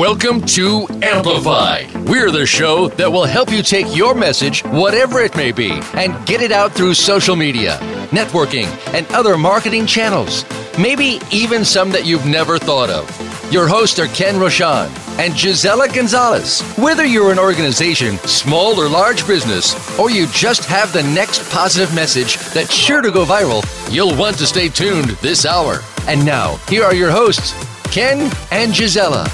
Welcome 0.00 0.40
to 0.46 0.86
Amplify. 1.02 1.84
We're 2.06 2.30
the 2.30 2.46
show 2.46 2.88
that 2.88 3.12
will 3.12 3.26
help 3.26 3.52
you 3.52 3.62
take 3.62 3.94
your 3.94 4.14
message, 4.14 4.62
whatever 4.62 5.20
it 5.20 5.36
may 5.36 5.52
be, 5.52 5.72
and 5.92 6.24
get 6.24 6.40
it 6.40 6.52
out 6.52 6.72
through 6.72 6.94
social 6.94 7.36
media, 7.36 7.76
networking, 8.08 8.64
and 8.94 9.06
other 9.12 9.36
marketing 9.36 9.84
channels. 9.84 10.46
Maybe 10.78 11.20
even 11.30 11.66
some 11.66 11.90
that 11.90 12.06
you've 12.06 12.24
never 12.24 12.58
thought 12.58 12.88
of. 12.88 13.52
Your 13.52 13.68
hosts 13.68 13.98
are 13.98 14.06
Ken 14.06 14.40
Roshan 14.40 14.88
and 15.20 15.34
Gisella 15.34 15.94
Gonzalez. 15.94 16.62
Whether 16.78 17.04
you're 17.04 17.30
an 17.30 17.38
organization, 17.38 18.16
small 18.20 18.80
or 18.80 18.88
large 18.88 19.26
business, 19.26 19.76
or 19.98 20.10
you 20.10 20.26
just 20.28 20.64
have 20.64 20.94
the 20.94 21.02
next 21.02 21.46
positive 21.50 21.94
message 21.94 22.38
that's 22.54 22.72
sure 22.72 23.02
to 23.02 23.10
go 23.10 23.26
viral, 23.26 23.62
you'll 23.92 24.16
want 24.16 24.38
to 24.38 24.46
stay 24.46 24.70
tuned 24.70 25.10
this 25.20 25.44
hour. 25.44 25.80
And 26.08 26.24
now, 26.24 26.56
here 26.70 26.84
are 26.84 26.94
your 26.94 27.10
hosts, 27.10 27.52
Ken 27.92 28.32
and 28.50 28.72
Gisella. 28.72 29.28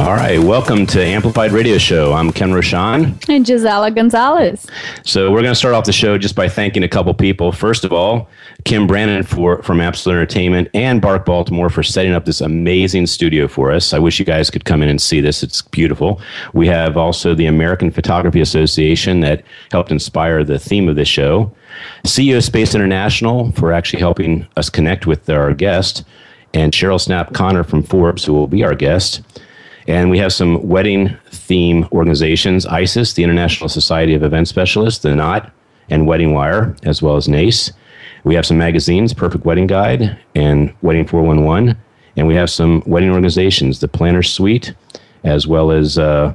All 0.00 0.14
right, 0.14 0.38
welcome 0.38 0.86
to 0.86 1.04
Amplified 1.04 1.50
Radio 1.50 1.76
Show. 1.76 2.12
I'm 2.12 2.30
Ken 2.30 2.52
Roshan. 2.52 3.18
And 3.28 3.44
Gisella 3.44 3.92
Gonzalez. 3.92 4.64
So 5.02 5.32
we're 5.32 5.42
going 5.42 5.50
to 5.50 5.56
start 5.56 5.74
off 5.74 5.86
the 5.86 5.92
show 5.92 6.16
just 6.16 6.36
by 6.36 6.48
thanking 6.48 6.84
a 6.84 6.88
couple 6.88 7.12
people. 7.14 7.50
First 7.50 7.84
of 7.84 7.92
all, 7.92 8.28
Kim 8.64 8.86
Brannon 8.86 9.24
for, 9.24 9.60
from 9.64 9.80
Absolute 9.80 10.14
Entertainment 10.14 10.68
and 10.72 11.02
Bark 11.02 11.26
Baltimore 11.26 11.68
for 11.68 11.82
setting 11.82 12.12
up 12.12 12.26
this 12.26 12.40
amazing 12.40 13.08
studio 13.08 13.48
for 13.48 13.72
us. 13.72 13.92
I 13.92 13.98
wish 13.98 14.20
you 14.20 14.24
guys 14.24 14.50
could 14.50 14.64
come 14.64 14.82
in 14.82 14.88
and 14.88 15.02
see 15.02 15.20
this. 15.20 15.42
It's 15.42 15.62
beautiful. 15.62 16.20
We 16.52 16.68
have 16.68 16.96
also 16.96 17.34
the 17.34 17.46
American 17.46 17.90
Photography 17.90 18.40
Association 18.40 19.18
that 19.20 19.42
helped 19.72 19.90
inspire 19.90 20.44
the 20.44 20.60
theme 20.60 20.88
of 20.88 20.94
this 20.94 21.08
show. 21.08 21.52
CEO 22.04 22.40
Space 22.40 22.72
International 22.72 23.50
for 23.50 23.72
actually 23.72 23.98
helping 23.98 24.46
us 24.56 24.70
connect 24.70 25.08
with 25.08 25.28
our 25.28 25.52
guest. 25.54 26.04
And 26.54 26.72
Cheryl 26.72 27.04
Snapp 27.04 27.34
Conner 27.34 27.64
from 27.64 27.82
Forbes, 27.82 28.24
who 28.24 28.32
will 28.32 28.46
be 28.46 28.62
our 28.62 28.76
guest. 28.76 29.22
And 29.88 30.10
we 30.10 30.18
have 30.18 30.34
some 30.34 30.68
wedding 30.68 31.16
theme 31.30 31.88
organizations 31.92 32.66
ISIS, 32.66 33.14
the 33.14 33.24
International 33.24 33.70
Society 33.70 34.14
of 34.14 34.22
Event 34.22 34.46
Specialists, 34.46 35.02
the 35.02 35.14
Knot, 35.14 35.50
and 35.88 36.06
Wedding 36.06 36.34
Wire, 36.34 36.76
as 36.82 37.00
well 37.00 37.16
as 37.16 37.26
NACE. 37.26 37.72
We 38.22 38.34
have 38.34 38.44
some 38.44 38.58
magazines, 38.58 39.14
Perfect 39.14 39.46
Wedding 39.46 39.66
Guide 39.66 40.18
and 40.34 40.74
Wedding 40.82 41.06
411. 41.06 41.74
And 42.16 42.26
we 42.26 42.34
have 42.34 42.50
some 42.50 42.82
wedding 42.84 43.10
organizations, 43.10 43.80
the 43.80 43.88
Planner 43.88 44.22
Suite, 44.22 44.74
as 45.24 45.46
well 45.46 45.70
as 45.70 45.98
uh, 45.98 46.34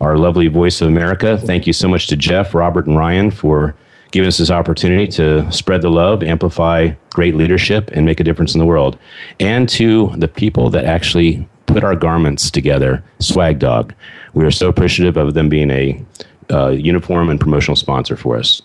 our 0.00 0.16
lovely 0.16 0.48
Voice 0.48 0.80
of 0.80 0.88
America. 0.88 1.36
Thank 1.36 1.66
you 1.66 1.74
so 1.74 1.88
much 1.88 2.06
to 2.06 2.16
Jeff, 2.16 2.54
Robert, 2.54 2.86
and 2.86 2.96
Ryan 2.96 3.30
for 3.30 3.74
giving 4.12 4.28
us 4.28 4.38
this 4.38 4.50
opportunity 4.50 5.08
to 5.08 5.50
spread 5.52 5.82
the 5.82 5.90
love, 5.90 6.22
amplify 6.22 6.92
great 7.10 7.34
leadership, 7.34 7.90
and 7.92 8.06
make 8.06 8.20
a 8.20 8.24
difference 8.24 8.54
in 8.54 8.60
the 8.60 8.66
world. 8.66 8.96
And 9.40 9.68
to 9.70 10.12
the 10.16 10.28
people 10.28 10.70
that 10.70 10.84
actually 10.86 11.46
put 11.74 11.82
our 11.82 11.96
garments 11.96 12.52
together, 12.52 13.02
Swag 13.18 13.58
Dog. 13.58 13.92
We 14.32 14.44
are 14.44 14.50
so 14.52 14.68
appreciative 14.68 15.16
of 15.16 15.34
them 15.34 15.48
being 15.48 15.70
a 15.70 16.04
uh, 16.50 16.68
uniform 16.68 17.28
and 17.28 17.40
promotional 17.40 17.74
sponsor 17.74 18.16
for 18.16 18.36
us. 18.36 18.62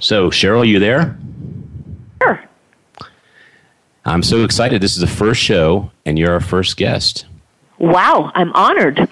So, 0.00 0.30
Cheryl, 0.30 0.66
you 0.66 0.78
there? 0.78 1.18
Sure. 2.22 2.42
I'm 4.06 4.22
so 4.22 4.44
excited. 4.44 4.80
This 4.80 4.94
is 4.94 5.00
the 5.00 5.06
first 5.06 5.42
show, 5.42 5.90
and 6.06 6.18
you're 6.18 6.32
our 6.32 6.40
first 6.40 6.78
guest. 6.78 7.26
Wow, 7.78 8.32
I'm 8.34 8.50
honored. 8.54 9.08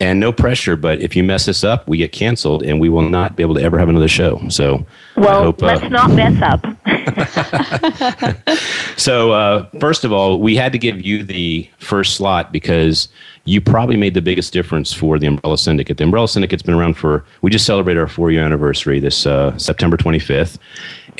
And 0.00 0.20
no 0.20 0.32
pressure, 0.32 0.76
but 0.76 1.00
if 1.00 1.16
you 1.16 1.24
mess 1.24 1.46
this 1.46 1.64
up, 1.64 1.88
we 1.88 1.98
get 1.98 2.12
canceled, 2.12 2.62
and 2.62 2.80
we 2.80 2.88
will 2.88 3.08
not 3.08 3.36
be 3.36 3.42
able 3.42 3.54
to 3.56 3.62
ever 3.62 3.78
have 3.78 3.88
another 3.88 4.08
show. 4.08 4.40
So, 4.48 4.86
well, 5.16 5.44
hope, 5.44 5.62
let's 5.62 5.82
uh, 5.82 5.88
not 5.88 6.10
mess 6.12 6.40
up. 6.42 6.64
so, 8.96 9.32
uh, 9.32 9.68
first 9.80 10.04
of 10.04 10.12
all, 10.12 10.38
we 10.40 10.56
had 10.56 10.72
to 10.72 10.78
give 10.78 11.00
you 11.00 11.22
the 11.24 11.68
first 11.78 12.16
slot 12.16 12.52
because 12.52 13.08
you 13.44 13.60
probably 13.60 13.96
made 13.96 14.14
the 14.14 14.22
biggest 14.22 14.52
difference 14.52 14.92
for 14.92 15.18
the 15.18 15.26
Umbrella 15.26 15.56
Syndicate. 15.56 15.96
The 15.96 16.04
Umbrella 16.04 16.28
Syndicate's 16.28 16.62
been 16.62 16.74
around 16.74 16.94
for, 16.94 17.24
we 17.40 17.50
just 17.50 17.64
celebrated 17.64 17.98
our 17.98 18.06
four 18.06 18.30
year 18.30 18.44
anniversary 18.44 19.00
this 19.00 19.26
uh, 19.26 19.56
September 19.56 19.96
25th. 19.96 20.58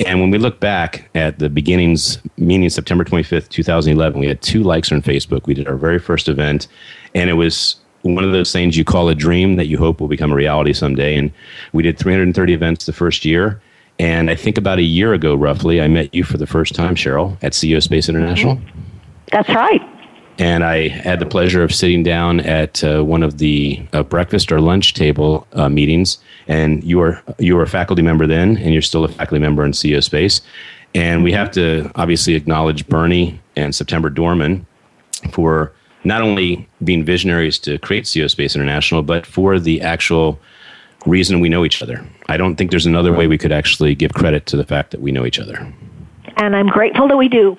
And 0.07 0.21
when 0.21 0.31
we 0.31 0.39
look 0.39 0.61
back 0.61 1.09
at 1.15 1.39
the 1.39 1.49
beginnings, 1.49 2.19
meaning 2.37 2.69
September 2.71 3.05
25th, 3.05 3.49
2011, 3.49 4.21
we 4.21 4.29
had 4.29 4.41
two 4.43 4.63
likes 4.63 4.93
on 4.93 5.03
Facebook. 5.03 5.47
We 5.47 5.55
did 5.55 5.67
our 5.67 5.77
very 5.77 5.99
first 5.99 6.29
event, 6.29 6.69
and 7.15 7.29
it 7.29 7.33
was 7.33 7.77
one 8.03 8.25
of 8.25 8.33
those 8.33 8.53
things 8.53 8.77
you 8.77 8.85
call 8.85 9.09
a 9.09 9.15
dream 9.15 9.57
that 9.57 9.67
you 9.67 9.79
hope 9.79 10.01
will 10.01 10.09
become 10.09 10.33
a 10.33 10.35
reality 10.35 10.73
someday. 10.73 11.17
And 11.17 11.33
we 11.73 11.83
did 11.83 11.99
330 11.99 12.53
events 12.53 12.87
the 12.87 12.93
first 12.93 13.25
year. 13.25 13.61
And 13.99 14.31
I 14.31 14.37
think 14.37 14.57
about 14.57 14.79
a 14.79 14.83
year 14.83 15.13
ago, 15.13 15.35
roughly, 15.35 15.83
I 15.83 15.89
met 15.89 16.15
you 16.15 16.23
for 16.23 16.39
the 16.39 16.47
first 16.47 16.75
time, 16.75 16.95
Cheryl, 16.95 17.37
at 17.43 17.53
CEO 17.53 17.83
Space 17.83 18.09
International. 18.09 18.59
That's 19.33 19.49
right. 19.49 19.83
And 20.39 20.63
I 20.63 20.87
had 20.87 21.19
the 21.19 21.27
pleasure 21.27 21.65
of 21.65 21.75
sitting 21.75 22.05
down 22.05 22.39
at 22.41 22.85
uh, 22.85 23.03
one 23.03 23.25
of 23.25 23.39
the 23.39 23.85
uh, 23.93 24.05
breakfast 24.05 24.53
or 24.53 24.61
lunch 24.61 24.95
table 24.95 25.49
uh, 25.55 25.69
meetings. 25.69 26.19
And 26.47 26.85
you 26.85 26.99
were 26.99 27.21
you 27.39 27.57
were 27.57 27.63
a 27.63 27.69
faculty 27.69 28.03
member 28.03 28.27
then, 28.27 28.57
and 28.59 28.73
you're 28.73 28.83
still 28.83 29.05
a 29.05 29.09
faculty 29.09 29.41
member 29.41 29.65
in 29.65 29.73
CEO 29.73 30.03
Space. 30.03 30.41
And 30.95 31.25
we 31.25 31.33
have 31.33 31.51
to 31.53 31.91
obviously 31.97 32.35
acknowledge 32.35 32.87
Berny 32.87 33.41
and 33.57 33.75
September 33.75 34.11
Dohrmann 34.11 34.65
for 35.33 35.73
not 36.05 36.23
only 36.23 36.69
being 36.85 37.05
visionaries 37.05 37.59
to 37.61 37.79
create 37.79 38.05
CEO 38.05 38.31
Space 38.31 38.55
International, 38.55 39.03
but 39.03 39.27
for 39.27 39.59
the 39.59 39.81
actual 39.81 40.39
reason 41.07 41.41
we 41.41 41.49
know 41.49 41.65
each 41.65 41.83
other. 41.83 42.05
I 42.29 42.37
don't 42.37 42.57
think 42.57 42.71
there's 42.71 42.87
another 42.87 43.13
way 43.13 43.27
we 43.27 43.39
could 43.39 43.53
actually 43.53 43.95
give 43.95 44.13
credit 44.15 44.47
to 44.47 44.57
the 44.57 44.65
fact 44.65 44.91
that 44.91 45.01
we 45.01 45.13
know 45.13 45.25
each 45.25 45.39
other. 45.39 45.73
And 46.37 46.55
I'm 46.55 46.69
grateful 46.69 47.09
that 47.09 47.17
we 47.17 47.29
do. 47.29 47.57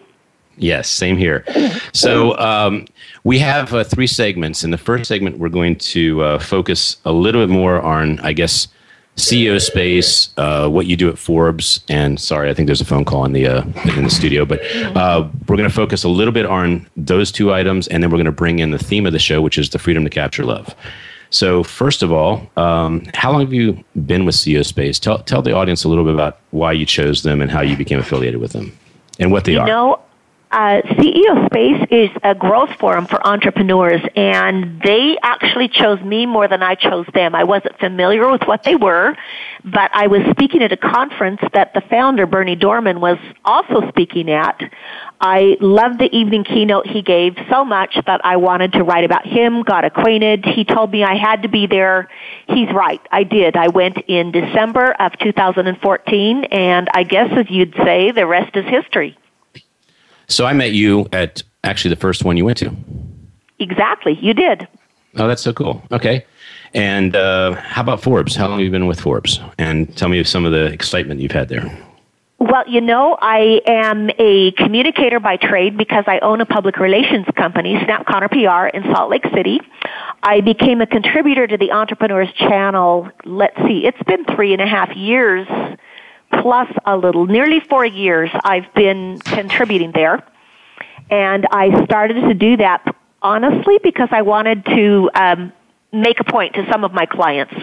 Yes, 0.58 0.90
same 0.90 1.16
here. 1.16 1.46
So 1.94 2.38
um, 2.38 2.86
we 3.24 3.40
have 3.40 3.74
uh, 3.74 3.86
three 3.86 4.08
segments. 4.08 4.64
In 4.64 4.72
the 4.72 4.78
first 4.78 5.06
segment, 5.06 5.38
we're 5.38 5.48
going 5.50 5.78
to 5.78 6.22
uh, 6.22 6.40
focus 6.40 6.98
a 7.06 7.14
little 7.14 7.42
bit 7.42 7.52
more 7.52 7.82
on, 7.82 8.20
I 8.20 8.34
guess, 8.34 8.68
CEO 9.20 9.62
space, 9.62 10.30
uh, 10.38 10.68
what 10.70 10.86
you 10.86 10.96
do 10.96 11.10
at 11.10 11.18
Forbes, 11.18 11.82
and 11.90 12.20
sorry, 12.20 12.50
I 12.50 12.54
think 12.54 12.68
there's 12.68 12.82
a 12.82 12.86
phone 12.86 13.06
call 13.06 13.26
in 13.26 13.34
the 13.34 13.48
uh, 13.48 13.64
in 13.98 14.04
the 14.04 14.10
studio, 14.10 14.46
but 14.46 14.60
uh, 14.96 15.28
we're 15.48 15.58
going 15.58 15.70
to 15.70 15.76
focus 15.76 16.04
a 16.04 16.10
little 16.10 16.34
bit 16.34 16.46
on 16.46 16.88
those 16.98 17.32
two 17.32 17.54
items, 17.54 17.88
and 17.88 18.02
then 18.02 18.10
we're 18.10 18.18
going 18.18 18.26
to 18.26 18.32
bring 18.32 18.60
in 18.60 18.72
the 18.72 18.80
theme 18.80 19.06
of 19.06 19.14
the 19.14 19.20
show, 19.20 19.42
which 19.42 19.58
is 19.58 19.70
the 19.70 19.80
freedom 19.80 20.04
to 20.04 20.10
capture 20.10 20.44
love. 20.46 20.74
So, 21.32 21.64
first 21.64 22.02
of 22.02 22.12
all, 22.12 22.50
um, 22.58 23.06
how 23.14 23.32
long 23.32 23.42
have 23.42 23.54
you 23.54 23.84
been 24.06 24.26
with 24.26 24.36
CEO 24.36 24.66
Space? 24.66 24.98
Tell 25.00 25.20
tell 25.20 25.42
the 25.42 25.54
audience 25.54 25.84
a 25.84 25.90
little 25.90 26.04
bit 26.04 26.14
about 26.14 26.40
why 26.52 26.72
you 26.72 26.86
chose 26.86 27.24
them 27.24 27.42
and 27.42 27.52
how 27.52 27.62
you 27.62 27.78
became 27.78 28.00
affiliated 28.00 28.40
with 28.40 28.54
them, 28.54 28.76
and 29.20 29.32
what 29.32 29.46
they 29.46 29.54
you 29.54 29.60
are. 29.60 29.68
know, 29.68 30.02
uh, 30.52 30.82
CEO 30.82 31.46
Space 31.46 31.88
is 31.92 32.10
a 32.24 32.34
growth 32.34 32.72
forum 32.80 33.06
for 33.06 33.26
entrepreneurs, 33.26 34.02
and 34.16 34.82
they 34.82 35.16
actually 35.22 35.68
chose 35.68 36.02
me 36.02 36.26
more 36.26 36.48
than 36.48 36.64
I 36.64 36.74
chose 36.74 37.06
them. 37.14 37.36
I 37.36 37.44
wasn't 37.44 37.78
familiar 37.78 38.28
with 38.32 38.42
what 38.44 38.64
they 38.64 38.76
were, 38.76 39.16
but 39.64 39.92
I 39.94 40.08
was 40.08 40.22
speaking 40.32 40.64
at 40.64 40.72
a 40.72 40.78
conference 40.78 41.40
that 41.54 41.76
the 41.76 41.82
founder, 41.82 42.26
Berny 42.26 42.56
Dohrmann, 42.56 43.00
was 43.00 43.20
also 43.46 43.88
speaking 43.90 44.32
at. 44.32 44.60
I 45.22 45.56
loved 45.62 46.00
the 46.00 46.10
evening 46.16 46.44
keynote 46.46 46.88
he 46.88 47.04
gave 47.04 47.38
so 47.52 47.64
much 47.64 47.96
that 48.08 48.22
I 48.24 48.38
wanted 48.38 48.74
to 48.74 48.84
write 48.84 49.04
about 49.04 49.28
him, 49.28 49.62
got 49.62 49.86
acquainted. 49.86 50.46
He 50.46 50.64
told 50.64 50.92
me 50.92 51.04
I 51.04 51.16
had 51.16 51.44
to 51.44 51.50
be 51.50 51.68
there. 51.68 52.10
He's 52.48 52.72
right. 52.74 53.02
I 53.12 53.24
did. 53.24 53.56
I 53.56 53.68
went 53.68 53.98
in 54.08 54.32
December 54.32 54.94
of 55.00 55.12
2014, 55.20 56.44
and 56.46 56.88
I 56.92 57.04
guess 57.04 57.30
as 57.38 57.52
you'd 57.52 57.76
say, 57.84 58.12
the 58.12 58.26
rest 58.26 58.56
is 58.56 58.66
history. 58.66 59.16
So 60.30 60.46
I 60.46 60.54
met 60.54 60.72
you 60.72 61.08
at 61.12 61.44
actually 61.64 61.90
the 61.90 62.00
first 62.00 62.24
one 62.24 62.38
you 62.38 62.46
went 62.46 62.58
to. 62.60 62.74
Exactly. 63.60 64.18
You 64.22 64.34
did. 64.34 64.68
Oh, 65.18 65.28
that's 65.28 65.42
so 65.42 65.52
cool. 65.52 65.84
Okay. 65.92 66.26
And 66.74 67.16
uh, 67.16 67.54
how 67.56 67.82
about 67.82 68.02
Forbes? 68.02 68.36
How 68.36 68.48
long 68.48 68.60
have 68.60 68.66
you 68.66 68.72
been 68.72 68.88
with 68.88 69.02
Forbes? 69.02 69.40
And 69.58 69.96
tell 69.98 70.08
me 70.08 70.24
some 70.24 70.46
of 70.46 70.52
the 70.52 70.66
excitement 70.66 71.20
you've 71.20 71.32
had 71.32 71.50
there. 71.50 71.66
Well, 72.38 72.64
you 72.70 72.80
know, 72.80 73.18
I 73.20 73.62
am 73.66 74.10
a 74.18 74.52
communicator 74.52 75.20
by 75.20 75.36
trade 75.36 75.78
because 75.78 76.06
I 76.08 76.20
own 76.20 76.40
a 76.40 76.46
public 76.46 76.78
relations 76.78 77.26
company, 77.36 77.76
Snapp 77.76 78.06
Conner 78.06 78.30
PR, 78.30 78.76
in 78.76 78.84
Salt 78.94 79.10
Lake 79.10 79.26
City. 79.34 79.60
I 80.24 80.40
became 80.40 80.80
a 80.80 80.88
contributor 80.88 81.48
to 81.48 81.58
the 81.58 81.72
Entrepreneurs 81.72 82.32
Channel. 82.34 83.10
Let's 83.26 83.58
see, 83.68 83.86
it's 83.86 84.02
been 84.04 84.24
three 84.24 84.54
and 84.54 84.62
a 84.62 84.68
half 84.68 84.96
years 84.96 85.48
plus 86.32 86.70
a 86.86 86.98
little, 86.98 87.26
nearly 87.26 87.60
four 87.60 87.86
years, 87.86 88.30
I've 88.44 88.74
been 88.74 89.20
contributing 89.20 89.92
there. 89.92 90.24
And 91.10 91.48
I 91.52 91.86
started 91.86 92.22
to 92.22 92.34
do 92.34 92.58
that 92.58 92.96
honestly 93.22 93.80
because 93.84 94.10
I 94.12 94.22
wanted 94.22 94.66
to 94.66 95.10
um, 95.16 95.54
make 95.92 96.20
a 96.20 96.24
point 96.24 96.54
to 96.54 96.66
some 96.72 96.84
of 96.84 96.94
my 96.94 97.06
clients 97.06 97.54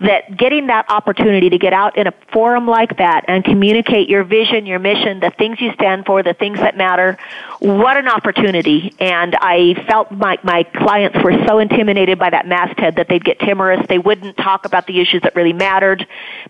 that 0.00 0.36
getting 0.36 0.66
that 0.66 0.90
opportunity 0.90 1.50
to 1.50 1.58
get 1.58 1.72
out 1.72 1.96
in 1.96 2.06
a 2.06 2.12
forum 2.32 2.66
like 2.66 2.96
that 2.98 3.24
and 3.28 3.44
communicate 3.44 4.08
your 4.08 4.24
vision, 4.24 4.66
your 4.66 4.78
mission, 4.78 5.20
the 5.20 5.30
things 5.30 5.60
you 5.60 5.72
stand 5.74 6.04
for, 6.04 6.22
the 6.22 6.34
things 6.34 6.58
that 6.58 6.76
matter, 6.76 7.16
what 7.60 7.96
an 7.96 8.08
opportunity. 8.08 8.92
And 8.98 9.36
I 9.36 9.74
felt 9.88 10.10
my, 10.10 10.38
my 10.42 10.64
clients 10.64 11.16
were 11.22 11.46
so 11.46 11.58
intimidated 11.58 12.18
by 12.18 12.30
that 12.30 12.46
masthead 12.46 12.96
that 12.96 13.08
they'd 13.08 13.24
get 13.24 13.38
timorous. 13.38 13.86
They 13.88 13.98
wouldn't 13.98 14.36
talk 14.36 14.64
about 14.64 14.86
the 14.86 15.00
issues 15.00 15.22
that 15.22 15.36
really 15.36 15.52
mattered. 15.52 16.06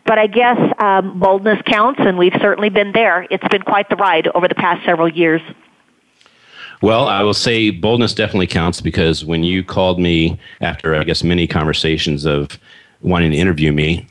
But 0.07 0.19
I 0.19 0.27
guess 0.27 0.59
um, 0.79 1.19
boldness 1.19 1.61
counts, 1.67 2.01
and 2.03 2.17
we've 2.17 2.37
certainly 2.41 2.71
been 2.71 2.93
there. 2.93 3.27
It's 3.31 3.47
been 3.49 3.63
quite 3.63 3.89
the 3.91 3.97
ride 3.97 4.27
over 4.29 4.49
the 4.49 4.55
past 4.55 4.85
several 4.87 5.09
years. 5.09 5.43
Well, 6.85 7.09
I 7.09 7.23
will 7.23 7.33
say 7.33 7.71
boldness 7.71 8.13
definitely 8.13 8.47
counts 8.47 8.83
because 8.83 9.25
when 9.25 9.43
you 9.43 9.65
called 9.65 9.99
me 9.99 10.39
after, 10.61 10.95
I 10.95 11.03
guess, 11.05 11.25
many 11.25 11.47
conversations 11.47 12.27
of 12.27 12.59
wanting 13.01 13.31
to 13.31 13.39
interview 13.39 13.73
me, 13.73 14.07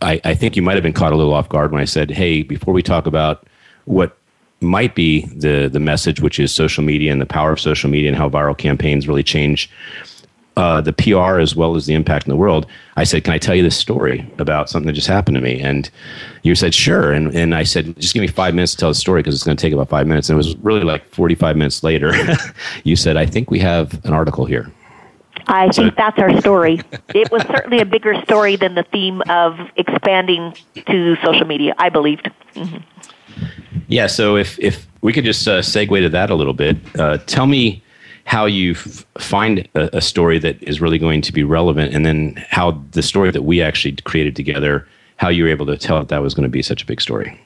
I, 0.00 0.22
I 0.24 0.34
think 0.34 0.56
you 0.56 0.62
might 0.62 0.72
have 0.72 0.82
been 0.82 0.94
caught 0.94 1.12
a 1.12 1.16
little 1.16 1.34
off 1.34 1.50
guard 1.50 1.70
when 1.70 1.82
I 1.82 1.84
said, 1.84 2.10
"Hey, 2.10 2.42
before 2.42 2.72
we 2.72 2.82
talk 2.82 3.06
about 3.06 3.46
what 3.84 4.16
might 4.62 4.94
be 4.94 5.26
the 5.36 5.68
the 5.68 5.80
message, 5.80 6.22
which 6.22 6.40
is 6.40 6.50
social 6.50 6.82
media 6.82 7.12
and 7.12 7.20
the 7.20 7.26
power 7.26 7.52
of 7.52 7.60
social 7.60 7.90
media 7.90 8.08
and 8.08 8.16
how 8.16 8.30
viral 8.30 8.56
campaigns 8.56 9.06
really 9.06 9.22
change 9.22 9.68
uh, 10.56 10.80
the 10.80 10.92
PR 10.92 11.38
as 11.38 11.56
well 11.56 11.74
as 11.74 11.86
the 11.86 11.94
impact 11.94 12.26
in 12.26 12.30
the 12.30 12.36
world. 12.36 12.66
I 12.96 13.04
said, 13.04 13.24
"Can 13.24 13.32
I 13.32 13.38
tell 13.38 13.54
you 13.54 13.62
this 13.62 13.76
story 13.76 14.26
about 14.38 14.70
something 14.70 14.86
that 14.86 14.92
just 14.92 15.08
happened 15.08 15.36
to 15.36 15.40
me?" 15.40 15.60
And 15.60 15.90
you 16.42 16.54
said, 16.54 16.74
"Sure." 16.74 17.12
And 17.12 17.34
and 17.34 17.54
I 17.54 17.64
said, 17.64 17.96
"Just 18.00 18.14
give 18.14 18.20
me 18.20 18.28
five 18.28 18.54
minutes 18.54 18.72
to 18.72 18.78
tell 18.78 18.90
the 18.90 18.94
story 18.94 19.20
because 19.22 19.34
it's 19.34 19.44
going 19.44 19.56
to 19.56 19.60
take 19.60 19.72
about 19.72 19.88
five 19.88 20.06
minutes." 20.06 20.28
And 20.28 20.34
it 20.34 20.38
was 20.38 20.56
really 20.58 20.82
like 20.82 21.06
forty 21.08 21.34
five 21.34 21.56
minutes 21.56 21.82
later. 21.82 22.12
you 22.84 22.96
said, 22.96 23.16
"I 23.16 23.26
think 23.26 23.50
we 23.50 23.58
have 23.60 24.04
an 24.04 24.12
article 24.12 24.44
here." 24.44 24.72
I 25.46 25.70
so, 25.70 25.82
think 25.82 25.96
that's 25.96 26.18
our 26.18 26.40
story. 26.40 26.80
it 27.14 27.30
was 27.30 27.42
certainly 27.42 27.80
a 27.80 27.84
bigger 27.84 28.20
story 28.22 28.56
than 28.56 28.74
the 28.74 28.84
theme 28.84 29.22
of 29.28 29.58
expanding 29.76 30.56
to 30.86 31.16
social 31.16 31.46
media. 31.46 31.74
I 31.78 31.88
believed. 31.88 32.30
Mm-hmm. 32.54 32.78
Yeah. 33.88 34.06
So 34.06 34.36
if 34.36 34.58
if 34.58 34.86
we 35.02 35.12
could 35.12 35.24
just 35.24 35.46
uh, 35.46 35.60
segue 35.60 36.00
to 36.00 36.08
that 36.08 36.30
a 36.30 36.34
little 36.34 36.54
bit, 36.54 36.76
uh, 36.98 37.18
tell 37.26 37.46
me 37.46 37.82
how 38.24 38.46
you 38.46 38.72
f- 38.72 39.04
find 39.18 39.68
a, 39.74 39.98
a, 39.98 40.00
story 40.00 40.38
that 40.38 40.62
is 40.62 40.80
really 40.80 40.98
going 40.98 41.20
to 41.22 41.32
be 41.32 41.44
relevant, 41.44 41.94
and 41.94 42.04
then 42.04 42.42
how 42.50 42.82
the 42.92 43.02
story 43.02 43.30
that 43.30 43.42
we 43.42 43.62
actually 43.62 43.96
created 43.96 44.34
together, 44.34 44.86
how 45.16 45.28
you 45.28 45.44
were 45.44 45.50
able 45.50 45.66
to 45.66 45.76
tell 45.76 45.98
that 45.98 46.08
that 46.08 46.22
was 46.22 46.34
going 46.34 46.44
to 46.44 46.48
be 46.48 46.62
such 46.62 46.82
a 46.82 46.86
big 46.86 47.00
story. 47.00 47.38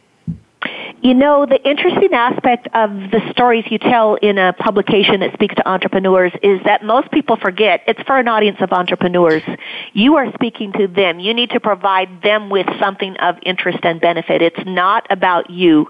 You 1.00 1.14
know, 1.14 1.46
the 1.46 1.62
interesting 1.62 2.12
aspect 2.12 2.66
of 2.74 2.90
the 2.90 3.20
stories 3.30 3.64
you 3.70 3.78
tell 3.78 4.16
in 4.16 4.36
a 4.36 4.52
publication 4.52 5.20
that 5.20 5.32
speaks 5.32 5.54
to 5.54 5.68
entrepreneurs 5.68 6.32
is 6.42 6.60
that 6.64 6.84
most 6.84 7.12
people 7.12 7.36
forget 7.36 7.82
it's 7.86 8.02
for 8.02 8.18
an 8.18 8.26
audience 8.26 8.56
of 8.60 8.72
entrepreneurs. 8.72 9.44
You 9.92 10.16
are 10.16 10.32
speaking 10.32 10.72
to 10.72 10.88
them. 10.88 11.20
You 11.20 11.34
need 11.34 11.50
to 11.50 11.60
provide 11.60 12.22
them 12.22 12.50
with 12.50 12.66
something 12.80 13.16
of 13.18 13.36
interest 13.42 13.78
and 13.84 14.00
benefit. 14.00 14.42
It's 14.42 14.66
not 14.66 15.06
about 15.08 15.50
you. 15.50 15.88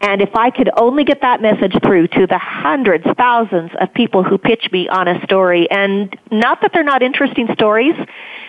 And 0.00 0.22
if 0.22 0.36
I 0.36 0.50
could 0.50 0.70
only 0.76 1.02
get 1.02 1.22
that 1.22 1.42
message 1.42 1.74
through 1.82 2.06
to 2.08 2.28
the 2.28 2.38
hundreds, 2.38 3.04
thousands 3.16 3.72
of 3.80 3.92
people 3.92 4.22
who 4.22 4.38
pitch 4.38 4.70
me 4.70 4.88
on 4.88 5.08
a 5.08 5.20
story, 5.24 5.68
and 5.68 6.16
not 6.30 6.60
that 6.62 6.70
they're 6.72 6.84
not 6.84 7.02
interesting 7.02 7.48
stories, 7.54 7.96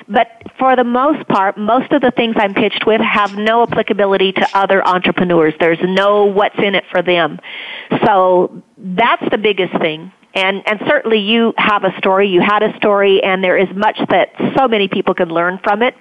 but 0.08 0.28
for 0.60 0.76
the 0.76 0.84
most 0.84 1.28
part, 1.28 1.58
most 1.58 1.92
of 1.92 2.02
the 2.02 2.12
things 2.12 2.36
I'm 2.38 2.54
pitched 2.54 2.86
with 2.86 3.02
have 3.02 3.36
no 3.36 3.64
applicability 3.64 4.34
to 4.34 4.48
other 4.54 4.86
entrepreneurs. 4.86 5.56
There's 5.60 5.80
no 5.96 6.26
what's 6.26 6.60
in 6.60 6.76
it 6.76 6.84
for 6.92 7.02
them. 7.02 7.40
So 8.06 8.62
that's 8.78 9.24
the 9.32 9.38
biggest 9.38 9.78
thing. 9.80 10.12
And, 10.34 10.62
and 10.68 10.82
certainly 10.86 11.20
you 11.20 11.54
have 11.58 11.86
a 11.86 11.98
story, 11.98 12.28
you 12.28 12.42
had 12.42 12.62
a 12.62 12.76
story, 12.76 13.24
and 13.24 13.42
there 13.42 13.58
is 13.58 13.70
much 13.74 13.98
that 14.10 14.34
so 14.58 14.68
many 14.68 14.90
people 14.90 15.14
can 15.14 15.30
learn 15.30 15.60
from 15.64 15.82
it. 15.82 15.96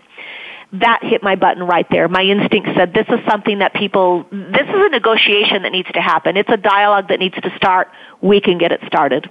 That 0.73 0.99
hit 1.05 1.23
my 1.23 1.37
button 1.37 1.63
right 1.63 1.87
there. 1.89 2.09
My 2.09 2.23
instinct 2.23 2.69
said 2.77 2.93
this 2.93 3.07
is 3.09 3.21
something 3.31 3.61
that 3.61 3.75
people, 3.75 4.27
this 4.33 4.67
is 4.69 4.75
a 4.75 4.89
negotiation 4.89 5.63
that 5.63 5.71
needs 5.71 5.89
to 5.93 6.01
happen. 6.01 6.37
It's 6.37 6.51
a 6.51 6.57
dialogue 6.57 7.09
that 7.11 7.21
needs 7.21 7.37
to 7.37 7.57
start. 7.57 7.93
We 8.21 8.41
can 8.41 8.59
get 8.59 8.73
it 8.73 8.81
started. 8.89 9.31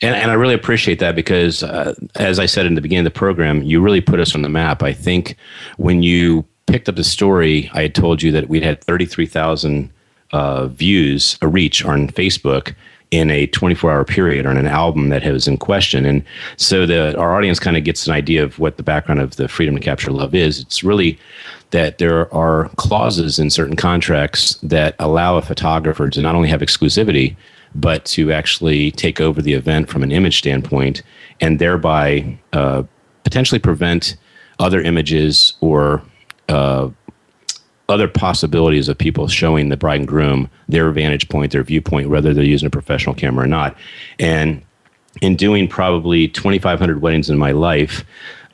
And, 0.00 0.14
and 0.14 0.30
I 0.30 0.34
really 0.34 0.54
appreciate 0.54 1.00
that 1.00 1.14
because, 1.14 1.62
uh, 1.62 1.94
as 2.14 2.38
I 2.38 2.46
said 2.46 2.64
in 2.64 2.74
the 2.74 2.80
beginning 2.80 3.06
of 3.06 3.12
the 3.12 3.18
program, 3.18 3.62
you 3.62 3.82
really 3.82 4.00
put 4.00 4.18
us 4.18 4.34
on 4.34 4.42
the 4.42 4.48
map. 4.48 4.82
I 4.82 4.94
think 4.94 5.36
when 5.76 6.02
you 6.02 6.46
picked 6.68 6.88
up 6.88 6.96
the 6.96 7.04
story, 7.04 7.70
I 7.72 7.82
had 7.82 7.94
told 7.94 8.22
you 8.22 8.30
that 8.32 8.48
we'd 8.48 8.62
had 8.62 8.82
33,000 8.82 9.90
uh, 10.32 10.68
views, 10.68 11.38
a 11.42 11.48
reach 11.48 11.84
on 11.84 12.08
Facebook 12.08 12.74
in 13.10 13.30
a 13.30 13.46
24 13.46 13.90
hour 13.90 14.04
period 14.04 14.44
on 14.46 14.56
an 14.56 14.66
album 14.66 15.08
that 15.08 15.24
was 15.24 15.48
in 15.48 15.56
question. 15.56 16.04
And 16.04 16.22
so 16.56 16.84
the, 16.86 17.18
our 17.18 17.34
audience 17.34 17.58
kind 17.58 17.76
of 17.76 17.84
gets 17.84 18.06
an 18.06 18.12
idea 18.12 18.44
of 18.44 18.58
what 18.58 18.76
the 18.76 18.82
background 18.82 19.20
of 19.20 19.36
the 19.36 19.48
Freedom 19.48 19.74
to 19.74 19.80
Capture 19.80 20.12
Love 20.12 20.34
is. 20.34 20.60
It's 20.60 20.84
really 20.84 21.18
that 21.70 21.98
there 21.98 22.32
are 22.34 22.68
clauses 22.76 23.38
in 23.38 23.50
certain 23.50 23.76
contracts 23.76 24.54
that 24.62 24.94
allow 24.98 25.36
a 25.36 25.42
photographer 25.42 26.08
to 26.10 26.20
not 26.20 26.34
only 26.34 26.48
have 26.48 26.60
exclusivity, 26.60 27.36
but 27.74 28.04
to 28.06 28.32
actually 28.32 28.90
take 28.92 29.20
over 29.20 29.42
the 29.42 29.52
event 29.52 29.88
from 29.88 30.02
an 30.02 30.12
image 30.12 30.38
standpoint 30.38 31.02
and 31.40 31.58
thereby 31.58 32.38
uh, 32.52 32.82
potentially 33.24 33.58
prevent 33.58 34.16
other 34.58 34.80
images 34.80 35.54
or 35.60 36.02
uh, 36.48 36.88
other 37.88 38.08
possibilities 38.08 38.88
of 38.88 38.98
people 38.98 39.28
showing 39.28 39.68
the 39.68 39.76
bride 39.76 40.00
and 40.00 40.08
groom 40.08 40.50
their 40.68 40.90
vantage 40.90 41.28
point, 41.28 41.52
their 41.52 41.62
viewpoint, 41.62 42.10
whether 42.10 42.34
they're 42.34 42.44
using 42.44 42.66
a 42.66 42.70
professional 42.70 43.14
camera 43.14 43.44
or 43.44 43.48
not. 43.48 43.76
And 44.18 44.62
in 45.22 45.36
doing 45.36 45.68
probably 45.68 46.28
2,500 46.28 47.00
weddings 47.00 47.30
in 47.30 47.38
my 47.38 47.52
life, 47.52 48.04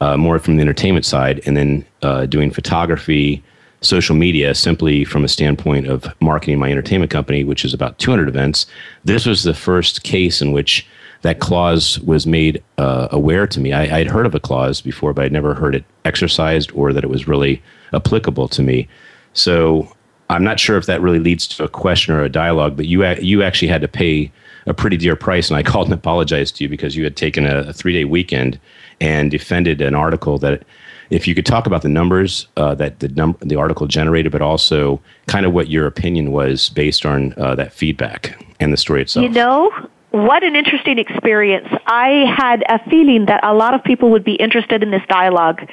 uh, 0.00 0.16
more 0.16 0.38
from 0.38 0.56
the 0.56 0.62
entertainment 0.62 1.04
side, 1.04 1.40
and 1.46 1.56
then 1.56 1.84
uh, 2.02 2.26
doing 2.26 2.50
photography, 2.50 3.42
social 3.80 4.16
media 4.16 4.54
simply 4.54 5.04
from 5.04 5.24
a 5.24 5.28
standpoint 5.28 5.86
of 5.86 6.06
marketing 6.20 6.58
my 6.58 6.70
entertainment 6.70 7.10
company, 7.10 7.44
which 7.44 7.64
is 7.64 7.74
about 7.74 7.98
200 7.98 8.28
events. 8.28 8.66
This 9.04 9.26
was 9.26 9.42
the 9.42 9.54
first 9.54 10.04
case 10.04 10.40
in 10.40 10.52
which 10.52 10.86
that 11.22 11.40
clause 11.40 11.98
was 12.00 12.26
made 12.26 12.62
uh, 12.76 13.08
aware 13.10 13.46
to 13.46 13.60
me. 13.60 13.72
I, 13.72 13.86
had 13.86 14.08
heard 14.08 14.26
of 14.26 14.34
a 14.34 14.40
clause 14.40 14.80
before, 14.80 15.14
but 15.14 15.24
I'd 15.24 15.32
never 15.32 15.54
heard 15.54 15.74
it 15.74 15.84
exercised 16.04 16.70
or 16.72 16.92
that 16.92 17.02
it 17.02 17.10
was 17.10 17.26
really 17.26 17.62
applicable 17.94 18.48
to 18.48 18.62
me. 18.62 18.88
So 19.32 19.88
I'm 20.30 20.44
not 20.44 20.58
sure 20.60 20.76
if 20.76 20.86
that 20.86 21.00
really 21.00 21.18
leads 21.18 21.46
to 21.48 21.64
a 21.64 21.68
question 21.68 22.14
or 22.14 22.22
a 22.22 22.28
dialogue, 22.28 22.76
but 22.76 22.86
you, 22.86 23.04
you 23.16 23.42
actually 23.42 23.68
had 23.68 23.80
to 23.82 23.88
pay 23.88 24.32
a 24.66 24.74
pretty 24.74 24.96
dear 24.96 25.16
price. 25.16 25.50
And 25.50 25.56
I 25.56 25.62
called 25.70 25.86
and 25.86 25.94
apologized 25.94 26.56
to 26.56 26.64
you 26.64 26.68
because 26.68 26.96
you 26.96 27.04
had 27.04 27.16
taken 27.16 27.46
a, 27.46 27.58
a 27.58 27.72
three 27.72 27.92
day 27.92 28.04
weekend 28.04 28.58
and 29.00 29.30
defended 29.30 29.80
an 29.80 29.94
article 29.94 30.38
that 30.38 30.62
if 31.10 31.28
you 31.28 31.34
could 31.34 31.46
talk 31.46 31.66
about 31.66 31.82
the 31.82 31.88
numbers 31.88 32.46
uh, 32.56 32.74
that 32.76 33.00
the 33.00 33.08
num- 33.08 33.36
the 33.40 33.56
article 33.56 33.86
generated, 33.86 34.32
but 34.32 34.40
also 34.40 35.00
kind 35.26 35.44
of 35.44 35.52
what 35.52 35.68
your 35.68 35.86
opinion 35.86 36.32
was 36.32 36.70
based 36.70 37.04
on 37.04 37.34
uh, 37.36 37.54
that 37.54 37.72
feedback 37.72 38.42
and 38.58 38.72
the 38.72 38.76
story 38.76 39.02
itself. 39.02 39.22
You 39.22 39.28
know, 39.28 39.70
what 40.10 40.42
an 40.42 40.56
interesting 40.56 40.98
experience. 40.98 41.68
I 41.86 42.32
had 42.36 42.64
a 42.68 42.78
feeling 42.88 43.26
that 43.26 43.44
a 43.44 43.52
lot 43.52 43.74
of 43.74 43.82
people 43.84 44.10
would 44.10 44.24
be 44.24 44.34
interested 44.34 44.82
in 44.82 44.90
this 44.90 45.02
dialogue 45.08 45.68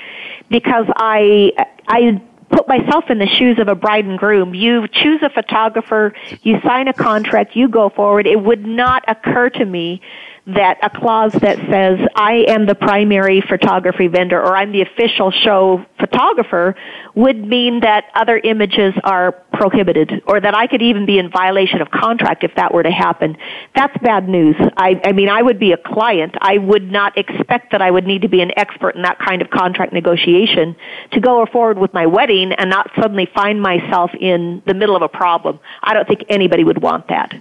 because 0.51 0.85
I 0.97 1.51
I 1.87 2.21
put 2.51 2.67
myself 2.67 3.05
in 3.09 3.17
the 3.17 3.27
shoes 3.27 3.57
of 3.59 3.67
a 3.69 3.75
bride 3.75 4.05
and 4.05 4.19
groom. 4.19 4.53
You 4.53 4.87
choose 4.87 5.21
a 5.23 5.29
photographer, 5.29 6.13
you 6.43 6.59
sign 6.61 6.87
a 6.87 6.93
contract, 6.93 7.55
you 7.55 7.69
go 7.69 7.89
forward. 7.89 8.27
It 8.27 8.41
would 8.41 8.65
not 8.65 9.03
occur 9.07 9.49
to 9.51 9.65
me 9.65 10.01
that 10.47 10.79
a 10.81 10.89
clause 10.89 11.33
that 11.33 11.57
says 11.69 11.99
I 12.15 12.45
am 12.47 12.65
the 12.65 12.73
primary 12.73 13.41
photography 13.41 14.07
vendor 14.07 14.41
or 14.41 14.55
I'm 14.55 14.71
the 14.71 14.81
official 14.81 15.29
show 15.29 15.85
photographer 15.99 16.75
would 17.13 17.37
mean 17.45 17.81
that 17.81 18.05
other 18.15 18.37
images 18.37 18.95
are 19.03 19.33
prohibited 19.53 20.23
or 20.25 20.41
that 20.41 20.55
I 20.55 20.65
could 20.65 20.81
even 20.81 21.05
be 21.05 21.19
in 21.19 21.29
violation 21.29 21.81
of 21.81 21.91
contract 21.91 22.43
if 22.43 22.55
that 22.55 22.73
were 22.73 22.81
to 22.81 22.91
happen. 22.91 23.37
That's 23.75 23.95
bad 24.01 24.27
news. 24.27 24.55
I, 24.77 24.99
I 25.05 25.11
mean, 25.11 25.29
I 25.29 25.43
would 25.43 25.59
be 25.59 25.73
a 25.73 25.77
client. 25.77 26.35
I 26.41 26.57
would 26.57 26.91
not 26.91 27.17
expect 27.19 27.71
that 27.71 27.81
I 27.83 27.91
would 27.91 28.07
need 28.07 28.23
to 28.23 28.29
be 28.29 28.41
an 28.41 28.51
expert 28.57 28.95
in 28.95 29.03
that 29.03 29.19
kind 29.19 29.43
of 29.43 29.51
contract 29.51 29.93
negotiation 29.93 30.75
to 31.11 31.19
go 31.19 31.45
forward 31.45 31.77
with 31.77 31.93
my 31.93 32.07
wedding 32.07 32.51
and 32.53 32.69
not 32.69 32.89
suddenly 32.99 33.29
find 33.35 33.61
myself 33.61 34.09
in 34.19 34.63
the 34.65 34.73
middle 34.73 34.95
of 34.95 35.03
a 35.03 35.09
problem. 35.09 35.59
I 35.83 35.93
don't 35.93 36.07
think 36.07 36.25
anybody 36.29 36.63
would 36.63 36.81
want 36.81 37.09
that. 37.09 37.31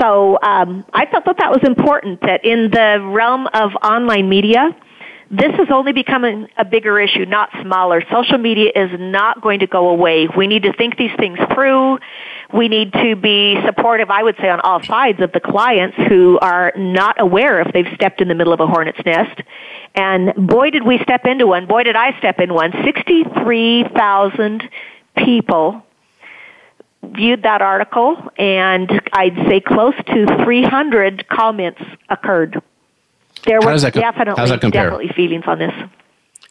So 0.00 0.38
um, 0.42 0.84
I 0.92 1.06
thought 1.06 1.24
that 1.26 1.36
that 1.38 1.50
was 1.50 1.62
important 1.64 2.20
that 2.22 2.44
in 2.44 2.70
the 2.70 3.00
realm 3.02 3.46
of 3.52 3.72
online 3.82 4.28
media, 4.28 4.76
this 5.30 5.52
is 5.54 5.68
only 5.72 5.92
becoming 5.92 6.48
a 6.56 6.64
bigger 6.64 7.00
issue, 7.00 7.24
not 7.24 7.50
smaller. 7.62 8.02
Social 8.12 8.38
media 8.38 8.70
is 8.74 8.90
not 8.98 9.40
going 9.40 9.60
to 9.60 9.66
go 9.66 9.88
away. 9.88 10.28
We 10.36 10.46
need 10.46 10.62
to 10.64 10.72
think 10.74 10.96
these 10.96 11.14
things 11.18 11.38
through. 11.54 11.98
We 12.52 12.68
need 12.68 12.92
to 12.92 13.16
be 13.16 13.56
supportive, 13.66 14.10
I 14.10 14.22
would 14.22 14.36
say, 14.36 14.48
on 14.48 14.60
all 14.60 14.82
sides 14.82 15.20
of 15.20 15.32
the 15.32 15.40
clients 15.40 15.96
who 16.08 16.38
are 16.40 16.72
not 16.76 17.20
aware 17.20 17.60
if 17.60 17.72
they've 17.72 17.92
stepped 17.94 18.20
in 18.20 18.28
the 18.28 18.34
middle 18.34 18.52
of 18.52 18.60
a 18.60 18.66
hornet's 18.66 19.00
nest. 19.04 19.40
And 19.94 20.34
boy, 20.34 20.70
did 20.70 20.84
we 20.84 20.98
step 20.98 21.24
into 21.24 21.46
one. 21.46 21.66
Boy, 21.66 21.82
did 21.84 21.96
I 21.96 22.16
step 22.18 22.38
in 22.38 22.52
one. 22.52 22.72
63,000 22.84 24.62
people 25.16 25.82
viewed 27.12 27.42
that 27.42 27.62
article, 27.62 28.16
and 28.38 28.90
I'd 29.12 29.36
say 29.48 29.60
close 29.60 29.94
to 30.06 30.44
300 30.44 31.28
comments 31.28 31.80
occurred. 32.08 32.60
There 33.44 33.60
were 33.60 33.76
definitely, 33.76 34.70
definitely 34.70 35.08
feelings 35.08 35.44
on 35.46 35.58
this. 35.58 35.72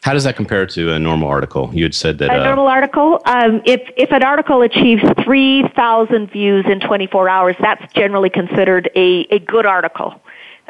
How 0.02 0.12
does 0.12 0.24
that 0.24 0.36
compare 0.36 0.66
to 0.66 0.92
a 0.92 0.98
normal 0.98 1.28
article? 1.28 1.70
You 1.72 1.84
had 1.84 1.94
said 1.94 2.18
that 2.18 2.28
a 2.30 2.40
uh, 2.40 2.44
normal 2.44 2.66
article. 2.66 3.20
Um, 3.24 3.62
if 3.64 3.80
if 3.96 4.12
an 4.12 4.22
article 4.22 4.60
achieves 4.60 5.02
three 5.24 5.66
thousand 5.74 6.30
views 6.30 6.66
in 6.68 6.80
twenty 6.80 7.06
four 7.06 7.28
hours, 7.28 7.56
that's 7.58 7.90
generally 7.94 8.28
considered 8.28 8.90
a 8.94 9.26
a 9.30 9.38
good 9.38 9.64
article, 9.64 10.20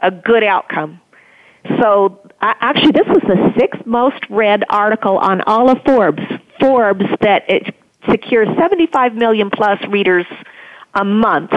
a 0.00 0.12
good 0.12 0.44
outcome. 0.44 1.00
So 1.80 2.20
uh, 2.40 2.54
actually, 2.60 2.92
this 2.92 3.08
was 3.08 3.22
the 3.22 3.52
sixth 3.58 3.84
most 3.84 4.22
read 4.30 4.62
article 4.70 5.18
on 5.18 5.40
all 5.42 5.68
of 5.68 5.82
Forbes. 5.82 6.22
Forbes 6.60 7.04
that 7.20 7.42
it 7.50 7.74
secures 8.10 8.48
seventy 8.58 8.86
five 8.86 9.14
million 9.14 9.50
plus 9.50 9.80
readers 9.88 10.26
a 10.94 11.04
month. 11.04 11.52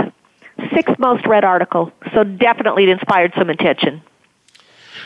Sixth 0.73 0.97
most 0.97 1.25
read 1.27 1.43
article. 1.43 1.91
So 2.13 2.23
definitely 2.23 2.83
it 2.83 2.89
inspired 2.89 3.31
some 3.37 3.49
attention. 3.49 4.01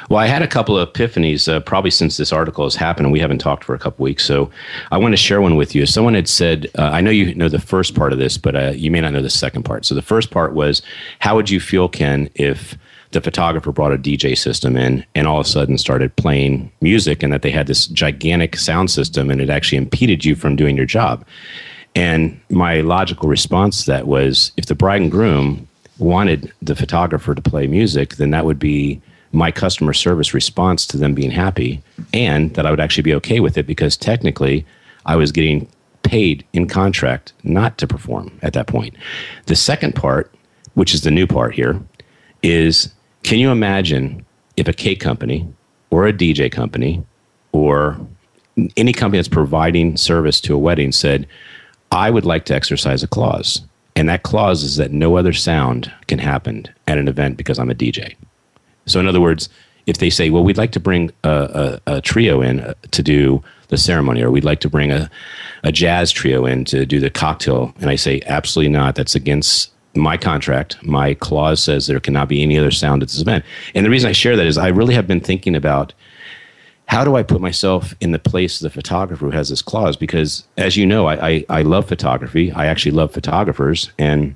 Well, 0.09 0.19
I 0.19 0.25
had 0.25 0.41
a 0.41 0.47
couple 0.47 0.77
of 0.77 0.91
epiphanies 0.91 1.51
uh, 1.51 1.59
probably 1.59 1.91
since 1.91 2.17
this 2.17 2.33
article 2.33 2.63
has 2.65 2.75
happened, 2.75 3.05
and 3.05 3.13
we 3.13 3.19
haven't 3.19 3.37
talked 3.37 3.63
for 3.63 3.75
a 3.75 3.79
couple 3.79 4.03
weeks. 4.03 4.25
So 4.25 4.49
I 4.91 4.97
want 4.97 5.13
to 5.13 5.17
share 5.17 5.41
one 5.41 5.55
with 5.55 5.75
you. 5.75 5.85
Someone 5.85 6.15
had 6.15 6.27
said, 6.27 6.67
uh, 6.77 6.83
I 6.83 7.01
know 7.01 7.11
you 7.11 7.35
know 7.35 7.49
the 7.49 7.59
first 7.59 7.95
part 7.95 8.11
of 8.11 8.19
this, 8.19 8.37
but 8.37 8.55
uh, 8.55 8.71
you 8.75 8.89
may 8.89 9.01
not 9.01 9.13
know 9.13 9.21
the 9.21 9.29
second 9.29 9.63
part. 9.63 9.85
So 9.85 9.93
the 9.93 10.01
first 10.01 10.31
part 10.31 10.53
was, 10.53 10.81
how 11.19 11.35
would 11.35 11.49
you 11.49 11.59
feel, 11.59 11.87
Ken, 11.87 12.29
if 12.35 12.77
the 13.11 13.21
photographer 13.21 13.71
brought 13.71 13.93
a 13.93 13.97
DJ 13.97 14.37
system 14.37 14.77
in 14.77 15.05
and 15.15 15.27
all 15.27 15.39
of 15.39 15.45
a 15.45 15.49
sudden 15.49 15.77
started 15.77 16.15
playing 16.15 16.71
music, 16.81 17.23
and 17.23 17.31
that 17.33 17.41
they 17.41 17.51
had 17.51 17.67
this 17.67 17.87
gigantic 17.87 18.55
sound 18.57 18.89
system, 18.89 19.29
and 19.29 19.41
it 19.41 19.49
actually 19.49 19.77
impeded 19.77 20.25
you 20.25 20.35
from 20.35 20.55
doing 20.55 20.77
your 20.77 20.85
job? 20.85 21.25
And 21.95 22.39
my 22.49 22.81
logical 22.81 23.27
response 23.27 23.83
to 23.83 23.91
that 23.91 24.07
was, 24.07 24.51
if 24.55 24.67
the 24.67 24.75
bride 24.75 25.01
and 25.01 25.11
groom 25.11 25.67
wanted 25.97 26.51
the 26.61 26.75
photographer 26.75 27.35
to 27.35 27.41
play 27.41 27.67
music, 27.67 28.15
then 28.15 28.31
that 28.31 28.45
would 28.45 28.59
be 28.59 29.01
my 29.33 29.51
customer 29.51 29.93
service 29.93 30.33
response 30.33 30.85
to 30.87 30.97
them 30.97 31.13
being 31.13 31.31
happy 31.31 31.81
and 32.13 32.53
that 32.55 32.65
I 32.65 32.71
would 32.71 32.79
actually 32.79 33.03
be 33.03 33.13
okay 33.15 33.39
with 33.39 33.57
it 33.57 33.65
because 33.65 33.95
technically 33.95 34.65
I 35.05 35.15
was 35.15 35.31
getting 35.31 35.69
paid 36.03 36.45
in 36.53 36.67
contract 36.67 37.33
not 37.43 37.77
to 37.77 37.87
perform 37.87 38.37
at 38.41 38.53
that 38.53 38.67
point. 38.67 38.95
The 39.45 39.55
second 39.55 39.95
part, 39.95 40.33
which 40.73 40.93
is 40.93 41.01
the 41.01 41.11
new 41.11 41.27
part 41.27 41.53
here, 41.53 41.81
is 42.43 42.91
can 43.23 43.39
you 43.39 43.51
imagine 43.51 44.25
if 44.57 44.67
a 44.67 44.73
cake 44.73 44.99
company 44.99 45.47
or 45.89 46.07
a 46.07 46.13
DJ 46.13 46.51
company 46.51 47.03
or 47.51 47.99
any 48.77 48.93
company 48.93 49.17
that's 49.17 49.27
providing 49.27 49.97
service 49.97 50.41
to 50.41 50.55
a 50.55 50.57
wedding 50.57 50.91
said, 50.91 51.27
I 51.91 52.09
would 52.09 52.25
like 52.25 52.45
to 52.45 52.55
exercise 52.55 53.03
a 53.03 53.07
clause. 53.07 53.61
And 53.95 54.07
that 54.09 54.23
clause 54.23 54.63
is 54.63 54.77
that 54.77 54.91
no 54.91 55.17
other 55.17 55.33
sound 55.33 55.91
can 56.07 56.19
happen 56.19 56.65
at 56.87 56.97
an 56.97 57.07
event 57.07 57.37
because 57.37 57.59
I'm 57.59 57.69
a 57.69 57.75
DJ. 57.75 58.15
So, 58.85 58.99
in 58.99 59.07
other 59.07 59.21
words, 59.21 59.49
if 59.85 59.97
they 59.97 60.09
say, 60.09 60.29
well, 60.29 60.43
we'd 60.43 60.57
like 60.57 60.71
to 60.71 60.79
bring 60.79 61.11
a, 61.23 61.79
a, 61.85 61.95
a 61.97 62.01
trio 62.01 62.41
in 62.41 62.73
to 62.91 63.03
do 63.03 63.43
the 63.67 63.77
ceremony, 63.77 64.21
or 64.21 64.31
we'd 64.31 64.43
like 64.43 64.59
to 64.61 64.69
bring 64.69 64.91
a, 64.91 65.09
a 65.63 65.71
jazz 65.71 66.11
trio 66.11 66.45
in 66.45 66.65
to 66.65 66.85
do 66.85 66.99
the 66.99 67.09
cocktail, 67.09 67.73
and 67.79 67.89
I 67.89 67.95
say, 67.95 68.21
absolutely 68.25 68.71
not. 68.71 68.95
That's 68.95 69.15
against 69.15 69.70
my 69.95 70.17
contract. 70.17 70.81
My 70.83 71.13
clause 71.13 71.61
says 71.61 71.87
there 71.87 71.99
cannot 71.99 72.29
be 72.29 72.41
any 72.41 72.57
other 72.57 72.71
sound 72.71 73.03
at 73.03 73.09
this 73.09 73.21
event. 73.21 73.43
And 73.75 73.85
the 73.85 73.89
reason 73.89 74.09
I 74.09 74.13
share 74.13 74.35
that 74.35 74.45
is 74.45 74.57
I 74.57 74.69
really 74.69 74.93
have 74.93 75.07
been 75.07 75.19
thinking 75.19 75.55
about 75.55 75.93
how 76.91 77.05
do 77.05 77.15
I 77.15 77.23
put 77.23 77.39
myself 77.39 77.95
in 78.01 78.11
the 78.11 78.19
place 78.19 78.59
of 78.59 78.63
the 78.63 78.69
photographer 78.69 79.25
who 79.25 79.31
has 79.31 79.49
this 79.49 79.61
clause? 79.61 79.95
Because 79.95 80.45
as 80.57 80.75
you 80.75 80.85
know, 80.85 81.05
I, 81.05 81.27
I, 81.29 81.45
I 81.49 81.61
love 81.61 81.87
photography. 81.87 82.51
I 82.51 82.65
actually 82.65 82.91
love 82.91 83.13
photographers, 83.13 83.91
and 83.97 84.35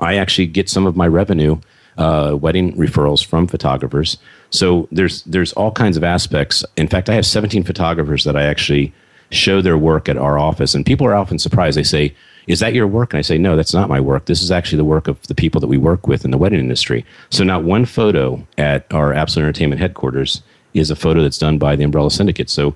I 0.00 0.16
actually 0.16 0.46
get 0.46 0.68
some 0.68 0.86
of 0.86 0.96
my 0.96 1.08
revenue 1.08 1.60
uh, 1.98 2.36
wedding 2.40 2.76
referrals 2.76 3.24
from 3.24 3.48
photographers. 3.48 4.18
So 4.50 4.88
there's 4.92 5.24
there's 5.24 5.52
all 5.54 5.72
kinds 5.72 5.96
of 5.96 6.04
aspects. 6.04 6.64
In 6.76 6.86
fact, 6.86 7.10
I 7.10 7.14
have 7.14 7.26
17 7.26 7.64
photographers 7.64 8.22
that 8.22 8.36
I 8.36 8.44
actually 8.44 8.92
show 9.30 9.60
their 9.60 9.78
work 9.78 10.08
at 10.08 10.16
our 10.16 10.38
office, 10.38 10.76
and 10.76 10.86
people 10.86 11.08
are 11.08 11.14
often 11.14 11.40
surprised. 11.40 11.76
They 11.76 11.82
say, 11.82 12.14
"Is 12.50 12.60
that 12.60 12.74
your 12.74 12.86
work?" 12.86 13.12
And 13.12 13.18
I 13.18 13.22
say, 13.22 13.38
"No, 13.38 13.56
that's 13.56 13.74
not 13.74 13.88
my 13.88 14.00
work. 14.00 14.26
This 14.26 14.42
is 14.42 14.50
actually 14.50 14.78
the 14.78 14.84
work 14.84 15.08
of 15.08 15.16
the 15.28 15.34
people 15.34 15.60
that 15.60 15.68
we 15.68 15.78
work 15.78 16.06
with 16.06 16.24
in 16.24 16.30
the 16.30 16.38
wedding 16.38 16.60
industry." 16.60 17.04
So 17.30 17.44
not 17.44 17.64
one 17.64 17.84
photo 17.84 18.46
at 18.58 18.86
our 18.90 19.12
Absolute 19.12 19.44
Entertainment 19.44 19.80
headquarters 19.80 20.42
is 20.74 20.90
a 20.90 20.96
photo 20.96 21.22
that's 21.22 21.38
done 21.38 21.58
by 21.58 21.76
the 21.76 21.84
Umbrella 21.84 22.10
Syndicate. 22.10 22.50
So 22.50 22.74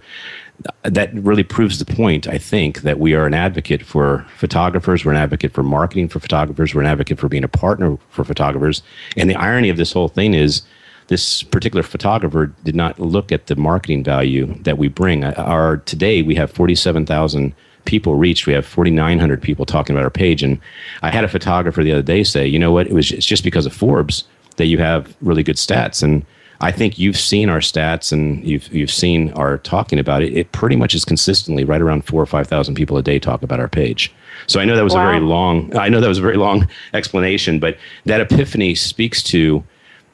that 0.82 1.12
really 1.14 1.42
proves 1.42 1.78
the 1.78 1.84
point, 1.84 2.28
I 2.28 2.38
think, 2.38 2.82
that 2.82 2.98
we 2.98 3.14
are 3.14 3.26
an 3.26 3.34
advocate 3.34 3.82
for 3.82 4.24
photographers. 4.36 5.04
We're 5.04 5.12
an 5.12 5.18
advocate 5.18 5.52
for 5.52 5.62
marketing 5.62 6.08
for 6.08 6.20
photographers. 6.20 6.74
We're 6.74 6.82
an 6.82 6.86
advocate 6.86 7.18
for 7.18 7.28
being 7.28 7.44
a 7.44 7.48
partner 7.48 7.98
for 8.10 8.24
photographers. 8.24 8.82
And 9.16 9.28
the 9.28 9.34
irony 9.34 9.68
of 9.68 9.76
this 9.76 9.92
whole 9.92 10.08
thing 10.08 10.34
is 10.34 10.62
this 11.08 11.42
particular 11.42 11.82
photographer 11.82 12.52
did 12.64 12.74
not 12.74 12.98
look 12.98 13.32
at 13.32 13.46
the 13.46 13.56
marketing 13.56 14.04
value 14.04 14.54
that 14.62 14.78
we 14.78 14.88
bring. 14.88 15.24
Our 15.24 15.78
today 15.78 16.22
we 16.22 16.34
have 16.36 16.50
47,000 16.50 17.52
people 17.84 18.14
reached. 18.14 18.46
We 18.46 18.52
have 18.52 18.66
4,900 18.66 19.42
people 19.42 19.66
talking 19.66 19.94
about 19.94 20.04
our 20.04 20.10
page. 20.10 20.42
And 20.42 20.60
I 21.02 21.10
had 21.10 21.24
a 21.24 21.28
photographer 21.28 21.82
the 21.82 21.92
other 21.92 22.02
day 22.02 22.24
say, 22.24 22.46
you 22.46 22.58
know 22.58 22.72
what? 22.72 22.86
It 22.86 22.92
was 22.92 23.12
it's 23.12 23.26
just 23.26 23.44
because 23.44 23.66
of 23.66 23.72
Forbes 23.72 24.24
that 24.56 24.66
you 24.66 24.78
have 24.78 25.14
really 25.20 25.42
good 25.42 25.56
stats. 25.56 26.02
And 26.02 26.24
I 26.60 26.70
think 26.70 26.98
you've 26.98 27.18
seen 27.18 27.48
our 27.48 27.58
stats 27.58 28.12
and 28.12 28.44
you've 28.44 28.72
you've 28.72 28.90
seen 28.90 29.32
our 29.32 29.58
talking 29.58 29.98
about 29.98 30.22
it. 30.22 30.32
It 30.32 30.52
pretty 30.52 30.76
much 30.76 30.94
is 30.94 31.04
consistently 31.04 31.64
right 31.64 31.80
around 31.80 32.02
four 32.06 32.22
or 32.22 32.26
five 32.26 32.46
thousand 32.46 32.74
people 32.74 32.96
a 32.96 33.02
day 33.02 33.18
talk 33.18 33.42
about 33.42 33.60
our 33.60 33.68
page. 33.68 34.12
So 34.46 34.60
I 34.60 34.64
know 34.64 34.76
that 34.76 34.84
was 34.84 34.94
wow. 34.94 35.08
a 35.08 35.12
very 35.12 35.20
long. 35.20 35.76
I 35.76 35.88
know 35.88 36.00
that 36.00 36.08
was 36.08 36.18
a 36.18 36.22
very 36.22 36.36
long 36.36 36.68
explanation, 36.94 37.58
but 37.58 37.76
that 38.06 38.20
epiphany 38.20 38.74
speaks 38.74 39.22
to 39.24 39.64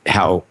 how 0.07 0.45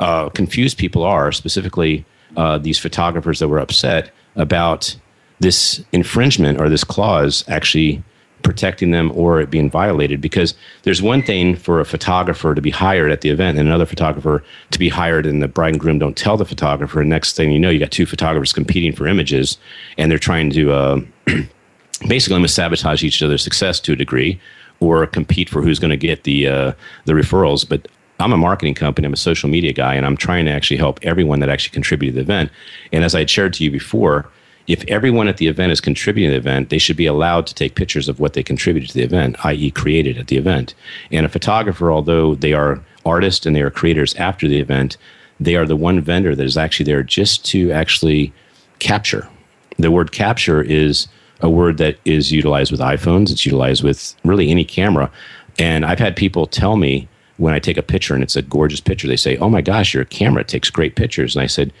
uh, 0.00 0.28
confused 0.30 0.78
people 0.78 1.04
are, 1.04 1.30
specifically 1.30 2.04
uh, 2.36 2.58
these 2.58 2.78
photographers 2.78 3.38
that 3.38 3.48
were 3.48 3.58
upset 3.58 4.10
about 4.36 4.96
this 5.40 5.82
infringement 5.92 6.60
or 6.60 6.68
this 6.68 6.84
clause 6.84 7.44
actually 7.48 8.02
protecting 8.42 8.90
them 8.90 9.12
or 9.14 9.40
it 9.40 9.50
being 9.50 9.70
violated 9.70 10.20
because 10.20 10.54
there's 10.82 11.02
one 11.02 11.22
thing 11.22 11.54
for 11.54 11.80
a 11.80 11.84
photographer 11.84 12.54
to 12.54 12.62
be 12.62 12.70
hired 12.70 13.10
at 13.10 13.20
the 13.20 13.28
event 13.28 13.58
and 13.58 13.68
another 13.68 13.86
photographer 13.86 14.42
to 14.70 14.78
be 14.78 14.88
hired 14.88 15.26
and 15.26 15.42
the 15.42 15.48
bride 15.48 15.72
and 15.72 15.80
groom 15.80 15.98
don't 15.98 16.16
tell 16.16 16.36
the 16.36 16.44
photographer 16.44 17.00
and 17.00 17.10
next 17.10 17.36
thing 17.36 17.52
you 17.52 17.58
know 17.58 17.70
you 17.70 17.78
got 17.78 17.90
two 17.90 18.06
photographers 18.06 18.52
competing 18.52 18.94
for 18.94 19.06
images 19.06 19.58
and 19.98 20.10
they're 20.10 20.18
trying 20.18 20.50
to 20.50 20.72
uh, 20.72 21.00
basically 22.08 22.34
almost 22.34 22.54
sabotage 22.54 23.02
each 23.02 23.22
other's 23.22 23.42
success 23.42 23.78
to 23.78 23.92
a 23.92 23.96
degree 23.96 24.40
or 24.80 25.06
compete 25.06 25.48
for 25.48 25.60
who's 25.60 25.78
going 25.78 25.90
to 25.90 25.96
get 25.96 26.24
the 26.24 26.48
uh, 26.48 26.72
the 27.04 27.12
referrals 27.12 27.68
but 27.68 27.88
I'm 28.18 28.34
a 28.34 28.36
marketing 28.36 28.74
company. 28.74 29.06
I'm 29.06 29.14
a 29.14 29.16
social 29.16 29.48
media 29.48 29.72
guy, 29.72 29.94
and 29.94 30.04
I'm 30.04 30.14
trying 30.14 30.44
to 30.44 30.50
actually 30.50 30.76
help 30.76 31.00
everyone 31.02 31.40
that 31.40 31.48
actually 31.48 31.72
contributed 31.72 32.14
to 32.14 32.16
the 32.16 32.20
event. 32.22 32.50
And 32.92 33.02
as 33.02 33.14
I 33.14 33.20
had 33.20 33.30
shared 33.30 33.54
to 33.54 33.64
you 33.64 33.70
before, 33.70 34.30
if 34.70 34.84
everyone 34.86 35.26
at 35.26 35.38
the 35.38 35.48
event 35.48 35.72
is 35.72 35.80
contributing 35.80 36.30
to 36.30 36.34
the 36.34 36.48
event, 36.48 36.70
they 36.70 36.78
should 36.78 36.96
be 36.96 37.06
allowed 37.06 37.44
to 37.44 37.54
take 37.54 37.74
pictures 37.74 38.08
of 38.08 38.20
what 38.20 38.34
they 38.34 38.42
contributed 38.44 38.88
to 38.88 38.94
the 38.94 39.02
event, 39.02 39.44
i.e., 39.44 39.68
created 39.72 40.16
at 40.16 40.28
the 40.28 40.36
event. 40.36 40.74
And 41.10 41.26
a 41.26 41.28
photographer, 41.28 41.90
although 41.90 42.36
they 42.36 42.52
are 42.52 42.80
artists 43.04 43.44
and 43.44 43.56
they 43.56 43.62
are 43.62 43.70
creators 43.72 44.14
after 44.14 44.46
the 44.46 44.60
event, 44.60 44.96
they 45.40 45.56
are 45.56 45.66
the 45.66 45.74
one 45.74 46.00
vendor 46.00 46.36
that 46.36 46.46
is 46.46 46.56
actually 46.56 46.84
there 46.84 47.02
just 47.02 47.44
to 47.46 47.72
actually 47.72 48.32
capture. 48.78 49.28
The 49.76 49.90
word 49.90 50.12
capture 50.12 50.62
is 50.62 51.08
a 51.40 51.50
word 51.50 51.78
that 51.78 51.98
is 52.04 52.30
utilized 52.30 52.70
with 52.70 52.80
iPhones, 52.80 53.32
it's 53.32 53.44
utilized 53.44 53.82
with 53.82 54.14
really 54.24 54.52
any 54.52 54.64
camera. 54.64 55.10
And 55.58 55.84
I've 55.84 55.98
had 55.98 56.14
people 56.14 56.46
tell 56.46 56.76
me 56.76 57.08
when 57.38 57.54
I 57.54 57.58
take 57.58 57.76
a 57.76 57.82
picture 57.82 58.14
and 58.14 58.22
it's 58.22 58.36
a 58.36 58.42
gorgeous 58.42 58.80
picture, 58.80 59.08
they 59.08 59.16
say, 59.16 59.36
Oh 59.38 59.48
my 59.48 59.62
gosh, 59.62 59.94
your 59.94 60.04
camera 60.04 60.44
takes 60.44 60.70
great 60.70 60.94
pictures. 60.94 61.34
And 61.34 61.42
I 61.42 61.46
said, 61.46 61.72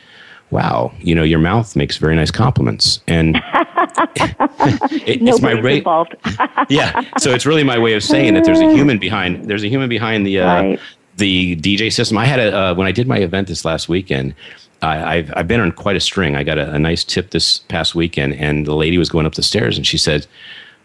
wow, 0.50 0.92
you 0.98 1.14
know, 1.14 1.22
your 1.22 1.38
mouth 1.38 1.76
makes 1.76 1.96
very 1.96 2.16
nice 2.16 2.30
compliments. 2.30 3.00
And 3.06 3.36
it, 4.16 5.22
it's 5.22 5.40
my 5.40 5.60
way. 5.60 5.78
involved. 5.78 6.16
yeah. 6.68 7.02
So 7.18 7.30
it's 7.30 7.46
really 7.46 7.64
my 7.64 7.78
way 7.78 7.94
of 7.94 8.02
saying 8.02 8.34
that 8.34 8.44
there's 8.44 8.60
a 8.60 8.72
human 8.72 8.98
behind, 8.98 9.44
there's 9.46 9.62
a 9.62 9.68
human 9.68 9.88
behind 9.88 10.26
the, 10.26 10.40
uh, 10.40 10.46
right. 10.46 10.80
the 11.16 11.56
DJ 11.56 11.92
system. 11.92 12.18
I 12.18 12.26
had 12.26 12.40
a, 12.40 12.56
uh, 12.56 12.74
when 12.74 12.86
I 12.86 12.92
did 12.92 13.06
my 13.06 13.18
event 13.18 13.48
this 13.48 13.64
last 13.64 13.88
weekend, 13.88 14.34
I, 14.82 15.16
have 15.16 15.32
I've 15.36 15.48
been 15.48 15.60
on 15.60 15.72
quite 15.72 15.96
a 15.96 16.00
string. 16.00 16.36
I 16.36 16.42
got 16.42 16.58
a, 16.58 16.72
a 16.72 16.78
nice 16.78 17.04
tip 17.04 17.30
this 17.30 17.58
past 17.58 17.94
weekend, 17.94 18.34
and 18.34 18.66
the 18.66 18.74
lady 18.74 18.96
was 18.96 19.10
going 19.10 19.26
up 19.26 19.34
the 19.34 19.42
stairs, 19.42 19.76
and 19.76 19.86
she 19.86 19.98
said, 19.98 20.26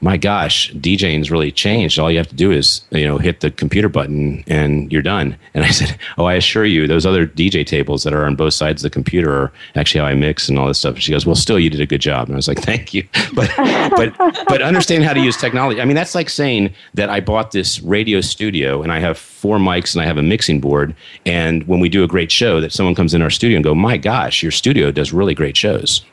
my 0.02 0.18
gosh, 0.18 0.72
DJing's 0.74 1.32
really 1.32 1.52
changed. 1.52 1.98
All 1.98 2.12
you 2.12 2.18
have 2.18 2.28
to 2.28 2.36
do 2.36 2.52
is, 2.52 2.82
you 2.92 3.08
know, 3.08 3.18
hit 3.18 3.40
the 3.40 3.50
computer 3.50 3.90
button 3.90 4.44
and 4.48 4.92
you're 4.92 5.02
done. 5.02 5.38
And 5.54 5.64
I 5.64 5.70
said, 5.70 5.98
Oh, 6.18 6.25
I 6.25 6.34
assure 6.34 6.66
you, 6.66 6.88
those 6.88 7.06
other 7.06 7.25
DJ 7.25 7.66
tables 7.66 8.04
that 8.04 8.14
are 8.14 8.25
on 8.25 8.36
both 8.36 8.54
sides 8.54 8.84
of 8.84 8.92
the 8.92 8.94
computer 8.94 9.34
are 9.34 9.52
actually 9.75 10.02
how 10.02 10.08
I 10.08 10.14
mix 10.14 10.50
and 10.50 10.60
all 10.60 10.68
this 10.68 10.80
stuff. 10.80 10.96
And 10.96 11.04
she 11.04 11.12
goes, 11.12 11.25
Well, 11.25 11.36
still, 11.36 11.60
you 11.60 11.70
did 11.70 11.82
a 11.82 11.86
good 11.86 12.02
job. 12.02 12.28
And 12.28 12.36
I 12.36 12.38
was 12.38 12.48
like, 12.48 12.60
Thank 12.60 12.94
you. 12.94 13.08
But, 13.36 13.52
but, 13.98 14.46
but 14.48 14.62
understand 14.62 15.04
how 15.04 15.12
to 15.12 15.20
use 15.20 15.36
technology. 15.36 15.82
I 15.82 15.86
mean, 15.86 15.96
that's 15.96 16.16
like 16.16 16.30
saying 16.30 16.74
that 16.94 17.10
I 17.10 17.20
bought 17.20 17.52
this 17.52 17.82
radio 17.82 18.22
studio 18.22 18.82
and 18.82 18.94
I 18.94 19.00
have 19.00 19.18
four 19.18 19.58
mics 19.58 19.94
and 19.94 20.02
I 20.02 20.06
have 20.06 20.18
a 20.18 20.24
mixing 20.24 20.62
board. 20.62 20.96
And 21.25 21.68
when 21.68 21.82
we 21.82 21.90
do 21.90 22.04
a 22.04 22.08
great 22.08 22.32
show, 22.32 22.62
that 22.62 22.72
someone 22.72 22.96
comes 22.96 23.14
in 23.14 23.22
our 23.22 23.30
studio 23.30 23.58
and 23.58 23.64
go, 23.64 23.75
My 23.75 23.98
gosh, 23.98 24.42
your 24.42 24.54
studio 24.54 24.90
does 24.90 25.12
really 25.12 25.34
great 25.34 25.58
shows. 25.58 26.06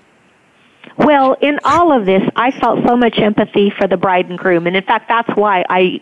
Well, 0.99 1.37
in 1.41 1.59
all 1.65 1.97
of 1.97 2.07
this, 2.07 2.23
I 2.37 2.51
felt 2.51 2.87
so 2.87 2.97
much 2.97 3.19
empathy 3.19 3.71
for 3.71 3.87
the 3.87 3.97
bride 3.97 4.29
and 4.29 4.39
groom, 4.39 4.67
and 4.67 4.77
in 4.77 4.85
fact, 4.85 5.09
that's 5.09 5.31
why 5.37 5.65
I 5.69 6.01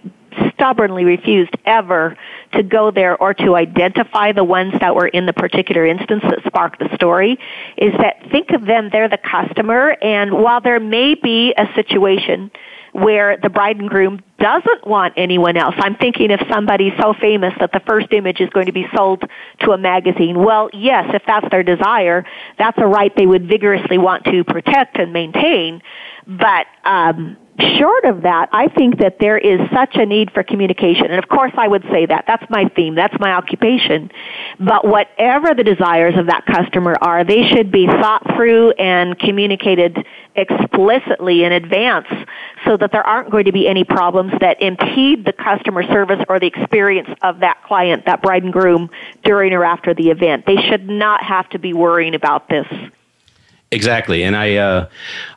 stubbornly 0.53 1.05
refused 1.05 1.55
ever 1.65 2.17
to 2.53 2.63
go 2.63 2.91
there 2.91 3.17
or 3.17 3.35
to 3.35 3.57
identify 3.57 4.33
the 4.33 4.45
ones 4.45 4.75
that 4.81 4.95
were 4.95 5.09
in 5.09 5.27
the 5.27 5.33
particular 5.33 5.87
instance 5.87 6.23
that 6.23 6.41
sparked 6.47 6.79
the 6.79 6.95
story 6.95 7.39
is 7.77 7.93
that 7.99 8.23
think 8.31 8.51
of 8.51 8.67
them, 8.67 8.91
they're 8.93 9.09
the 9.09 9.19
customer, 9.19 9.97
and 10.03 10.33
while 10.33 10.61
there 10.61 10.81
may 10.81 11.15
be 11.15 11.55
a 11.57 11.67
situation 11.75 12.51
where 12.93 13.37
the 13.37 13.49
bride 13.49 13.77
and 13.77 13.89
groom 13.89 14.21
doesn't 14.39 14.87
want 14.87 15.15
anyone 15.17 15.57
else. 15.57 15.75
I'm 15.79 15.95
thinking 15.97 16.31
if 16.31 16.41
somebody's 16.51 16.93
so 17.01 17.15
famous 17.21 17.55
that 17.61 17.73
the 17.73 17.81
first 17.87 18.13
image 18.13 18.41
is 18.41 18.51
going 18.51 18.67
to 18.67 18.73
be 18.73 18.87
sold 18.95 19.23
to 19.61 19.71
a 19.73 19.79
magazine. 19.79 20.39
Well, 20.39 20.71
yes, 20.73 21.11
if 21.15 21.23
that's 21.27 21.49
their 21.51 21.63
desire, 21.63 22.25
that's 22.59 22.79
a 22.79 22.87
right 22.87 23.15
they 23.15 23.27
would 23.27 23.47
vigorously 23.47 23.99
want 23.99 24.25
to 24.25 24.45
protect 24.45 24.99
and 24.99 25.13
maintain. 25.13 25.83
But 26.27 26.67
um, 26.85 27.37
short 27.59 28.05
of 28.05 28.23
that, 28.23 28.49
I 28.53 28.69
think 28.69 28.99
that 28.99 29.19
there 29.19 29.39
is 29.39 29.61
such 29.73 29.97
a 29.97 30.07
need 30.07 30.31
for 30.31 30.43
communication. 30.43 31.07
And 31.07 31.19
of 31.19 31.29
course 31.29 31.53
I 31.57 31.69
would 31.69 31.83
say 31.91 32.07
that. 32.07 32.25
That's 32.27 32.45
my 32.51 32.69
theme. 32.77 32.95
That's 32.95 33.19
my 33.19 33.33
occupation. 33.33 34.11
But 34.59 34.87
whatever 34.87 35.55
the 35.55 35.65
desires 35.65 36.15
of 36.17 36.27
that 36.27 36.47
customer 36.47 36.97
are, 37.01 37.25
they 37.25 37.49
should 37.49 37.71
be 37.71 37.87
thought 37.87 38.23
through 38.37 38.73
and 38.73 39.19
communicated 39.19 40.07
explicitly 40.37 41.45
in 41.45 41.53
advance 41.53 42.07
so 42.65 42.77
that 42.77 42.93
there 42.93 43.07
aren't 43.07 43.31
going 43.31 43.45
to 43.45 43.53
be 43.53 43.67
any 43.67 43.85
problems 43.85 44.33
that 44.41 44.63
impede 44.63 45.25
the 45.25 45.33
customer 45.33 45.83
service 45.85 46.23
or 46.29 46.39
the 46.39 46.47
experience 46.47 47.09
of 47.23 47.41
that 47.41 47.63
client, 47.65 48.07
that 48.07 48.23
bride 48.23 48.43
and 48.43 48.53
groom, 48.53 48.91
during 49.25 49.53
or 49.53 49.65
after 49.65 49.95
the 49.95 50.11
event. 50.11 50.47
They 50.47 50.57
should 50.57 50.89
not 50.89 51.23
have 51.23 51.49
to 51.51 51.59
be 51.59 51.73
worrying 51.73 52.15
about 52.15 52.49
this. 52.49 52.67
Exactly, 53.73 54.25
and 54.25 54.35
I, 54.35 54.57
uh, 54.57 54.89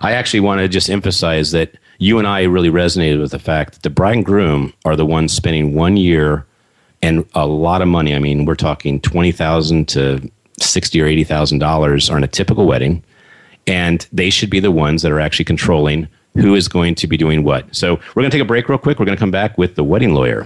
I 0.02 0.14
actually 0.14 0.40
want 0.40 0.60
to 0.60 0.68
just 0.68 0.90
emphasize 0.90 1.52
that 1.52 1.76
you 1.98 2.18
and 2.20 2.28
I 2.28 2.44
really 2.44 2.70
resonated 2.70 3.22
with 3.22 3.32
the 3.32 3.40
fact 3.40 3.74
that 3.74 3.84
the 3.84 3.90
bride 3.90 4.16
and 4.18 4.26
groom 4.26 4.74
are 4.86 4.96
the 4.96 5.06
ones 5.06 5.34
spending 5.34 5.74
one 5.74 5.98
year 5.98 6.46
and 7.02 7.26
a 7.36 7.46
lot 7.46 7.82
of 7.82 7.88
money. 7.88 8.16
I 8.16 8.20
mean, 8.20 8.46
we're 8.46 8.56
talking 8.56 9.00
twenty 9.02 9.32
thousand 9.32 9.88
to 9.90 10.30
sixty 10.60 11.02
or 11.02 11.06
eighty 11.06 11.24
thousand 11.24 11.60
dollars 11.60 12.10
on 12.10 12.24
a 12.24 12.28
typical 12.28 12.66
wedding, 12.66 13.04
and 13.68 14.08
they 14.12 14.30
should 14.30 14.50
be 14.50 14.60
the 14.60 14.72
ones 14.72 15.02
that 15.02 15.12
are 15.12 15.20
actually 15.20 15.46
controlling 15.46 16.08
who 16.36 16.56
is 16.56 16.68
going 16.68 16.96
to 16.96 17.08
be 17.08 17.18
doing 17.18 17.44
what. 17.44 17.76
So 17.76 17.96
we're 17.96 18.22
going 18.22 18.32
to 18.32 18.38
take 18.38 18.42
a 18.42 18.48
break 18.48 18.68
real 18.68 18.80
quick. 18.80 19.00
We're 19.00 19.06
going 19.06 19.18
to 19.18 19.20
come 19.20 19.32
back 19.32 19.58
with 19.58 19.76
the 19.76 19.84
wedding 19.84 20.16
lawyer. 20.16 20.46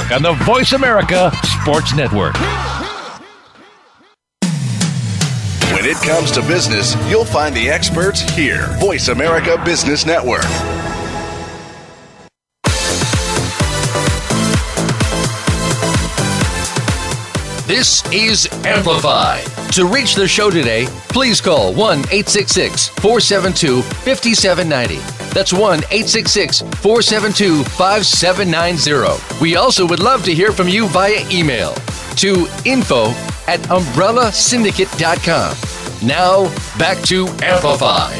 on 0.09 0.21
the 0.21 0.33
Voice 0.45 0.71
America 0.73 1.31
Sports 1.61 1.93
Network. 1.95 2.35
When 5.73 5.85
it 5.85 5.97
comes 5.97 6.31
to 6.31 6.41
business, 6.41 6.95
you'll 7.09 7.25
find 7.25 7.55
the 7.55 7.69
experts 7.69 8.21
here. 8.21 8.67
Voice 8.79 9.09
America 9.09 9.61
Business 9.65 10.05
Network. 10.05 10.45
This 17.71 18.03
is 18.11 18.51
Amplify. 18.65 19.39
To 19.71 19.85
reach 19.85 20.15
the 20.15 20.27
show 20.27 20.49
today, 20.49 20.87
please 21.07 21.39
call 21.39 21.73
1 21.73 21.99
866 21.99 22.89
472 22.89 23.81
5790. 23.81 24.97
That's 25.33 25.53
1 25.53 25.61
866 25.61 26.63
472 26.81 27.63
5790. 27.63 29.41
We 29.41 29.55
also 29.55 29.87
would 29.87 30.01
love 30.01 30.25
to 30.25 30.33
hear 30.33 30.51
from 30.51 30.67
you 30.67 30.89
via 30.89 31.25
email 31.31 31.73
to 32.17 32.45
info 32.65 33.11
at 33.47 33.61
umbrellasyndicate.com. 33.69 36.05
Now, 36.05 36.49
back 36.77 37.01
to 37.03 37.29
Amplify. 37.41 38.13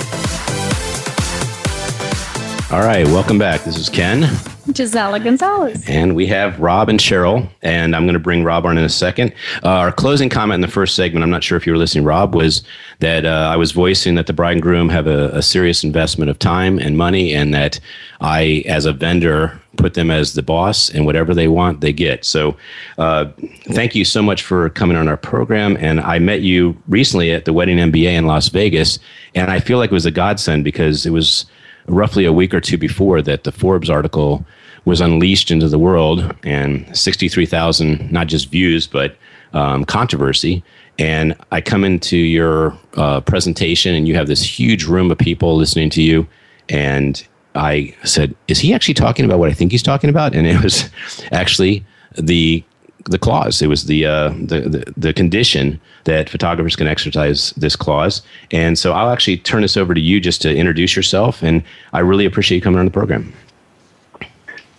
All 2.74 2.86
right, 2.86 3.06
welcome 3.08 3.38
back. 3.38 3.66
This 3.66 3.78
is 3.78 3.90
Ken. 3.90 4.30
Gisella 4.74 5.24
Gonzalez. 5.24 5.88
And 5.88 6.16
we 6.16 6.28
have 6.28 6.60
Rob 6.60 6.90
and 6.90 7.00
Cheryl, 7.00 7.50
and 7.62 7.96
I'm 7.96 8.04
going 8.04 8.14
to 8.14 8.20
bring 8.20 8.44
Rob 8.44 8.66
on 8.66 8.78
in 8.78 8.84
a 8.84 8.90
second. 8.90 9.34
Uh, 9.64 9.70
our 9.70 9.92
closing 9.92 10.30
comment 10.30 10.56
in 10.56 10.62
the 10.62 10.68
first 10.68 10.96
segment, 10.96 11.24
I'm 11.24 11.30
not 11.30 11.44
sure 11.44 11.58
if 11.58 11.66
you 11.66 11.74
were 11.74 11.78
listening, 11.78 12.04
Rob, 12.04 12.36
was 12.36 12.64
that 13.00 13.26
uh, 13.26 13.50
I 13.52 13.58
was 13.58 13.72
voicing 13.72 14.16
that 14.16 14.28
the 14.28 14.34
bride 14.34 14.54
and 14.54 14.62
groom 14.62 14.90
have 14.90 15.08
a, 15.08 15.30
a, 15.30 15.42
serious 15.42 15.84
investment 15.84 16.30
of 16.30 16.40
time 16.40 16.80
and 16.80 16.98
money, 16.98 17.34
and 17.34 17.54
that 17.54 17.80
I, 18.22 18.64
as 18.68 18.86
a 18.86 18.94
vendor, 18.94 19.60
put 19.78 19.94
them 19.94 20.12
as 20.12 20.34
the 20.34 20.44
boss, 20.44 20.90
and 20.90 21.06
whatever 21.06 21.34
they 21.34 21.48
want, 21.48 21.82
they 21.82 21.94
get. 21.94 22.24
So, 22.26 22.56
uh, 22.98 23.26
thank 23.70 23.96
you 23.96 24.06
so 24.06 24.22
much 24.22 24.44
for 24.44 24.70
coming 24.70 24.98
on 24.98 25.08
our 25.08 25.18
program. 25.18 25.78
And 25.80 26.00
I 26.00 26.20
met 26.20 26.42
you 26.42 26.78
recently 26.88 27.32
at 27.32 27.46
the 27.46 27.54
Wedding 27.54 27.78
MBA 27.78 28.12
in 28.12 28.28
Las 28.28 28.50
Vegas, 28.50 29.00
and 29.36 29.50
I 29.50 29.60
feel 29.60 29.78
like 29.78 29.92
it 29.92 29.94
was 29.94 30.06
a 30.06 30.12
godsend 30.12 30.64
because 30.64 31.06
it 31.06 31.12
was 31.12 31.46
roughly 31.88 32.26
a 32.26 32.34
week 32.34 32.54
or 32.54 32.62
two 32.62 32.78
before 32.78 33.22
that 33.22 33.44
the 33.44 33.52
Forbes 33.52 33.90
article 33.90 34.46
was 34.86 35.02
unleashed 35.02 35.52
into 35.52 35.68
the 35.68 35.80
world 35.80 36.36
and 36.44 36.98
63,000 36.98 38.12
not 38.12 38.28
just 38.28 38.50
views 38.50 38.88
but 38.88 39.16
um, 39.54 39.86
controversy. 39.86 40.64
And 41.00 41.36
I 41.52 41.62
come 41.62 41.84
into 41.84 42.18
your 42.18 42.78
uh, 42.96 43.22
presentation 43.22 43.96
and 43.96 44.08
you 44.08 44.16
have 44.16 44.28
this 44.28 44.44
huge 44.44 44.86
room 44.86 45.12
of 45.12 45.18
people 45.18 45.56
listening 45.56 45.90
to 45.92 46.02
you. 46.02 46.28
And 46.70 47.26
I 47.56 47.96
said, 48.04 48.36
Is 48.48 48.60
he 48.60 48.74
actually 48.74 48.94
talking 48.94 49.26
about 49.26 49.40
what 49.40 49.50
I 49.50 49.54
think 49.54 49.72
he's 49.72 49.84
talking 49.84 50.10
about? 50.10 50.36
And 50.36 50.48
it 50.48 50.62
was 50.64 50.90
actually 51.32 51.86
the 52.18 52.64
the 53.06 53.18
clause. 53.18 53.64
It 53.64 53.68
was 53.68 53.86
the, 53.86 54.06
uh, 54.06 54.30
the, 54.30 54.62
the 54.62 54.94
the 54.96 55.14
condition 55.14 55.82
that 56.04 56.30
photographers 56.30 56.76
can 56.76 56.88
exercise 56.88 57.52
this 57.54 57.76
clause. 57.76 58.22
And 58.52 58.78
so 58.78 58.94
I'll 58.94 59.10
actually 59.10 59.38
turn 59.38 59.64
this 59.64 59.76
over 59.76 59.96
to 59.96 60.02
you 60.02 60.20
just 60.20 60.42
to 60.44 60.56
introduce 60.56 60.96
yourself. 60.96 61.42
And 61.42 61.64
I 61.94 62.00
really 62.00 62.26
appreciate 62.26 62.58
you 62.58 62.62
coming 62.62 62.80
on 62.80 62.86
the 62.86 62.92
program. 62.92 63.34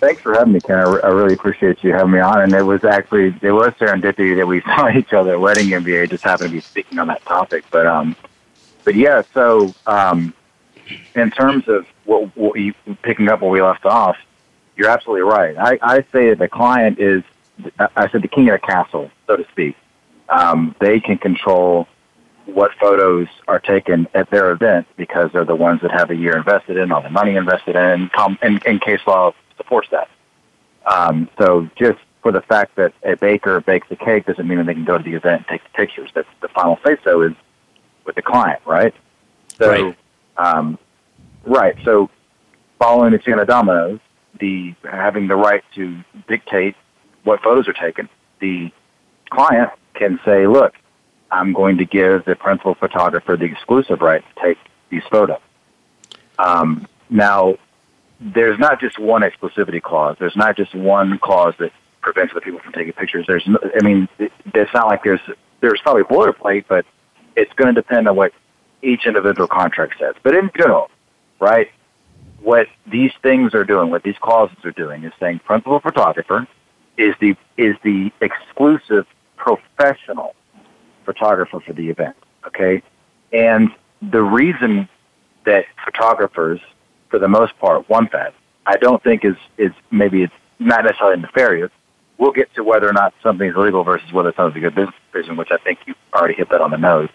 Thanks 0.02 0.20
for 0.20 0.34
having 0.34 0.52
me, 0.54 0.60
Ken. 0.60 0.78
I, 0.78 0.82
I 0.82 1.08
really 1.10 1.34
appreciate 1.34 1.84
you 1.84 1.92
having 1.92 2.10
me 2.10 2.18
on. 2.18 2.42
And 2.42 2.52
it 2.54 2.64
was 2.64 2.82
actually 2.82 3.36
it 3.40 3.52
was 3.52 3.72
serendipity 3.74 4.34
that 4.36 4.44
we 4.44 4.60
saw 4.62 4.90
each 4.90 5.12
other 5.12 5.34
at 5.34 5.40
Wedding 5.40 5.68
MBA. 5.68 6.10
Just 6.10 6.24
happened 6.24 6.48
to 6.48 6.56
be 6.56 6.60
speaking 6.60 6.98
on 6.98 7.06
that 7.06 7.24
topic, 7.24 7.64
but 7.70 7.86
um, 7.86 8.16
but 8.82 8.96
yeah. 8.96 9.22
So 9.32 9.72
um, 9.86 10.34
in 11.14 11.30
terms 11.30 11.68
of 11.68 11.86
what, 12.04 12.36
what 12.36 12.58
you 12.58 12.74
picking 13.02 13.28
up 13.28 13.42
where 13.42 13.50
we 13.52 13.62
left 13.62 13.86
off, 13.86 14.16
you're 14.76 14.90
absolutely 14.90 15.22
right. 15.22 15.56
I, 15.56 15.78
I 15.80 15.96
say 16.10 16.30
that 16.30 16.40
the 16.40 16.48
client 16.48 16.98
is, 16.98 17.22
I 17.78 18.10
said 18.10 18.22
the 18.22 18.28
king 18.28 18.48
of 18.48 18.60
the 18.60 18.66
castle, 18.66 19.08
so 19.28 19.36
to 19.36 19.46
speak. 19.52 19.76
Um, 20.28 20.74
they 20.80 20.98
can 20.98 21.16
control 21.16 21.86
what 22.46 22.72
photos 22.80 23.28
are 23.46 23.60
taken 23.60 24.08
at 24.14 24.30
their 24.30 24.50
event 24.50 24.88
because 24.96 25.30
they're 25.32 25.44
the 25.44 25.54
ones 25.54 25.80
that 25.82 25.92
have 25.92 26.10
a 26.10 26.16
year 26.16 26.36
invested 26.36 26.76
in, 26.76 26.90
all 26.90 27.02
the 27.02 27.10
money 27.10 27.36
invested 27.36 27.76
in, 27.76 28.10
and, 28.16 28.38
and, 28.42 28.66
and 28.66 28.80
case 28.80 29.00
law 29.06 29.32
supports 29.62 29.88
that. 29.90 30.08
Um, 30.86 31.28
so 31.38 31.68
just 31.76 31.98
for 32.22 32.32
the 32.32 32.40
fact 32.42 32.76
that 32.76 32.92
a 33.02 33.16
baker 33.16 33.60
bakes 33.60 33.86
a 33.90 33.96
cake 33.96 34.26
doesn't 34.26 34.46
mean 34.46 34.58
that 34.58 34.66
they 34.66 34.74
can 34.74 34.84
go 34.84 34.98
to 34.98 35.04
the 35.04 35.14
event 35.14 35.42
and 35.42 35.46
take 35.46 35.62
the 35.64 35.76
pictures. 35.76 36.10
That's 36.14 36.28
the 36.40 36.48
final 36.48 36.78
say 36.84 36.96
so 37.04 37.22
is 37.22 37.32
with 38.04 38.16
the 38.16 38.22
client, 38.22 38.60
right? 38.66 38.94
So, 39.58 39.70
Right. 39.70 39.96
Um, 40.38 40.78
right. 41.44 41.76
So, 41.84 42.08
following 42.78 43.12
the 43.12 43.18
chain 43.18 43.38
of 43.38 43.46
dominoes, 43.46 44.00
the 44.40 44.74
having 44.90 45.28
the 45.28 45.36
right 45.36 45.62
to 45.74 46.02
dictate 46.26 46.74
what 47.24 47.42
photos 47.42 47.68
are 47.68 47.74
taken, 47.74 48.08
the 48.40 48.72
client 49.30 49.70
can 49.94 50.18
say, 50.24 50.46
"Look, 50.46 50.74
I'm 51.30 51.52
going 51.52 51.76
to 51.78 51.84
give 51.84 52.24
the 52.24 52.34
principal 52.34 52.74
photographer 52.74 53.36
the 53.36 53.44
exclusive 53.44 54.00
right 54.00 54.24
to 54.34 54.42
take 54.42 54.58
these 54.88 55.02
photos." 55.10 55.40
Um, 56.38 56.88
now, 57.10 57.58
there's 58.22 58.58
not 58.58 58.80
just 58.80 58.98
one 58.98 59.22
exclusivity 59.22 59.82
clause. 59.82 60.16
There's 60.18 60.36
not 60.36 60.56
just 60.56 60.74
one 60.74 61.18
clause 61.18 61.54
that 61.58 61.72
prevents 62.00 62.32
other 62.32 62.40
people 62.40 62.60
from 62.60 62.72
taking 62.72 62.92
pictures. 62.92 63.24
There's, 63.26 63.46
no, 63.46 63.58
I 63.62 63.84
mean, 63.84 64.08
it, 64.18 64.32
it's 64.54 64.72
not 64.72 64.86
like 64.86 65.02
there's 65.02 65.20
there's 65.60 65.80
probably 65.82 66.02
boilerplate, 66.02 66.64
but 66.68 66.84
it's 67.36 67.52
going 67.54 67.74
to 67.74 67.80
depend 67.80 68.08
on 68.08 68.16
what 68.16 68.32
each 68.82 69.06
individual 69.06 69.46
contract 69.46 69.94
says. 69.98 70.14
But 70.22 70.34
in 70.34 70.50
general, 70.56 70.90
right, 71.40 71.70
what 72.40 72.66
these 72.90 73.12
things 73.22 73.54
are 73.54 73.64
doing, 73.64 73.90
what 73.90 74.02
these 74.02 74.18
clauses 74.20 74.58
are 74.64 74.72
doing, 74.72 75.04
is 75.04 75.12
saying 75.20 75.40
principal 75.44 75.80
photographer 75.80 76.46
is 76.96 77.14
the 77.20 77.36
is 77.56 77.76
the 77.82 78.10
exclusive 78.20 79.06
professional 79.36 80.34
photographer 81.04 81.60
for 81.60 81.72
the 81.72 81.88
event. 81.88 82.16
Okay, 82.46 82.82
and 83.32 83.70
the 84.10 84.22
reason 84.22 84.88
that 85.44 85.64
photographers, 85.84 86.60
for 87.12 87.18
the 87.18 87.28
most 87.28 87.56
part, 87.58 87.86
want 87.90 88.10
that, 88.12 88.32
I 88.64 88.78
don't 88.78 89.02
think 89.04 89.22
is 89.22 89.36
is 89.58 89.70
maybe 89.90 90.22
it's 90.22 90.32
not 90.58 90.84
necessarily 90.84 91.20
nefarious. 91.20 91.70
We'll 92.16 92.32
get 92.32 92.52
to 92.54 92.64
whether 92.64 92.88
or 92.88 92.94
not 92.94 93.12
something's 93.22 93.54
illegal 93.54 93.84
versus 93.84 94.10
whether 94.12 94.32
something's 94.34 94.64
a 94.64 94.70
good 94.70 94.74
business 94.74 94.94
decision, 95.12 95.36
which 95.36 95.50
I 95.50 95.58
think 95.58 95.80
you 95.86 95.94
already 96.14 96.34
hit 96.34 96.48
that 96.48 96.62
on 96.62 96.70
the 96.70 96.78
nose. 96.78 97.10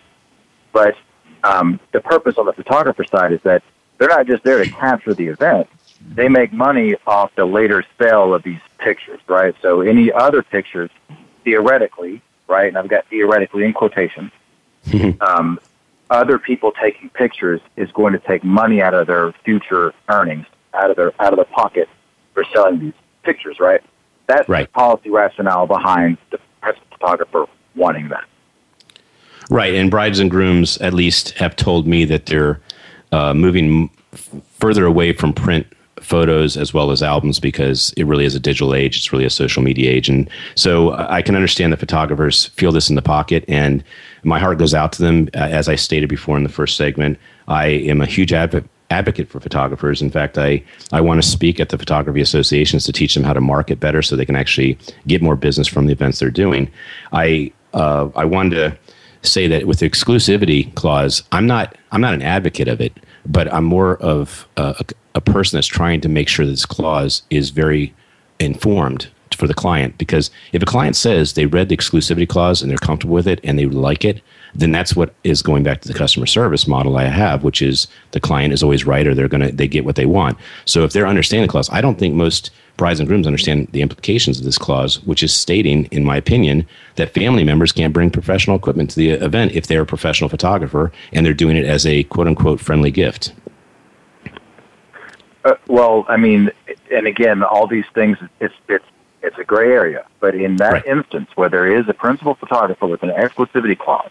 But 0.71 0.95
um, 1.43 1.79
the 1.93 1.99
purpose 1.99 2.37
on 2.37 2.45
the 2.45 2.53
photographer 2.53 3.05
side 3.05 3.33
is 3.33 3.41
that 3.41 3.63
they're 3.97 4.07
not 4.07 4.27
just 4.27 4.43
there 4.43 4.63
to 4.63 4.69
capture 4.69 5.15
the 5.15 5.27
event; 5.27 5.67
they 6.13 6.29
make 6.29 6.53
money 6.53 6.95
off 7.07 7.33
the 7.35 7.45
later 7.45 7.83
sale 7.99 8.35
of 8.35 8.43
these 8.43 8.61
pictures, 8.77 9.19
right? 9.27 9.55
So 9.63 9.81
any 9.81 10.11
other 10.11 10.43
pictures, 10.43 10.91
theoretically, 11.43 12.21
right? 12.47 12.67
And 12.67 12.77
I've 12.77 12.87
got 12.87 13.07
theoretically 13.07 13.65
in 13.65 13.73
quotation. 13.73 14.31
um, 15.21 15.59
other 16.09 16.39
people 16.39 16.71
taking 16.81 17.09
pictures 17.09 17.59
is 17.75 17.91
going 17.91 18.13
to 18.13 18.19
take 18.19 18.43
money 18.43 18.81
out 18.81 18.93
of 18.93 19.07
their 19.07 19.33
future 19.43 19.93
earnings, 20.09 20.45
out 20.73 20.89
of 20.89 20.95
their 20.95 21.11
out 21.21 21.33
of 21.33 21.37
their 21.37 21.45
pocket 21.45 21.89
for 22.33 22.43
selling 22.53 22.79
these 22.79 22.93
pictures, 23.23 23.59
right? 23.59 23.81
That's 24.27 24.47
Right. 24.47 24.67
the 24.67 24.71
policy 24.73 25.09
rationale 25.09 25.67
behind 25.67 26.17
the 26.31 26.39
photographer 26.91 27.45
wanting 27.75 28.09
that. 28.09 28.25
Right, 29.49 29.73
and 29.75 29.89
brides 29.89 30.19
and 30.19 30.29
grooms 30.29 30.77
at 30.79 30.93
least 30.93 31.31
have 31.37 31.55
told 31.55 31.87
me 31.87 32.03
that 32.05 32.25
they're 32.25 32.59
uh, 33.11 33.33
moving 33.33 33.89
f- 34.11 34.29
further 34.59 34.85
away 34.85 35.13
from 35.13 35.31
print 35.31 35.65
photos 36.01 36.57
as 36.57 36.73
well 36.73 36.91
as 36.91 37.01
albums 37.01 37.39
because 37.39 37.93
it 37.97 38.05
really 38.05 38.25
is 38.25 38.35
a 38.35 38.39
digital 38.39 38.73
age. 38.75 38.97
It's 38.97 39.11
really 39.13 39.25
a 39.25 39.29
social 39.29 39.63
media 39.63 39.89
age, 39.89 40.09
and 40.09 40.29
so 40.55 40.93
I 40.93 41.21
can 41.21 41.35
understand 41.35 41.71
that 41.73 41.77
photographers 41.79 42.45
feel 42.47 42.71
this 42.73 42.89
in 42.89 42.95
the 42.95 43.01
pocket, 43.01 43.45
and 43.47 43.83
my 44.23 44.39
heart 44.39 44.57
goes 44.57 44.73
out 44.73 44.91
to 44.93 45.01
them. 45.01 45.29
Uh, 45.33 45.39
as 45.39 45.69
I 45.69 45.75
stated 45.75 46.09
before 46.09 46.37
in 46.37 46.43
the 46.43 46.49
first 46.49 46.77
segment, 46.77 47.19
I 47.47 47.67
am 47.67 48.01
a 48.01 48.05
huge 48.05 48.33
advocate 48.33 48.69
advocate 48.89 49.27
for 49.27 49.39
photographers. 49.39 50.01
In 50.01 50.09
fact, 50.09 50.37
I, 50.37 50.63
I 50.93 51.01
want 51.01 51.21
to 51.21 51.27
speak 51.27 51.59
at 51.59 51.69
the 51.69 51.77
photography 51.77 52.21
associations 52.21 52.85
to 52.85 52.93
teach 52.93 53.13
them 53.15 53.23
how 53.23 53.33
to 53.33 53.41
market 53.41 53.81
better 53.81 54.01
so 54.01 54.15
they 54.15 54.25
can 54.25 54.37
actually 54.37 54.77
get 55.07 55.21
more 55.21 55.35
business 55.35 55.67
from 55.67 55.87
the 55.87 55.91
events 55.91 56.19
they're 56.19 56.31
doing. 56.31 56.71
I 57.11 57.51
uh, 57.73 58.09
I 58.15 58.25
wanted 58.25 58.55
to 58.55 58.77
say 59.27 59.47
that 59.47 59.67
with 59.67 59.79
the 59.79 59.89
exclusivity 59.89 60.73
clause, 60.75 61.23
I'm 61.31 61.47
not 61.47 61.75
I'm 61.91 62.01
not 62.01 62.13
an 62.13 62.21
advocate 62.21 62.67
of 62.67 62.79
it, 62.81 62.93
but 63.25 63.51
I'm 63.53 63.65
more 63.65 63.97
of 63.97 64.47
a, 64.57 64.75
a, 64.79 64.85
a 65.15 65.21
person 65.21 65.57
that's 65.57 65.67
trying 65.67 66.01
to 66.01 66.09
make 66.09 66.29
sure 66.29 66.45
this 66.45 66.65
clause 66.65 67.23
is 67.29 67.49
very 67.49 67.93
informed 68.39 69.09
for 69.35 69.47
the 69.47 69.53
client. 69.53 69.97
Because 69.97 70.31
if 70.51 70.61
a 70.61 70.65
client 70.65 70.95
says 70.95 71.33
they 71.33 71.45
read 71.45 71.69
the 71.69 71.77
exclusivity 71.77 72.27
clause 72.27 72.61
and 72.61 72.69
they're 72.71 72.77
comfortable 72.77 73.15
with 73.15 73.27
it 73.27 73.39
and 73.43 73.57
they 73.57 73.65
like 73.65 74.05
it 74.05 74.21
then 74.55 74.71
that's 74.71 74.95
what 74.95 75.13
is 75.23 75.41
going 75.41 75.63
back 75.63 75.81
to 75.81 75.87
the 75.87 75.93
customer 75.93 76.25
service 76.25 76.67
model 76.67 76.97
i 76.97 77.03
have 77.03 77.43
which 77.43 77.61
is 77.61 77.87
the 78.11 78.19
client 78.19 78.53
is 78.53 78.63
always 78.63 78.85
right 78.85 79.07
or 79.07 79.13
they're 79.13 79.27
to 79.27 79.51
they 79.51 79.67
get 79.67 79.85
what 79.85 79.95
they 79.95 80.05
want. 80.05 80.37
So 80.65 80.83
if 80.83 80.93
they're 80.93 81.07
understanding 81.07 81.47
the 81.47 81.51
clause 81.51 81.69
i 81.71 81.81
don't 81.81 81.99
think 81.99 82.15
most 82.15 82.51
brides 82.75 82.99
and 82.99 83.07
grooms 83.07 83.27
understand 83.27 83.67
the 83.71 83.81
implications 83.81 84.39
of 84.39 84.45
this 84.45 84.57
clause 84.57 85.03
which 85.03 85.23
is 85.23 85.33
stating 85.33 85.85
in 85.85 86.03
my 86.03 86.17
opinion 86.17 86.65
that 86.95 87.13
family 87.13 87.43
members 87.43 87.71
can't 87.71 87.93
bring 87.93 88.09
professional 88.09 88.55
equipment 88.55 88.89
to 88.89 88.95
the 88.97 89.11
event 89.11 89.51
if 89.53 89.67
they're 89.67 89.81
a 89.81 89.85
professional 89.85 90.29
photographer 90.29 90.91
and 91.13 91.25
they're 91.25 91.33
doing 91.33 91.57
it 91.57 91.65
as 91.65 91.85
a 91.85 92.03
quote 92.05 92.27
unquote 92.27 92.59
friendly 92.59 92.91
gift. 92.91 93.33
Uh, 95.45 95.53
well, 95.67 96.05
I 96.09 96.17
mean, 96.17 96.51
and 96.91 97.07
again, 97.07 97.41
all 97.41 97.67
these 97.67 97.85
things, 97.93 98.17
it's 98.41 98.53
it's 98.67 98.83
it's 99.27 99.37
a 99.37 99.43
gray 99.43 99.71
area. 99.73 100.05
But 100.19 100.33
in 100.35 100.55
that 100.57 100.73
Right. 100.73 100.85
instance, 100.87 101.29
where 101.35 101.49
there 101.49 101.67
is 101.67 101.87
a 101.87 101.93
principal 101.93 102.33
photographer 102.35 102.87
with 102.87 103.03
an 103.03 103.09
exclusivity 103.09 103.77
clause, 103.77 104.09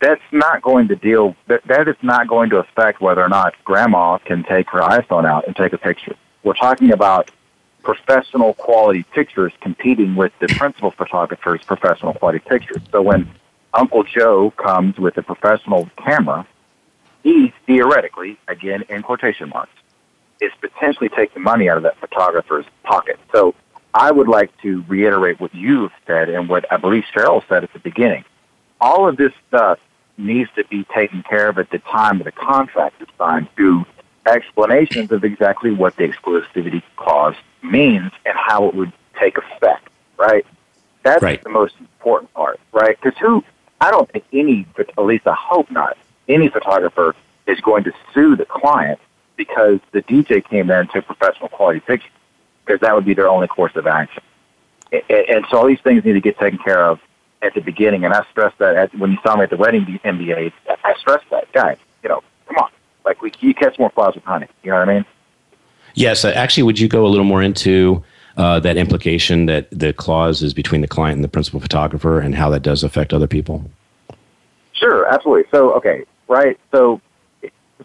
that's 0.00 0.22
not 0.32 0.62
going 0.62 0.88
to 0.88 0.96
deal. 0.96 1.36
That 1.46 1.62
that 1.66 1.86
is 1.86 1.96
not 2.02 2.26
going 2.26 2.50
to 2.50 2.56
affect 2.58 3.00
whether 3.00 3.22
or 3.22 3.28
not 3.28 3.54
Grandma 3.64 4.18
can 4.18 4.42
take 4.42 4.68
her 4.70 4.80
iPhone 4.80 5.24
out 5.24 5.46
and 5.46 5.54
take 5.54 5.72
a 5.72 5.78
picture. 5.78 6.16
We're 6.42 6.54
talking 6.54 6.92
about 6.92 7.30
professional 7.84 8.54
quality 8.54 9.04
pictures 9.04 9.52
competing 9.60 10.16
with 10.16 10.32
the 10.40 10.48
principal 10.48 10.90
photographer's 10.90 11.62
professional 11.62 12.14
quality 12.14 12.40
pictures. 12.40 12.82
So 12.90 13.02
when 13.02 13.28
Uncle 13.74 14.02
Joe 14.02 14.50
comes 14.56 14.98
with 14.98 15.16
a 15.18 15.22
professional 15.22 15.88
camera, 15.96 16.46
he 17.22 17.52
theoretically, 17.66 18.38
again 18.48 18.82
in 18.88 19.02
quotation 19.02 19.48
marks, 19.50 19.72
is 20.40 20.52
potentially 20.60 21.08
taking 21.08 21.42
money 21.42 21.68
out 21.68 21.76
of 21.76 21.84
that 21.84 21.96
photographer's 21.98 22.66
pocket. 22.82 23.18
So 23.30 23.54
I 23.94 24.10
would 24.10 24.28
like 24.28 24.56
to 24.62 24.84
reiterate 24.88 25.40
what 25.40 25.54
you've 25.54 25.92
said 26.06 26.28
and 26.28 26.48
what 26.48 26.70
I 26.72 26.76
believe 26.78 27.04
Cheryl 27.14 27.46
said 27.48 27.62
at 27.64 27.72
the 27.72 27.78
beginning. 27.78 28.24
All 28.80 29.08
of 29.08 29.16
this 29.16 29.32
stuff 29.48 29.78
needs 30.18 30.50
to 30.56 30.64
be 30.64 30.84
taken 30.84 31.22
care 31.22 31.48
of 31.48 31.58
at 31.58 31.70
the 31.70 31.78
time 31.78 32.18
that 32.18 32.24
the 32.24 32.32
contract 32.32 33.00
is 33.02 33.08
signed 33.18 33.48
through 33.54 33.84
explanations 34.26 35.10
of 35.12 35.24
exactly 35.24 35.70
what 35.70 35.96
the 35.96 36.08
exclusivity 36.08 36.82
clause 36.96 37.34
means 37.62 38.10
and 38.24 38.36
how 38.36 38.66
it 38.68 38.74
would 38.74 38.92
take 39.18 39.36
effect, 39.36 39.88
right? 40.16 40.46
That's 41.02 41.22
Right. 41.22 41.42
the 41.42 41.50
most 41.50 41.74
important 41.80 42.32
part, 42.34 42.60
right? 42.72 42.96
Because 43.00 43.18
who, 43.18 43.44
I 43.80 43.90
don't 43.90 44.10
think 44.10 44.24
any, 44.32 44.66
at 44.78 45.04
least 45.04 45.26
I 45.26 45.34
hope 45.34 45.70
not, 45.70 45.96
any 46.28 46.48
photographer 46.48 47.14
is 47.46 47.60
going 47.60 47.84
to 47.84 47.92
sue 48.14 48.36
the 48.36 48.44
client 48.46 49.00
because 49.36 49.80
the 49.90 50.02
DJ 50.02 50.44
came 50.44 50.68
there 50.68 50.80
and 50.80 50.90
took 50.90 51.06
professional 51.06 51.48
quality 51.48 51.80
pictures, 51.80 52.10
because 52.64 52.80
that 52.80 52.94
would 52.94 53.04
be 53.04 53.14
their 53.14 53.28
only 53.28 53.48
course 53.48 53.74
of 53.76 53.86
action. 53.86 54.22
And 54.92 55.44
so 55.50 55.58
all 55.58 55.66
these 55.66 55.80
things 55.80 56.04
need 56.04 56.12
to 56.12 56.20
get 56.20 56.38
taken 56.38 56.58
care 56.58 56.84
of 56.84 57.00
at 57.40 57.54
the 57.54 57.60
beginning. 57.60 58.04
And 58.04 58.12
I 58.12 58.24
stressed 58.30 58.58
that 58.58 58.76
at, 58.76 58.94
when 58.98 59.12
you 59.12 59.18
saw 59.24 59.36
me 59.36 59.44
at 59.44 59.50
the 59.50 59.56
wedding 59.56 59.84
MBA, 60.04 60.52
I 60.84 60.94
stressed 60.98 61.28
that, 61.30 61.50
guys, 61.52 61.78
you 62.02 62.08
know, 62.08 62.22
come 62.46 62.58
on. 62.58 62.70
Like, 63.04 63.20
we, 63.22 63.32
you 63.40 63.54
catch 63.54 63.78
more 63.78 63.90
flies 63.90 64.14
with 64.14 64.24
honey. 64.24 64.46
You 64.62 64.70
know 64.70 64.78
what 64.78 64.88
I 64.88 64.94
mean? 64.94 65.04
Yes, 65.94 66.24
uh, 66.24 66.28
actually, 66.28 66.62
would 66.64 66.78
you 66.78 66.88
go 66.88 67.04
a 67.04 67.08
little 67.08 67.24
more 67.24 67.42
into 67.42 68.02
uh, 68.36 68.60
that 68.60 68.76
implication 68.76 69.46
that 69.46 69.68
the 69.70 69.92
clause 69.92 70.42
is 70.42 70.54
between 70.54 70.80
the 70.80 70.88
client 70.88 71.16
and 71.16 71.24
the 71.24 71.28
principal 71.28 71.60
photographer 71.60 72.20
and 72.20 72.34
how 72.34 72.48
that 72.50 72.62
does 72.62 72.82
affect 72.82 73.12
other 73.12 73.26
people? 73.26 73.64
Sure, 74.72 75.06
absolutely. 75.06 75.44
So, 75.50 75.72
okay, 75.74 76.04
right. 76.28 76.58
So, 76.70 77.00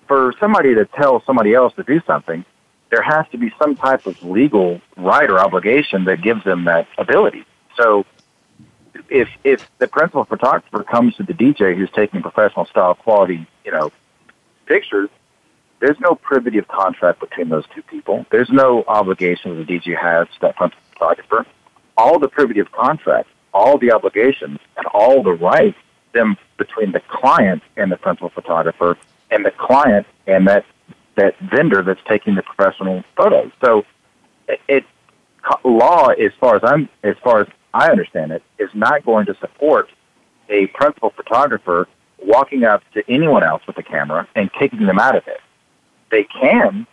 for 0.08 0.34
somebody 0.40 0.74
to 0.76 0.86
tell 0.86 1.22
somebody 1.26 1.54
else 1.54 1.74
to 1.76 1.84
do 1.84 2.02
something, 2.08 2.46
there 2.90 3.02
has 3.02 3.26
to 3.32 3.38
be 3.38 3.54
some 3.60 3.76
type 3.76 4.06
of 4.06 4.22
legal 4.24 4.82
right 4.96 5.30
or 5.30 5.40
obligation 5.40 6.06
that 6.06 6.22
gives 6.22 6.44
them 6.44 6.66
that 6.66 6.88
ability. 6.98 7.46
So, 7.76 8.06
if 9.10 9.30
if 9.44 9.70
the 9.78 9.88
principal 9.88 10.24
photographer 10.24 10.84
comes 10.84 11.16
to 11.16 11.24
the 11.24 11.34
DJ 11.34 11.76
who's 11.76 11.92
taking 11.92 12.22
professional 12.22 12.66
style 12.66 12.96
quality, 12.96 13.48
you 13.66 13.72
know, 13.72 13.92
pictures, 14.66 15.10
there's 15.80 16.00
no 16.00 16.16
privity 16.16 16.58
of 16.58 16.68
contract 16.68 17.20
between 17.20 17.50
those 17.50 17.66
two 17.74 17.82
people. 17.84 18.26
There's 18.32 18.50
no 18.50 18.84
obligation 18.88 19.58
the 19.58 19.66
DJ 19.66 19.98
has 19.98 20.28
to 20.28 20.42
that 20.42 20.56
principal 20.56 20.84
photographer. 20.94 21.46
All 21.98 22.20
the 22.20 22.28
privity 22.28 22.60
of 22.60 22.72
contract, 22.72 23.30
all 23.54 23.78
the 23.78 23.92
obligations, 23.92 24.60
and 24.78 24.86
all 24.88 25.24
the 25.24 25.34
rights 25.34 25.78
them 26.14 26.38
between 26.58 26.92
the 26.92 27.02
client 27.02 27.62
and 27.76 27.92
the 27.92 27.98
principal 27.98 28.30
photographer, 28.30 28.98
and 29.30 29.46
the 29.46 29.52
client 29.52 30.08
and 30.26 30.48
that 30.48 30.66
that 31.18 31.38
vendor 31.40 31.84
that's 31.84 32.00
taking 32.08 32.36
the 32.36 32.42
professional 32.44 33.04
photos. 33.16 33.52
So, 33.64 33.86
it, 34.48 34.60
it 34.68 34.86
law, 35.64 36.08
as 36.10 36.32
far 36.40 36.56
as 36.56 36.62
I'm, 36.64 36.90
as 37.04 37.16
far 37.24 37.42
as 37.42 37.48
I 37.74 37.90
understand 37.90 38.32
it, 38.32 38.44
is 38.58 38.70
not 38.74 39.06
going 39.06 39.26
to 39.28 39.36
support 39.36 39.90
a 40.50 40.68
principal 40.68 41.12
photographer 41.12 41.88
walking 42.24 42.64
up 42.64 42.82
to 42.94 43.04
anyone 43.10 43.44
else 43.44 43.62
with 43.68 43.78
a 43.78 43.84
camera 43.84 44.28
and 44.36 44.52
kicking 44.54 44.86
them 44.86 45.00
out 45.00 45.16
of 45.16 45.28
it. 45.28 45.40
They 46.10 46.24
can, 46.24 46.88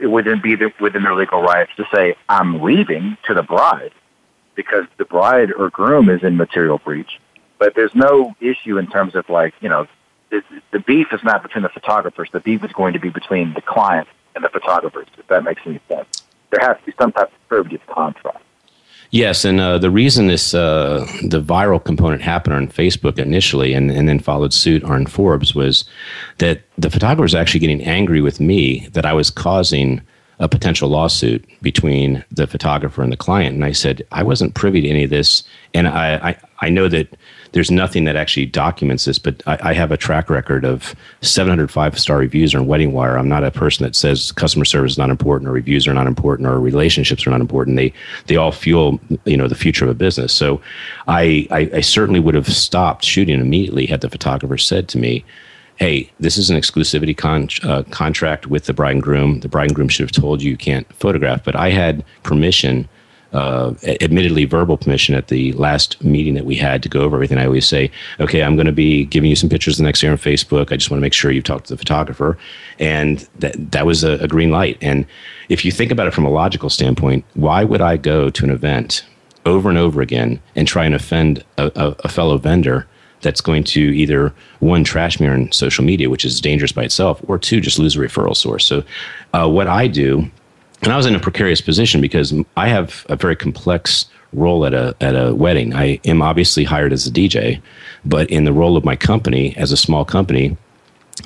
it 0.00 0.06
within 0.06 0.40
be 0.40 0.56
the, 0.56 0.72
within 0.80 1.02
their 1.02 1.14
legal 1.14 1.42
rights, 1.42 1.70
to 1.76 1.84
say 1.94 2.16
I'm 2.28 2.62
leaving 2.62 3.16
to 3.26 3.34
the 3.34 3.42
bride, 3.42 3.92
because 4.54 4.84
the 4.96 5.04
bride 5.04 5.52
or 5.52 5.70
groom 5.70 6.08
is 6.08 6.22
in 6.22 6.36
material 6.36 6.78
breach. 6.78 7.20
But 7.58 7.74
there's 7.74 7.94
no 7.94 8.34
issue 8.40 8.78
in 8.78 8.86
terms 8.88 9.14
of 9.14 9.28
like, 9.28 9.54
you 9.60 9.68
know, 9.68 9.86
the, 10.30 10.78
beef 10.80 11.08
is 11.12 11.22
not 11.24 11.42
between 11.42 11.62
the 11.62 11.68
photographers. 11.68 12.28
The 12.32 12.40
beef 12.40 12.64
is 12.64 12.72
going 12.72 12.92
to 12.92 12.98
be 12.98 13.08
between 13.08 13.54
the 13.54 13.62
client 13.62 14.08
and 14.34 14.44
the 14.44 14.48
photographers, 14.48 15.08
if 15.18 15.26
that 15.28 15.44
makes 15.44 15.62
any 15.64 15.80
sense. 15.88 16.24
There 16.50 16.60
has 16.60 16.76
to 16.78 16.86
be 16.86 16.92
some 16.98 17.12
type 17.12 17.32
of 17.50 17.72
of 17.72 17.86
contract. 17.86 18.42
Yes, 19.10 19.44
and 19.44 19.60
uh, 19.60 19.78
the 19.78 19.90
reason 19.90 20.26
this 20.26 20.52
uh, 20.52 21.06
the 21.22 21.40
viral 21.40 21.82
component 21.82 22.22
happened 22.22 22.56
on 22.56 22.68
Facebook 22.68 23.18
initially, 23.18 23.72
and, 23.72 23.90
and 23.90 24.08
then 24.08 24.18
followed 24.18 24.52
suit 24.52 24.82
on 24.84 25.06
Forbes, 25.06 25.54
was 25.54 25.84
that 26.38 26.62
the 26.76 26.90
photographer 26.90 27.22
was 27.22 27.34
actually 27.34 27.60
getting 27.60 27.82
angry 27.82 28.20
with 28.20 28.40
me 28.40 28.88
that 28.92 29.06
I 29.06 29.12
was 29.12 29.30
causing 29.30 30.02
a 30.38 30.48
potential 30.48 30.88
lawsuit 30.88 31.44
between 31.62 32.24
the 32.30 32.46
photographer 32.46 33.02
and 33.02 33.10
the 33.10 33.16
client. 33.16 33.54
And 33.54 33.64
I 33.64 33.72
said 33.72 34.06
I 34.12 34.22
wasn't 34.22 34.54
privy 34.54 34.82
to 34.82 34.88
any 34.88 35.04
of 35.04 35.10
this, 35.10 35.42
and 35.74 35.88
I 35.88 36.30
I, 36.30 36.38
I 36.60 36.70
know 36.70 36.88
that 36.88 37.16
there's 37.52 37.70
nothing 37.70 38.04
that 38.04 38.16
actually 38.16 38.44
documents 38.44 39.06
this, 39.06 39.18
but 39.18 39.42
I, 39.46 39.70
I 39.70 39.72
have 39.72 39.90
a 39.90 39.96
track 39.96 40.28
record 40.28 40.64
of 40.64 40.94
705 41.22 41.98
star 41.98 42.18
reviews 42.18 42.54
on 42.54 42.66
Wedding 42.66 42.92
Wire. 42.92 43.16
I'm 43.16 43.30
not 43.30 43.44
a 43.44 43.50
person 43.50 43.84
that 43.84 43.96
says 43.96 44.30
customer 44.32 44.66
service 44.66 44.92
is 44.92 44.98
not 44.98 45.08
important 45.08 45.48
or 45.48 45.52
reviews 45.52 45.86
are 45.88 45.94
not 45.94 46.06
important 46.06 46.48
or 46.48 46.60
relationships 46.60 47.26
are 47.26 47.30
not 47.30 47.40
important. 47.40 47.76
They 47.76 47.92
they 48.26 48.36
all 48.36 48.52
fuel 48.52 49.00
you 49.24 49.36
know 49.38 49.48
the 49.48 49.54
future 49.54 49.86
of 49.86 49.90
a 49.90 49.94
business. 49.94 50.34
So 50.34 50.60
I, 51.08 51.46
I, 51.50 51.70
I 51.74 51.80
certainly 51.80 52.20
would 52.20 52.34
have 52.34 52.48
stopped 52.48 53.04
shooting 53.04 53.40
immediately 53.40 53.86
had 53.86 54.02
the 54.02 54.10
photographer 54.10 54.58
said 54.58 54.88
to 54.88 54.98
me, 54.98 55.24
hey, 55.76 56.10
this 56.20 56.38
is 56.38 56.50
an 56.50 56.58
exclusivity 56.58 57.16
con- 57.16 57.48
uh, 57.62 57.82
contract 57.90 58.46
with 58.46 58.64
the 58.64 58.72
bride 58.72 58.92
and 58.92 59.02
groom. 59.02 59.40
The 59.40 59.48
bride 59.48 59.68
and 59.68 59.74
groom 59.74 59.88
should 59.88 60.04
have 60.04 60.12
told 60.12 60.42
you 60.42 60.50
you 60.50 60.56
can't 60.56 60.90
photograph, 60.94 61.44
but 61.44 61.54
I 61.54 61.70
had 61.70 62.04
permission 62.22 62.88
uh, 63.32 63.74
admittedly 64.00 64.44
verbal 64.46 64.78
permission 64.78 65.14
at 65.14 65.28
the 65.28 65.52
last 65.52 66.02
meeting 66.02 66.34
that 66.34 66.46
we 66.46 66.56
had 66.56 66.82
to 66.82 66.88
go 66.88 67.00
over 67.00 67.16
everything. 67.16 67.38
I 67.38 67.44
always 67.44 67.66
say, 67.66 67.90
okay, 68.18 68.42
I'm 68.42 68.56
going 68.56 68.66
to 68.66 68.72
be 68.72 69.04
giving 69.04 69.28
you 69.28 69.36
some 69.36 69.50
pictures 69.50 69.76
the 69.76 69.82
next 69.82 70.00
day 70.00 70.08
on 70.08 70.16
Facebook. 70.16 70.72
I 70.72 70.76
just 70.76 70.90
want 70.90 71.00
to 71.00 71.02
make 71.02 71.12
sure 71.12 71.30
you've 71.30 71.44
talked 71.44 71.66
to 71.66 71.74
the 71.74 71.78
photographer. 71.78 72.38
And 72.78 73.28
that, 73.40 73.72
that 73.72 73.84
was 73.84 74.04
a, 74.04 74.12
a 74.12 74.28
green 74.28 74.50
light. 74.50 74.78
And 74.80 75.06
if 75.48 75.64
you 75.64 75.72
think 75.72 75.90
about 75.90 76.06
it 76.06 76.14
from 76.14 76.24
a 76.24 76.30
logical 76.30 76.70
standpoint, 76.70 77.24
why 77.34 77.64
would 77.64 77.82
I 77.82 77.96
go 77.98 78.30
to 78.30 78.44
an 78.44 78.50
event 78.50 79.04
over 79.44 79.68
and 79.68 79.78
over 79.78 80.00
again 80.00 80.40
and 80.54 80.66
try 80.66 80.86
and 80.86 80.94
offend 80.94 81.44
a, 81.58 81.70
a, 81.74 81.96
a 82.04 82.08
fellow 82.08 82.38
vendor 82.38 82.86
that's 83.26 83.40
going 83.40 83.64
to 83.64 83.80
either 83.80 84.32
one 84.60 84.84
trash 84.84 85.18
me 85.18 85.26
on 85.26 85.50
social 85.50 85.84
media, 85.84 86.08
which 86.08 86.24
is 86.24 86.40
dangerous 86.40 86.70
by 86.70 86.84
itself, 86.84 87.20
or 87.26 87.38
two 87.38 87.60
just 87.60 87.76
lose 87.76 87.96
a 87.96 87.98
referral 87.98 88.36
source. 88.36 88.64
So, 88.64 88.84
uh, 89.34 89.48
what 89.48 89.66
I 89.66 89.88
do 89.88 90.30
and 90.82 90.92
I 90.92 90.96
was 90.96 91.06
in 91.06 91.16
a 91.16 91.20
precarious 91.20 91.60
position 91.60 92.00
because 92.00 92.32
I 92.56 92.68
have 92.68 93.04
a 93.08 93.16
very 93.16 93.34
complex 93.34 94.06
role 94.32 94.64
at 94.66 94.74
a 94.74 94.94
at 95.00 95.14
a 95.16 95.34
wedding. 95.34 95.74
I 95.74 95.98
am 96.04 96.22
obviously 96.22 96.64
hired 96.64 96.92
as 96.92 97.06
a 97.06 97.10
DJ, 97.10 97.60
but 98.04 98.30
in 98.30 98.44
the 98.44 98.52
role 98.52 98.76
of 98.76 98.84
my 98.84 98.94
company 98.94 99.56
as 99.56 99.72
a 99.72 99.76
small 99.76 100.04
company, 100.04 100.56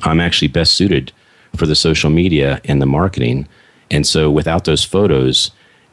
I'm 0.03 0.21
actually 0.21 0.49
best 0.49 0.77
suited 0.77 1.13
for 1.57 1.67
the 1.67 1.75
social 1.75 2.11
media 2.11 2.61
and 2.65 2.81
the 2.81 2.87
marketing. 2.87 3.47
And 3.91 4.07
so 4.07 4.31
without 4.31 4.65
those 4.65 4.85
photos 4.85 5.51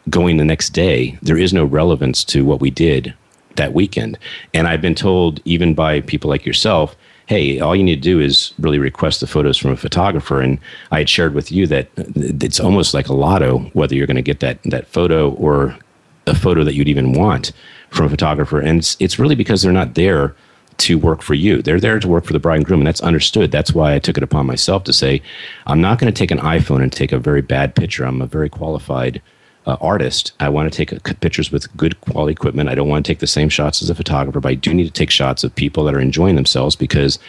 going 0.10 0.38
the 0.38 0.46
next 0.46 0.70
day, 0.70 1.18
there 1.22 1.38
is 1.38 1.52
no 1.52 1.66
relevance 1.66 2.24
to 2.26 2.46
what 2.46 2.62
we 2.62 2.70
did 2.70 3.14
that 3.58 3.74
weekend. 3.74 4.18
And 4.54 4.68
I've 4.68 4.82
been 4.82 4.96
told 4.96 5.42
even 5.46 5.74
by 5.74 6.02
people 6.02 6.30
like 6.30 6.46
yourself 6.46 6.96
hey, 7.28 7.60
all 7.60 7.76
you 7.76 7.84
need 7.84 7.96
to 7.96 8.02
do 8.02 8.22
is 8.22 8.54
really 8.58 8.80
request 8.80 9.20
the 9.20 9.28
photos 9.28 9.58
from 9.58 9.72
a 9.72 9.78
photographer. 9.78 10.42
And 10.42 10.58
I 10.92 11.00
had 11.00 11.10
shared 11.10 11.34
with 11.34 11.52
you 11.52 11.68
that 11.68 11.90
it's 12.16 12.60
almost 12.60 12.94
like 12.94 13.10
a 13.10 13.14
lotto 13.14 13.60
whether 13.74 13.96
you're 13.96 14.08
going 14.08 14.16
to 14.16 14.22
get 14.22 14.40
that, 14.40 14.60
that 14.64 14.88
photo 14.88 15.32
or 15.32 15.78
a 16.26 16.34
photo 16.34 16.64
that 16.64 16.74
you'd 16.74 16.88
even 16.88 17.12
want 17.12 17.52
from 17.90 18.06
a 18.06 18.10
photographer. 18.10 18.60
And 18.60 18.80
it's, 18.80 18.96
it's 19.00 19.20
really 19.20 19.36
because 19.36 19.62
they're 19.62 19.74
not 19.74 19.96
there 19.96 20.36
to 20.78 20.98
work 20.98 21.22
for 21.22 21.34
you. 21.34 21.62
They're 21.62 21.80
there 21.80 22.00
to 22.00 22.08
work 22.08 22.24
for 22.24 22.34
the 22.34 22.40
bride 22.40 22.58
and 22.58 22.66
groom, 22.66 22.82
and 22.82 22.88
that's 22.88 23.02
understood. 23.02 23.52
That's 23.52 23.74
why 23.74 23.94
I 23.94 24.00
took 24.00 24.18
it 24.18 24.24
upon 24.24 24.46
myself 24.46 24.84
to 24.86 24.94
say, 24.94 25.22
I'm 25.66 25.82
not 25.82 26.00
going 26.00 26.12
to 26.12 26.18
take 26.18 26.32
an 26.32 26.40
iPhone 26.40 26.84
and 26.84 26.92
take 26.92 27.12
a 27.12 27.20
very 27.20 27.42
bad 27.42 27.76
picture. 27.76 28.06
I'm 28.06 28.22
a 28.22 28.28
very 28.28 28.50
qualified 28.50 29.22
uh, 29.68 29.76
artist, 29.82 30.32
I 30.40 30.48
want 30.48 30.72
to 30.72 30.86
take 30.86 31.20
pictures 31.20 31.52
with 31.52 31.76
good 31.76 32.00
quality 32.02 32.32
equipment. 32.32 32.70
I 32.70 32.76
don't 32.76 32.88
want 32.88 33.06
to 33.06 33.12
take 33.12 33.20
the 33.20 33.28
same 33.28 33.50
shots 33.50 33.82
as 33.82 33.90
a 33.90 33.96
photographer, 33.96 34.40
but 34.40 34.50
I 34.50 34.56
do 34.56 34.74
need 34.74 34.86
to 34.86 34.92
take 34.92 35.12
shots 35.12 35.44
of 35.44 35.54
people 35.54 35.84
that 35.84 35.94
are 35.94 36.00
enjoying 36.00 36.36
themselves 36.36 36.76
because 36.76 37.20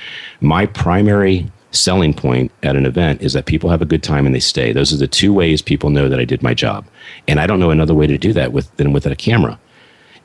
my 0.41 0.65
primary 0.65 1.51
selling 1.73 2.15
point 2.15 2.51
at 2.63 2.77
an 2.77 2.87
event 2.87 3.21
is 3.21 3.33
that 3.33 3.47
people 3.47 3.69
have 3.69 3.83
a 3.83 3.87
good 3.87 4.03
time 4.03 4.25
and 4.25 4.35
they 4.35 4.41
stay. 4.41 4.73
Those 4.73 4.93
are 4.93 4.97
the 4.97 5.09
two 5.09 5.35
ways 5.35 5.61
people 5.61 5.91
know 5.91 6.09
that 6.09 6.21
I 6.21 6.25
did 6.25 6.43
my 6.43 6.55
job. 6.55 6.87
And 7.27 7.41
I 7.41 7.47
don't 7.47 7.61
know 7.61 7.71
another 7.71 7.95
way 7.95 8.07
to 8.07 8.17
do 8.17 8.33
that 8.33 8.53
with 8.53 8.75
than 8.77 8.93
with 8.93 9.05
a 9.05 9.17
camera. 9.17 9.59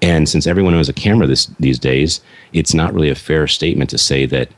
And 0.02 0.30
since 0.30 0.46
everyone 0.46 0.74
knows 0.74 0.90
a 0.90 0.94
camera 0.94 1.26
this, 1.26 1.48
these 1.60 1.80
days, 1.80 2.22
it's 2.54 2.74
not 2.74 2.94
really 2.94 3.10
a 3.10 3.16
fair 3.16 3.48
statement 3.48 3.90
to 3.90 3.98
say 3.98 4.26
that 4.28 4.50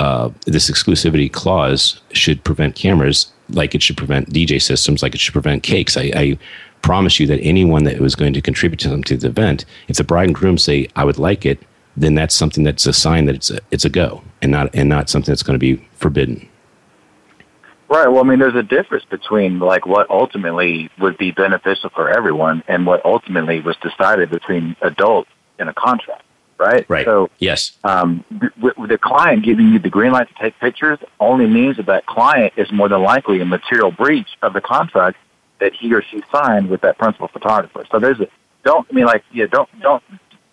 uh, 0.00 0.30
this 0.46 0.70
exclusivity 0.70 1.30
clause 1.32 2.00
should 2.12 2.42
prevent 2.44 2.74
cameras 2.74 3.30
like 3.50 3.74
it 3.74 3.82
should 3.82 3.96
prevent 3.96 4.30
DJ 4.30 4.60
systems, 4.60 5.02
like 5.02 5.14
it 5.14 5.20
should 5.20 5.32
prevent 5.32 5.62
cakes. 5.62 5.96
I, 5.96 6.12
I 6.14 6.38
promise 6.82 7.18
you 7.20 7.26
that 7.26 7.40
anyone 7.40 7.84
that 7.84 8.00
was 8.00 8.14
going 8.14 8.32
to 8.32 8.40
contribute 8.40 8.78
to 8.80 8.88
them 8.88 9.02
to 9.04 9.16
the 9.16 9.28
event, 9.28 9.64
if 9.88 9.96
the 9.96 10.04
bride 10.04 10.28
and 10.28 10.34
groom 10.34 10.58
say, 10.58 10.88
I 10.96 11.04
would 11.04 11.18
like 11.18 11.44
it, 11.44 11.60
then 11.96 12.14
that's 12.14 12.34
something 12.34 12.64
that's 12.64 12.86
a 12.86 12.92
sign 12.92 13.24
that 13.26 13.34
it's 13.34 13.50
a, 13.50 13.58
it's 13.70 13.84
a 13.84 13.90
go 13.90 14.22
and 14.40 14.52
not, 14.52 14.74
and 14.74 14.88
not 14.88 15.10
something 15.10 15.32
that's 15.32 15.42
going 15.42 15.58
to 15.58 15.58
be 15.58 15.84
forbidden. 15.94 16.48
Right. 17.88 18.06
Well, 18.06 18.22
I 18.22 18.28
mean, 18.28 18.38
there's 18.38 18.54
a 18.54 18.62
difference 18.62 19.04
between 19.06 19.60
like 19.60 19.86
what 19.86 20.10
ultimately 20.10 20.90
would 20.98 21.16
be 21.16 21.30
beneficial 21.30 21.88
for 21.90 22.10
everyone 22.10 22.62
and 22.68 22.84
what 22.84 23.04
ultimately 23.04 23.60
was 23.60 23.76
decided 23.78 24.30
between 24.30 24.76
adults 24.82 25.30
in 25.58 25.68
a 25.68 25.74
contract. 25.74 26.22
Right. 26.58 26.84
Right. 26.88 27.04
So 27.06 27.30
yes, 27.38 27.78
um, 27.84 28.24
with 28.60 28.88
the 28.88 28.98
client 28.98 29.44
giving 29.44 29.68
you 29.68 29.78
the 29.78 29.88
green 29.88 30.12
light 30.12 30.28
to 30.28 30.34
take 30.34 30.58
pictures 30.58 30.98
only 31.20 31.46
means 31.46 31.76
that 31.76 31.86
that 31.86 32.04
client 32.04 32.52
is 32.56 32.70
more 32.72 32.88
than 32.88 33.00
likely 33.00 33.40
a 33.40 33.44
material 33.44 33.92
breach 33.92 34.28
of 34.42 34.52
the 34.52 34.60
contract 34.60 35.16
that 35.60 35.74
he 35.74 35.92
or 35.92 36.02
she 36.02 36.22
signed 36.32 36.68
with 36.68 36.80
that 36.82 36.98
principal 36.98 37.28
photographer. 37.28 37.84
So 37.90 37.98
there's 37.98 38.20
a 38.20 38.28
don't 38.64 38.86
I 38.90 38.94
mean 38.94 39.06
like 39.06 39.24
yeah 39.32 39.46
don't 39.46 39.68
don't 39.80 40.02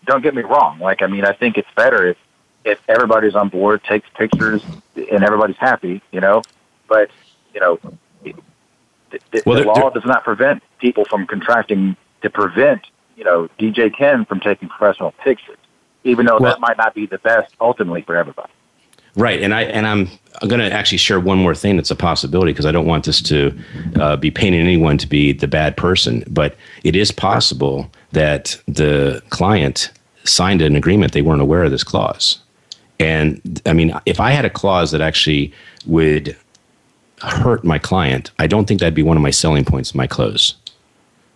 don't 0.05 0.21
get 0.21 0.35
me 0.35 0.43
wrong. 0.43 0.79
Like 0.79 1.01
I 1.01 1.07
mean 1.07 1.25
I 1.25 1.33
think 1.33 1.57
it's 1.57 1.67
better 1.75 2.07
if 2.07 2.17
if 2.63 2.79
everybody's 2.89 3.35
on 3.35 3.49
board, 3.49 3.83
takes 3.83 4.09
pictures, 4.17 4.63
and 4.95 5.23
everybody's 5.23 5.57
happy, 5.57 6.01
you 6.11 6.19
know. 6.19 6.41
But 6.87 7.11
you 7.53 7.59
know, 7.61 7.79
the, 8.23 9.43
well, 9.45 9.59
the 9.59 9.65
law 9.65 9.89
does 9.91 10.05
not 10.05 10.23
prevent 10.23 10.63
people 10.79 11.05
from 11.05 11.27
contracting 11.27 11.95
to 12.21 12.29
prevent 12.29 12.81
you 13.15 13.23
know 13.23 13.49
DJ 13.59 13.95
Ken 13.95 14.25
from 14.25 14.39
taking 14.39 14.67
professional 14.67 15.11
pictures, 15.11 15.57
even 16.03 16.25
though 16.25 16.39
well, 16.39 16.51
that 16.51 16.59
might 16.59 16.77
not 16.77 16.93
be 16.93 17.05
the 17.05 17.19
best 17.19 17.55
ultimately 17.61 18.01
for 18.01 18.15
everybody. 18.15 18.51
Right, 19.15 19.41
and 19.41 19.53
I 19.53 19.63
and 19.63 19.87
I'm 19.87 20.09
I'm 20.41 20.47
going 20.47 20.59
to 20.59 20.71
actually 20.71 20.97
share 20.97 21.19
one 21.19 21.37
more 21.37 21.55
thing 21.55 21.77
that's 21.77 21.91
a 21.91 21.95
possibility 21.95 22.51
because 22.51 22.65
I 22.65 22.71
don't 22.71 22.85
want 22.85 23.05
this 23.05 23.21
to 23.23 23.57
uh, 23.95 24.15
be 24.17 24.31
painting 24.31 24.61
anyone 24.61 24.97
to 24.97 25.07
be 25.07 25.31
the 25.31 25.47
bad 25.47 25.77
person, 25.77 26.23
but 26.27 26.55
it 26.83 26.95
is 26.95 27.11
possible 27.11 27.89
that 28.11 28.59
the 28.67 29.21
client 29.29 29.91
signed 30.25 30.61
an 30.61 30.75
agreement 30.75 31.13
they 31.13 31.21
weren't 31.21 31.41
aware 31.41 31.63
of 31.63 31.71
this 31.71 31.83
clause. 31.83 32.39
And 32.99 33.61
I 33.65 33.73
mean, 33.73 33.97
if 34.05 34.19
I 34.19 34.31
had 34.31 34.45
a 34.45 34.49
clause 34.49 34.91
that 34.91 35.01
actually 35.01 35.53
would 35.85 36.35
hurt 37.21 37.63
my 37.63 37.79
client, 37.79 38.31
I 38.39 38.47
don't 38.47 38.67
think 38.67 38.79
that'd 38.79 38.93
be 38.93 39.03
one 39.03 39.17
of 39.17 39.23
my 39.23 39.31
selling 39.31 39.65
points 39.65 39.91
in 39.93 39.97
my 39.97 40.07
close. 40.07 40.55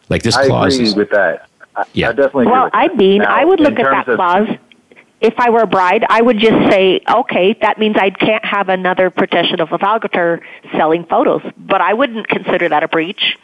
Like 0.09 0.23
this 0.23 0.35
I 0.35 0.47
clause. 0.47 0.75
agree 0.75 0.87
is, 0.87 0.95
with 0.95 1.09
that. 1.11 1.47
I, 1.75 1.85
yeah. 1.93 2.09
I 2.09 2.13
definitely. 2.13 2.47
Well, 2.47 2.69
I 2.73 2.87
mean, 2.89 3.19
now, 3.19 3.33
I 3.33 3.45
would 3.45 3.59
look 3.59 3.79
at 3.79 3.85
that 3.85 4.07
of, 4.07 4.15
clause 4.15 4.49
if 5.21 5.34
I 5.38 5.49
were 5.49 5.62
a 5.62 5.67
bride, 5.67 6.05
I 6.10 6.21
would 6.21 6.39
just 6.39 6.71
say, 6.71 7.01
okay, 7.10 7.55
that 7.62 7.77
means 7.77 7.97
I 7.99 8.10
can't 8.10 8.45
have 8.45 8.69
another 8.69 9.10
professional 9.10 9.67
photographer 9.67 10.41
selling 10.77 11.05
photos. 11.05 11.41
But 11.58 11.82
I 11.82 11.93
wouldn't 11.93 12.27
consider 12.27 12.69
that 12.69 12.84
a 12.84 12.88
breach. 12.88 13.38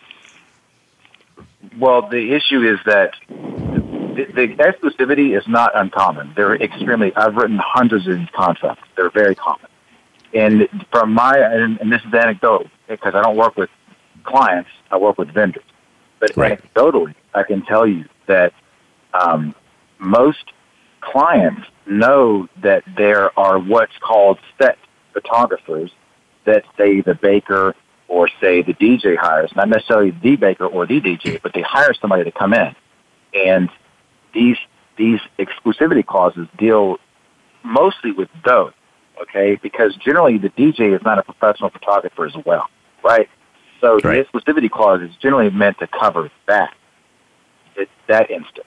Well, 1.78 2.08
the 2.08 2.34
issue 2.34 2.62
is 2.62 2.80
that 2.86 3.14
the, 3.28 4.26
the 4.34 4.48
exclusivity 4.56 5.38
is 5.38 5.46
not 5.48 5.72
uncommon. 5.76 6.34
They're 6.36 6.56
extremely. 6.56 7.14
I've 7.16 7.36
written 7.36 7.60
hundreds 7.62 8.08
of 8.08 8.18
these 8.18 8.30
contracts. 8.34 8.84
They're 8.96 9.10
very 9.10 9.36
common. 9.36 9.68
And 10.34 10.68
from 10.92 11.14
my 11.14 11.38
and, 11.38 11.80
and 11.80 11.92
this 11.92 12.02
is 12.06 12.14
anecdotal 12.14 12.70
because 12.88 13.16
I 13.16 13.22
don't 13.22 13.36
work 13.36 13.58
with 13.58 13.70
clients. 14.24 14.70
I 14.92 14.98
work 14.98 15.18
with 15.18 15.34
vendors. 15.34 15.64
But 16.20 16.36
right. 16.38 16.62
anecdotally, 16.62 17.16
I 17.34 17.44
can 17.44 17.64
tell 17.64 17.86
you 17.86 18.06
that 18.28 18.54
um, 19.14 19.54
most 20.00 20.52
clients 21.06 21.68
know 21.86 22.48
that 22.62 22.84
there 22.98 23.38
are 23.39 23.60
what's 23.60 23.98
called 24.00 24.39
set 24.60 24.78
photographers 25.13 25.91
that 26.46 26.63
say 26.78 27.02
the 27.02 27.15
baker 27.15 27.76
or 28.08 28.28
say 28.39 28.62
the 28.62 28.74
DJ 28.74 29.18
hires, 29.18 29.52
not 29.56 29.70
necessarily 29.70 30.12
the 30.12 30.36
baker 30.36 30.65
or 30.65 30.86
the 30.86 31.02
DJ, 31.02 31.41
but 31.41 31.54
they 31.54 31.62
hire 31.62 31.94
somebody 31.94 32.24
to 32.24 32.32
come 32.32 32.54
in. 32.54 32.76
And 33.34 33.70
these 34.34 34.58
these 34.98 35.20
exclusivity 35.38 36.06
clauses 36.06 36.48
deal 36.58 36.98
mostly 37.63 38.12
with 38.12 38.30
those, 38.46 38.72
okay? 39.22 39.60
Because 39.62 39.96
generally 39.98 40.38
the 40.38 40.50
DJ 40.50 40.96
is 40.96 41.02
not 41.04 41.18
a 41.20 41.24
professional 41.24 41.70
photographer 41.70 42.26
as 42.26 42.36
well, 42.46 42.70
right? 43.04 43.28
So 43.82 43.98
right. 44.00 44.26
the 44.34 44.39
exclusivity 44.39 44.72
clause 44.72 45.02
is 45.02 45.13
generally 45.18 45.50
meant 45.50 45.80
to 45.80 45.88
cover 45.88 46.32
that, 46.48 46.74
that 48.08 48.32
instant. 48.32 48.65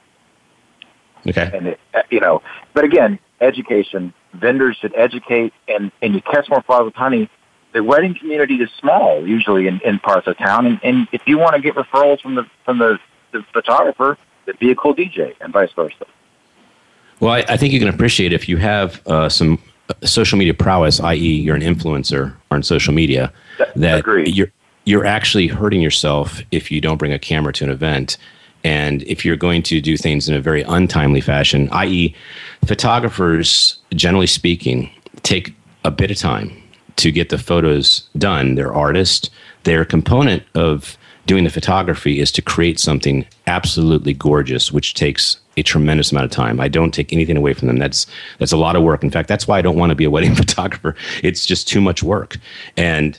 Okay. 1.26 1.50
And 1.52 1.68
it, 1.68 1.81
uh, 1.94 2.02
you 2.11 2.20
know, 2.20 2.42
but 2.74 2.85
again, 2.85 3.18
education. 3.40 4.12
Vendors 4.35 4.76
should 4.76 4.94
educate, 4.94 5.52
and 5.68 5.90
and 6.02 6.14
you 6.14 6.20
catch 6.20 6.48
more 6.48 6.62
flies 6.62 6.85
with 6.85 6.94
honey. 6.94 7.31
The 7.72 7.83
wedding 7.83 8.14
community 8.14 8.57
is 8.57 8.70
small, 8.78 9.26
usually 9.26 9.66
in, 9.66 9.81
in 9.81 9.98
parts 9.98 10.26
of 10.26 10.38
town, 10.38 10.66
and, 10.66 10.81
and 10.83 11.09
if 11.12 11.22
you 11.26 11.38
want 11.38 11.54
to 11.54 11.61
get 11.61 11.74
referrals 11.74 12.20
from 12.20 12.35
the 12.35 12.44
from 12.64 12.78
the, 12.78 12.98
the 13.33 13.42
photographer, 13.52 14.18
a 14.46 14.74
cool 14.74 14.94
DJ, 14.94 15.35
and 15.40 15.52
vice 15.52 15.72
versa. 15.72 16.07
Well, 17.20 17.33
I, 17.33 17.44
I 17.48 17.57
think 17.57 17.72
you 17.72 17.78
can 17.78 17.88
appreciate 17.88 18.33
if 18.33 18.48
you 18.48 18.57
have 18.59 19.07
uh, 19.07 19.28
some 19.28 19.61
uh, 19.88 20.07
social 20.07 20.38
media 20.38 20.54
prowess, 20.54 21.00
i.e., 21.00 21.16
you're 21.16 21.57
an 21.57 21.62
influencer 21.62 22.35
on 22.50 22.62
social 22.62 22.94
media, 22.94 23.33
that 23.76 24.00
Agreed. 24.00 24.35
you're 24.35 24.52
you're 24.85 25.04
actually 25.04 25.48
hurting 25.48 25.83
yourself 25.83 26.40
if 26.50 26.70
you 26.70 26.81
don't 26.81 26.96
bring 26.96 27.12
a 27.12 27.18
camera 27.18 27.52
to 27.52 27.64
an 27.64 27.70
event. 27.70 28.16
And 28.64 29.03
if 29.05 29.25
you're 29.25 29.37
going 29.37 29.62
to 29.64 29.81
do 29.81 29.97
things 29.97 30.29
in 30.29 30.35
a 30.35 30.40
very 30.40 30.62
untimely 30.62 31.21
fashion, 31.21 31.68
i.e., 31.73 32.14
photographers, 32.64 33.79
generally 33.94 34.27
speaking, 34.27 34.90
take 35.23 35.55
a 35.85 35.90
bit 35.90 36.11
of 36.11 36.16
time 36.16 36.51
to 36.97 37.12
get 37.12 37.29
the 37.29 37.38
photos 37.38 38.09
done. 38.18 38.57
They're 38.57 38.75
artists. 38.75 39.31
Their 39.64 39.85
component 39.85 40.42
of 40.55 40.99
doing 41.27 41.44
the 41.44 41.51
photography 41.51 42.21
is 42.21 42.33
to 42.33 42.42
create 42.42 42.81
something 42.81 43.25
absolutely 43.47 44.14
gorgeous, 44.14 44.73
which 44.73 44.94
takes 44.94 45.38
a 45.57 45.62
tremendous 45.62 46.11
amount 46.11 46.25
of 46.25 46.31
time. 46.31 46.59
I 46.59 46.68
don't 46.68 46.92
take 46.92 47.12
anything 47.12 47.37
away 47.37 47.53
from 47.53 47.68
them. 47.68 47.79
That's 47.79 48.07
that's 48.38 48.53
a 48.53 48.57
lot 48.57 48.77
of 48.77 48.83
work. 48.83 49.05
In 49.05 49.11
fact, 49.11 49.29
that's 49.29 49.47
why 49.47 49.59
I 49.59 49.62
don't 49.62 49.77
want 49.77 49.90
to 49.90 49.97
be 49.97 50.05
a 50.05 50.11
wedding 50.11 50.35
photographer. 50.42 50.97
It's 51.23 51.47
just 51.47 51.68
too 51.68 51.81
much 51.81 52.03
work. 52.03 52.38
And 52.77 53.18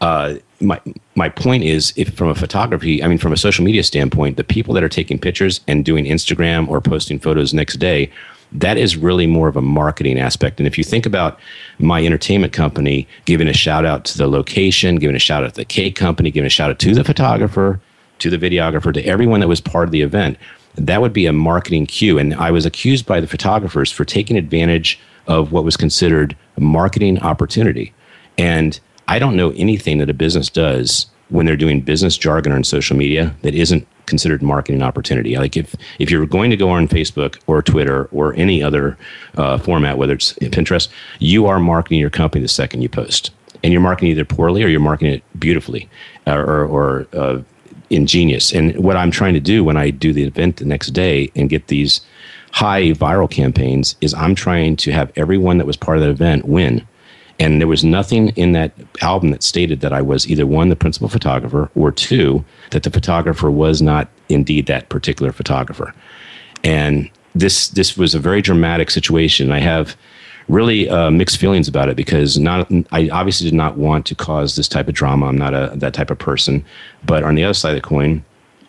uh, 0.00 0.34
my 0.60 0.80
my 1.14 1.28
point 1.28 1.64
is, 1.64 1.92
if 1.96 2.14
from 2.14 2.28
a 2.28 2.34
photography, 2.34 3.02
I 3.02 3.08
mean, 3.08 3.18
from 3.18 3.32
a 3.32 3.36
social 3.36 3.64
media 3.64 3.82
standpoint, 3.82 4.36
the 4.36 4.44
people 4.44 4.74
that 4.74 4.82
are 4.82 4.88
taking 4.88 5.18
pictures 5.18 5.60
and 5.68 5.84
doing 5.84 6.04
Instagram 6.04 6.68
or 6.68 6.80
posting 6.80 7.18
photos 7.18 7.52
next 7.52 7.76
day, 7.76 8.10
that 8.52 8.76
is 8.76 8.96
really 8.96 9.26
more 9.26 9.48
of 9.48 9.56
a 9.56 9.62
marketing 9.62 10.18
aspect. 10.18 10.60
And 10.60 10.66
if 10.66 10.78
you 10.78 10.84
think 10.84 11.04
about 11.04 11.38
my 11.78 12.04
entertainment 12.04 12.52
company 12.52 13.06
giving 13.24 13.48
a 13.48 13.52
shout 13.52 13.84
out 13.84 14.04
to 14.06 14.18
the 14.18 14.28
location, 14.28 14.96
giving 14.96 15.16
a 15.16 15.20
shout 15.20 15.44
out 15.44 15.50
to 15.50 15.56
the 15.56 15.64
cake 15.64 15.96
company, 15.96 16.30
giving 16.30 16.46
a 16.46 16.50
shout 16.50 16.70
out 16.70 16.78
to 16.78 16.94
the 16.94 17.04
photographer, 17.04 17.80
to 18.18 18.30
the 18.30 18.38
videographer, 18.38 18.94
to 18.94 19.04
everyone 19.04 19.40
that 19.40 19.48
was 19.48 19.60
part 19.60 19.88
of 19.88 19.92
the 19.92 20.02
event, 20.02 20.38
that 20.76 21.00
would 21.00 21.12
be 21.12 21.26
a 21.26 21.32
marketing 21.32 21.86
cue. 21.86 22.18
And 22.18 22.34
I 22.34 22.50
was 22.50 22.64
accused 22.64 23.06
by 23.06 23.20
the 23.20 23.26
photographers 23.26 23.90
for 23.90 24.04
taking 24.04 24.36
advantage 24.36 24.98
of 25.26 25.52
what 25.52 25.64
was 25.64 25.76
considered 25.76 26.36
a 26.56 26.60
marketing 26.60 27.18
opportunity. 27.20 27.92
And 28.38 28.78
I 29.08 29.18
don't 29.18 29.36
know 29.36 29.50
anything 29.52 29.98
that 29.98 30.10
a 30.10 30.14
business 30.14 30.48
does 30.48 31.06
when 31.28 31.46
they're 31.46 31.56
doing 31.56 31.80
business 31.80 32.16
jargon 32.16 32.52
on 32.52 32.64
social 32.64 32.96
media 32.96 33.34
that 33.42 33.54
isn't 33.54 33.86
considered 34.06 34.42
marketing 34.42 34.82
opportunity. 34.82 35.36
Like 35.36 35.56
if 35.56 35.74
if 35.98 36.10
you're 36.10 36.26
going 36.26 36.50
to 36.50 36.56
go 36.56 36.70
on 36.70 36.88
Facebook 36.88 37.38
or 37.46 37.62
Twitter 37.62 38.04
or 38.12 38.34
any 38.34 38.62
other 38.62 38.96
uh, 39.36 39.58
format, 39.58 39.98
whether 39.98 40.14
it's 40.14 40.32
Pinterest, 40.34 40.88
you 41.18 41.46
are 41.46 41.58
marketing 41.58 41.98
your 41.98 42.10
company 42.10 42.42
the 42.42 42.48
second 42.48 42.82
you 42.82 42.88
post, 42.88 43.30
and 43.62 43.72
you're 43.72 43.82
marketing 43.82 44.10
either 44.10 44.24
poorly 44.24 44.62
or 44.62 44.68
you're 44.68 44.80
marketing 44.80 45.14
it 45.14 45.22
beautifully 45.38 45.88
or 46.26 46.64
or, 46.64 47.06
uh, 47.12 47.42
ingenious. 47.90 48.52
And 48.52 48.76
what 48.76 48.96
I'm 48.96 49.12
trying 49.12 49.34
to 49.34 49.40
do 49.40 49.62
when 49.62 49.76
I 49.76 49.90
do 49.90 50.12
the 50.12 50.24
event 50.24 50.56
the 50.56 50.64
next 50.64 50.88
day 50.88 51.30
and 51.36 51.48
get 51.48 51.68
these 51.68 52.00
high 52.52 52.92
viral 52.92 53.30
campaigns 53.30 53.94
is 54.00 54.12
I'm 54.14 54.34
trying 54.34 54.76
to 54.76 54.92
have 54.92 55.12
everyone 55.14 55.58
that 55.58 55.66
was 55.66 55.76
part 55.76 55.98
of 55.98 56.02
that 56.02 56.10
event 56.10 56.46
win. 56.46 56.86
And 57.38 57.60
there 57.60 57.68
was 57.68 57.84
nothing 57.84 58.30
in 58.30 58.52
that 58.52 58.72
album 59.02 59.30
that 59.30 59.42
stated 59.42 59.80
that 59.80 59.92
I 59.92 60.00
was 60.00 60.26
either 60.26 60.46
one, 60.46 60.70
the 60.70 60.76
principal 60.76 61.08
photographer, 61.08 61.70
or 61.74 61.92
two, 61.92 62.44
that 62.70 62.82
the 62.82 62.90
photographer 62.90 63.50
was 63.50 63.82
not 63.82 64.08
indeed 64.28 64.66
that 64.66 64.88
particular 64.88 65.32
photographer. 65.32 65.94
And 66.64 67.10
this 67.34 67.68
this 67.68 67.96
was 67.96 68.14
a 68.14 68.18
very 68.18 68.40
dramatic 68.40 68.90
situation. 68.90 69.52
I 69.52 69.60
have 69.60 69.96
really 70.48 70.88
uh, 70.88 71.10
mixed 71.10 71.38
feelings 71.38 71.68
about 71.68 71.88
it 71.88 71.96
because 71.96 72.38
not 72.38 72.70
I 72.92 73.08
obviously 73.10 73.50
did 73.50 73.56
not 73.56 73.76
want 73.76 74.06
to 74.06 74.14
cause 74.14 74.56
this 74.56 74.68
type 74.68 74.88
of 74.88 74.94
drama. 74.94 75.26
I'm 75.26 75.36
not 75.36 75.54
a 75.54 75.72
that 75.74 75.92
type 75.92 76.10
of 76.10 76.18
person. 76.18 76.64
But 77.04 77.22
on 77.24 77.34
the 77.34 77.44
other 77.44 77.54
side 77.54 77.76
of 77.76 77.82
the 77.82 77.86
coin, 77.86 78.24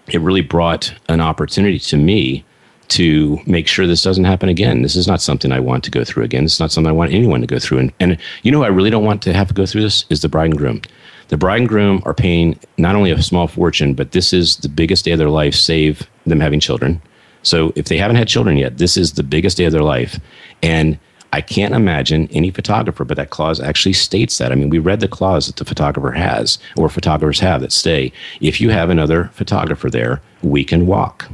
it 0.08 0.19
really 0.21 0.41
brought 0.41 0.93
an 1.08 1.21
opportunity 1.21 1.80
to 1.80 1.97
me 1.97 2.43
to 2.89 3.39
make 3.45 3.67
sure 3.67 3.86
this 3.86 4.04
doesn't 4.04 4.23
happen 4.23 4.50
again. 4.50 4.82
This 4.82 4.95
is 4.95 5.08
not 5.08 5.21
something 5.21 5.52
I 5.52 5.60
want 5.60 5.84
to 5.84 5.91
go 5.91 6.04
through 6.04 6.23
again. 6.23 6.43
This 6.43 6.54
is 6.54 6.60
not 6.60 6.71
something 6.71 6.89
I 6.89 6.93
want 6.93 7.12
anyone 7.12 7.41
to 7.41 7.47
go 7.47 7.60
through. 7.60 7.80
And, 7.80 7.93
and 8.00 8.17
you 8.43 8.52
know, 8.52 8.63
I 8.63 8.67
really 8.67 8.89
don't 8.89 9.04
want 9.04 9.21
to 9.23 9.34
have 9.34 9.50
to 9.50 9.54
go 9.54 9.65
through 9.65 9.82
this 9.82 10.06
is 10.10 10.21
the 10.21 10.30
bride 10.30 10.52
and 10.52 10.58
groom. 10.58 10.82
The 11.28 11.38
bride 11.38 11.60
and 11.60 11.69
groom 11.69 12.02
are 12.06 12.13
paying 12.13 12.58
not 12.78 12.95
only 12.95 13.12
a 13.12 13.21
small 13.21 13.47
fortune, 13.47 13.93
but 13.93 14.12
this 14.12 14.32
is 14.32 14.58
the 14.58 14.69
biggest 14.69 15.04
day 15.04 15.12
of 15.12 15.19
their 15.19 15.30
life, 15.30 15.54
save 15.54 16.10
them 16.26 16.39
having 16.39 16.62
children. 16.62 17.02
So 17.43 17.73
if 17.76 17.86
they 17.86 17.97
haven't 17.97 18.15
had 18.15 18.28
children 18.28 18.58
yet, 18.58 18.78
this 18.78 18.95
is 18.95 19.13
the 19.13 19.23
biggest 19.23 19.58
day 19.58 19.65
of 19.65 19.73
their 19.73 19.84
life. 19.84 20.19
And 20.63 20.97
I 21.34 21.41
can't 21.41 21.73
imagine 21.73 22.30
any 22.32 22.52
photographer, 22.52 23.04
but 23.04 23.17
that 23.17 23.32
clause 23.32 23.60
actually 23.60 23.93
states 23.93 24.38
that. 24.38 24.54
I 24.54 24.56
mean, 24.56 24.69
we 24.69 24.80
read 24.80 25.02
the 25.02 25.10
clause 25.10 25.47
that 25.47 25.58
the 25.58 25.65
photographer 25.65 26.12
has, 26.12 26.58
or 26.78 26.88
photographers 26.88 27.41
have 27.41 27.60
that 27.62 27.73
say, 27.73 28.13
if 28.39 28.62
you 28.62 28.69
have 28.69 28.89
another 28.89 29.26
photographer 29.34 29.89
there, 29.89 30.21
we 30.41 30.63
can 30.63 30.88
walk 30.88 31.30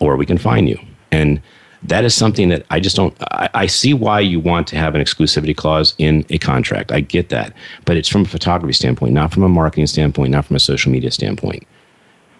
or 0.00 0.16
we 0.16 0.26
can 0.26 0.38
fine 0.38 0.66
you. 0.66 0.78
And 1.10 1.40
that 1.82 2.04
is 2.04 2.14
something 2.14 2.48
that 2.48 2.66
I 2.70 2.80
just 2.80 2.96
don't. 2.96 3.14
I, 3.30 3.48
I, 3.54 3.66
see 3.66 3.94
why 3.94 4.20
you 4.20 4.40
want 4.40 4.66
to 4.68 4.76
have 4.76 4.94
an 4.94 5.00
exclusivity 5.00 5.56
clause 5.56 5.94
in 5.98 6.24
a 6.30 6.38
contract. 6.38 6.90
I 6.90 7.00
get 7.00 7.28
that, 7.28 7.54
but 7.84 7.96
it's 7.96 8.08
from 8.08 8.22
a 8.22 8.28
photography 8.28 8.72
standpoint, 8.72 9.12
not 9.12 9.32
from 9.32 9.44
a 9.44 9.48
marketing 9.48 9.86
standpoint, 9.86 10.32
not 10.32 10.44
from 10.44 10.56
a 10.56 10.60
social 10.60 10.90
media 10.90 11.10
standpoint. 11.10 11.66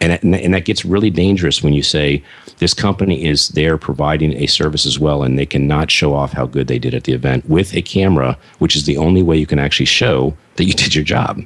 And, 0.00 0.12
and 0.22 0.54
that 0.54 0.64
gets 0.64 0.84
really 0.84 1.10
dangerous 1.10 1.62
when 1.62 1.72
you 1.72 1.82
say 1.82 2.22
this 2.58 2.72
company 2.72 3.24
is 3.24 3.48
there 3.48 3.76
providing 3.76 4.32
a 4.34 4.46
service 4.46 4.86
as 4.86 4.98
well, 4.98 5.24
and 5.24 5.36
they 5.36 5.46
cannot 5.46 5.90
show 5.90 6.14
off 6.14 6.32
how 6.32 6.46
good 6.46 6.68
they 6.68 6.78
did 6.78 6.94
at 6.94 7.04
the 7.04 7.12
event 7.12 7.48
with 7.48 7.74
a 7.74 7.82
camera, 7.82 8.38
which 8.58 8.76
is 8.76 8.84
the 8.84 8.96
only 8.96 9.22
way 9.22 9.36
you 9.36 9.46
can 9.46 9.58
actually 9.58 9.86
show 9.86 10.36
that 10.56 10.64
you 10.64 10.72
did 10.74 10.94
your 10.94 11.04
job. 11.04 11.42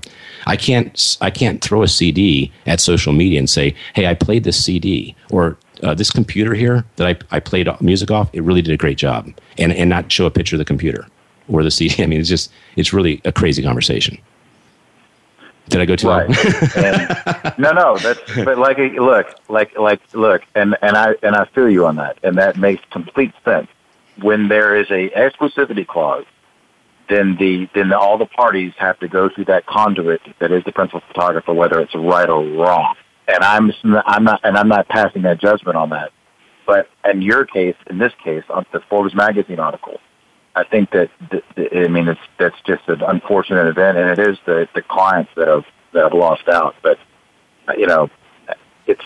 I 0.46 0.57
can't 0.57 1.16
I 1.20 1.31
can't 1.31 1.62
throw 1.62 1.83
a 1.83 1.88
CD 1.88 2.53
at 2.66 2.81
social 2.81 3.12
media 3.12 3.38
and 3.38 3.48
say, 3.48 3.75
"Hey, 3.94 4.07
I 4.07 4.14
played 4.14 4.44
this 4.44 4.62
CD," 4.62 5.14
or 5.31 5.57
uh, 5.83 5.95
"This 5.95 6.11
computer 6.11 6.55
here 6.55 6.85
that 6.97 7.07
I, 7.07 7.37
I 7.37 7.40
played 7.40 7.68
music 7.81 8.11
off, 8.11 8.31
it 8.33 8.42
really 8.42 8.62
did 8.62 8.73
a 8.73 8.77
great 8.77 8.99
job," 8.99 9.33
and 9.59 9.73
and 9.73 9.90
not 9.90 10.11
show 10.11 10.27
a 10.27 10.31
picture 10.31 10.57
of 10.57 10.59
the 10.59 10.64
computer 10.64 11.07
or 11.49 11.62
the 11.62 11.71
CD. 11.71 12.03
I 12.03 12.07
mean, 12.07 12.21
it's 12.21 12.29
just 12.29 12.53
it's 12.77 12.92
really 12.92 13.21
a 13.25 13.33
crazy 13.33 13.62
conversation. 13.62 14.18
Did 15.68 15.81
I 15.81 15.85
go 15.85 15.97
too 15.97 16.09
right. 16.09 16.29
and, 16.77 17.55
no, 17.57 17.73
no. 17.73 17.97
That's 17.97 18.21
but 18.45 18.59
like 18.59 18.79
look, 18.79 19.35
like 19.49 19.79
like 19.79 20.01
look, 20.12 20.42
and 20.55 20.77
and 20.83 20.97
I 20.97 21.14
and 21.23 21.37
I 21.37 21.45
feel 21.47 21.71
you 21.71 21.87
on 21.87 21.97
that, 21.97 22.18
and 22.23 22.37
that 22.37 22.57
makes 22.57 22.83
complete 22.90 23.33
sense. 23.45 23.68
When 24.21 24.49
there 24.49 24.77
is 24.77 24.90
a 24.90 25.09
exclusivity 25.11 25.87
clause, 25.87 26.27
then 27.09 27.37
the 27.37 27.68
then 27.75 27.90
the, 27.90 27.99
all 27.99 28.18
the 28.18 28.27
parties 28.27 28.73
have 28.77 28.99
to 29.01 29.09
go 29.09 29.29
through 29.29 29.47
that 29.47 29.66
conduit 29.66 30.21
that 30.40 30.51
is 30.51 30.64
the 30.64 30.73
principal 30.73 31.01
photographer, 31.09 31.53
whether 31.55 31.81
it's 31.81 31.95
right 31.95 32.29
or 32.29 32.45
wrong. 32.45 32.97
And 33.28 33.42
I'm 33.42 33.72
I'm 33.85 34.24
not 34.24 34.40
and 34.42 34.56
I'm 34.56 34.68
not 34.68 34.88
passing 34.88 35.22
that 35.22 35.40
judgment 35.40 35.76
on 35.76 35.90
that. 35.90 36.11
But 36.66 36.88
in 37.08 37.22
your 37.22 37.44
case, 37.44 37.76
in 37.88 37.98
this 37.98 38.12
case, 38.22 38.44
on 38.48 38.66
the 38.72 38.80
Forbes 38.88 39.14
magazine 39.14 39.58
article, 39.58 39.98
I 40.54 40.64
think 40.64 40.90
that, 40.90 41.11
I 41.56 41.88
mean 41.88 42.08
it's 42.08 42.20
that's 42.38 42.61
just 42.66 42.82
an 42.88 43.02
unfortunate 43.02 43.66
event, 43.66 43.96
and 43.98 44.11
it 44.11 44.18
is 44.18 44.38
the 44.46 44.68
the 44.74 44.82
clients 44.82 45.30
that 45.37 45.48
have 45.48 45.64
that 45.92 46.04
have 46.04 46.14
lost 46.14 46.48
out. 46.48 46.74
But 46.82 46.98
uh, 47.68 47.74
you 47.76 47.87
know, 47.87 48.11
it's 48.87 49.04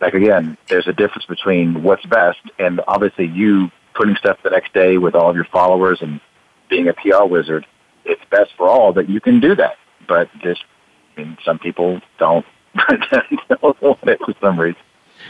like 0.00 0.14
again, 0.14 0.56
there's 0.68 0.86
a 0.86 0.92
difference 0.92 1.24
between 1.26 1.82
what's 1.82 2.04
best, 2.06 2.40
and 2.58 2.80
obviously 2.86 3.26
you 3.26 3.70
putting 3.94 4.16
stuff 4.16 4.38
the 4.42 4.50
next 4.50 4.74
day 4.74 4.98
with 4.98 5.14
all 5.14 5.30
of 5.30 5.36
your 5.36 5.46
followers 5.46 5.98
and 6.02 6.20
being 6.68 6.88
a 6.88 6.92
PR 6.92 7.24
wizard. 7.24 7.66
It's 8.04 8.22
best 8.30 8.50
for 8.56 8.68
all 8.68 8.92
that 8.94 9.08
you 9.08 9.20
can 9.20 9.40
do 9.40 9.54
that, 9.54 9.76
but 10.06 10.28
just 10.42 10.64
I 11.16 11.20
mean, 11.20 11.38
some 11.44 11.58
people 11.58 12.00
don't 12.18 12.44
don't 13.48 13.82
want 13.82 13.98
it 14.04 14.18
for 14.24 14.34
some 14.40 14.58
reason. 14.58 14.80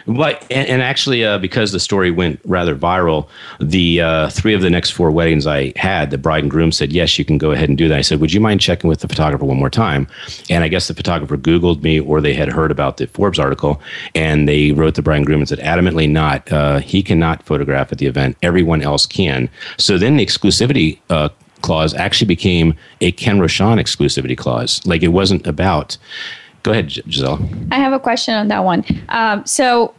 But 0.07 0.42
and, 0.50 0.68
and 0.68 0.83
actually, 0.83 1.24
uh, 1.24 1.38
because 1.38 1.72
the 1.72 1.80
story 1.80 2.11
went 2.11 2.40
rather 2.44 2.76
viral, 2.76 3.28
the 3.61 4.01
uh, 4.01 4.28
three 4.30 4.53
of 4.53 4.61
the 4.61 4.68
next 4.68 4.90
four 4.90 5.11
weddings 5.11 5.47
I 5.47 5.72
had, 5.76 6.11
the 6.11 6.18
bride 6.18 6.45
and 6.45 6.51
groom 6.51 6.72
said, 6.72 6.92
"Yes, 6.92 7.18
you 7.18 7.24
can 7.24 7.38
go 7.38 7.53
ahead 7.53 7.68
and 7.68 7.78
do 7.78 7.88
that." 7.88 7.99
I 7.99 8.03
said, 8.03 8.20
"Would 8.20 8.32
you 8.32 8.40
mind 8.40 8.61
checking 8.61 8.88
with 8.88 9.01
the 9.01 9.09
photographer 9.09 9.45
one 9.45 9.57
more 9.57 9.70
time?" 9.70 10.07
And 10.51 10.62
I 10.62 10.68
guess 10.68 10.88
the 10.88 10.95
photographer 10.95 11.36
Googled 11.36 11.82
me, 11.82 12.01
or 12.01 12.20
they 12.20 12.34
had 12.34 12.49
heard 12.49 12.70
about 12.70 12.99
the 12.99 13.07
Forbes 13.07 13.38
article, 13.38 13.80
and 14.14 14.49
they 14.49 14.72
wrote 14.72 14.95
the 14.95 15.03
bride 15.03 15.18
and 15.18 15.26
groom 15.26 15.40
and 15.40 15.49
said, 15.49 15.61
"Adamantly 15.61 16.11
not. 16.11 16.51
Uh, 16.53 16.78
he 16.80 17.03
cannot 17.03 17.42
photograph 17.45 17.90
at 17.90 17.99
the 17.99 18.07
event. 18.07 18.36
Everyone 18.42 18.82
else 18.82 19.07
can." 19.07 19.49
So 19.78 19.97
then 19.97 20.16
the 20.16 20.26
exclusivity 20.26 20.99
uh, 21.09 21.30
clause 21.62 21.95
actually 21.95 22.26
became 22.26 22.74
a 23.01 23.11
Ken 23.12 23.38
Rochon 23.38 23.80
exclusivity 23.80 24.36
clause. 24.36 24.84
Like 24.84 25.03
it 25.03 25.09
wasn't 25.09 25.47
about 25.47 25.97
Go 26.64 26.72
ahead, 26.72 26.90
Giselle. 26.90 27.46
I 27.70 27.76
have 27.76 27.92
a 27.92 28.00
question 28.00 28.34
on 28.34 28.48
that 28.48 28.64
one. 28.64 28.84
Um, 29.10 29.44
so, 29.46 29.94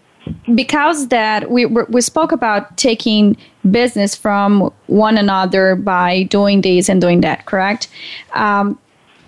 because 0.55 1.09
that 1.09 1.51
we 1.51 1.67
we 1.67 2.01
spoke 2.01 2.31
about 2.31 2.75
taking 2.75 3.37
business 3.69 4.15
from 4.15 4.73
one 4.87 5.17
another 5.17 5.75
by 5.75 6.23
doing 6.23 6.61
this 6.61 6.89
and 6.89 6.99
doing 6.99 7.21
that, 7.21 7.45
correct? 7.45 7.87
Um, 8.33 8.79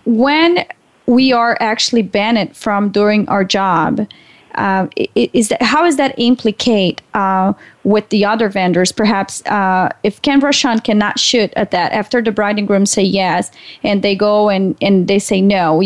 when 0.05 0.65
we 1.05 1.31
are 1.31 1.57
actually 1.59 2.01
banned 2.01 2.57
from 2.57 2.89
doing 2.89 3.29
our 3.29 3.43
job, 3.43 4.07
uh, 4.55 4.87
is 5.13 5.49
that 5.49 5.61
how 5.61 5.83
does 5.83 5.97
that 5.97 6.15
implicate 6.17 7.03
uh, 7.13 7.53
with 7.83 8.09
the 8.09 8.25
other 8.25 8.49
vendors? 8.49 8.91
Perhaps 8.91 9.45
uh, 9.45 9.89
if 10.01 10.19
Ken 10.23 10.41
Rochon 10.41 10.83
cannot 10.83 11.19
shoot 11.19 11.53
at 11.55 11.69
that 11.69 11.91
after 11.91 12.19
the 12.23 12.31
bride 12.31 12.57
and 12.57 12.67
groom 12.67 12.87
say 12.87 13.03
yes, 13.03 13.51
and 13.83 14.01
they 14.01 14.15
go 14.15 14.49
and, 14.49 14.75
and 14.81 15.07
they 15.07 15.19
say 15.19 15.39
no, 15.39 15.83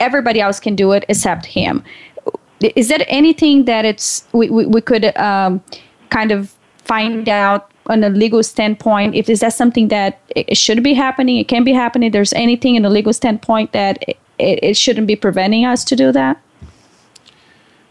everybody 0.00 0.40
else 0.40 0.58
can 0.60 0.74
do 0.74 0.92
it 0.92 1.04
except 1.08 1.46
him. 1.46 1.84
Is 2.60 2.88
there 2.88 3.04
anything 3.08 3.64
that 3.64 3.84
it's 3.84 4.26
we, 4.32 4.50
we, 4.50 4.66
we 4.66 4.80
could 4.80 5.16
um, 5.16 5.62
kind 6.10 6.32
of 6.32 6.54
find 6.84 7.28
out 7.28 7.70
on 7.86 8.04
a 8.04 8.10
legal 8.10 8.42
standpoint 8.42 9.14
if 9.14 9.30
is 9.30 9.40
that 9.40 9.52
something 9.54 9.88
that 9.88 10.20
it 10.36 10.56
should 10.56 10.82
be 10.82 10.92
happening 10.92 11.38
it 11.38 11.48
can 11.48 11.64
be 11.64 11.72
happening 11.72 12.10
there's 12.10 12.32
anything 12.34 12.74
in 12.74 12.84
a 12.84 12.90
legal 12.90 13.12
standpoint 13.12 13.72
that 13.72 14.02
it, 14.06 14.18
it 14.38 14.76
shouldn't 14.76 15.06
be 15.06 15.16
preventing 15.16 15.64
us 15.64 15.82
to 15.82 15.96
do 15.96 16.12
that 16.12 16.40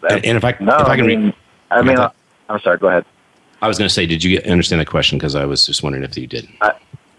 and, 0.07 0.25
and 0.25 0.37
if 0.37 0.43
I 0.43 0.55
no, 0.59 0.77
if 0.77 0.87
I 0.87 0.93
I 0.93 0.95
can 0.95 1.07
mean, 1.07 1.25
read, 1.25 1.35
I 1.71 1.81
mean, 1.81 1.97
I'm 2.49 2.59
sorry. 2.59 2.77
Go 2.77 2.87
ahead. 2.87 3.05
I 3.61 3.67
was 3.67 3.77
going 3.77 3.87
to 3.87 3.93
say, 3.93 4.05
did 4.05 4.23
you 4.23 4.39
understand 4.39 4.81
the 4.81 4.85
question? 4.85 5.17
Because 5.17 5.35
I 5.35 5.45
was 5.45 5.65
just 5.65 5.83
wondering 5.83 6.03
if 6.03 6.17
you 6.17 6.27
did. 6.27 6.47
I, 6.61 6.73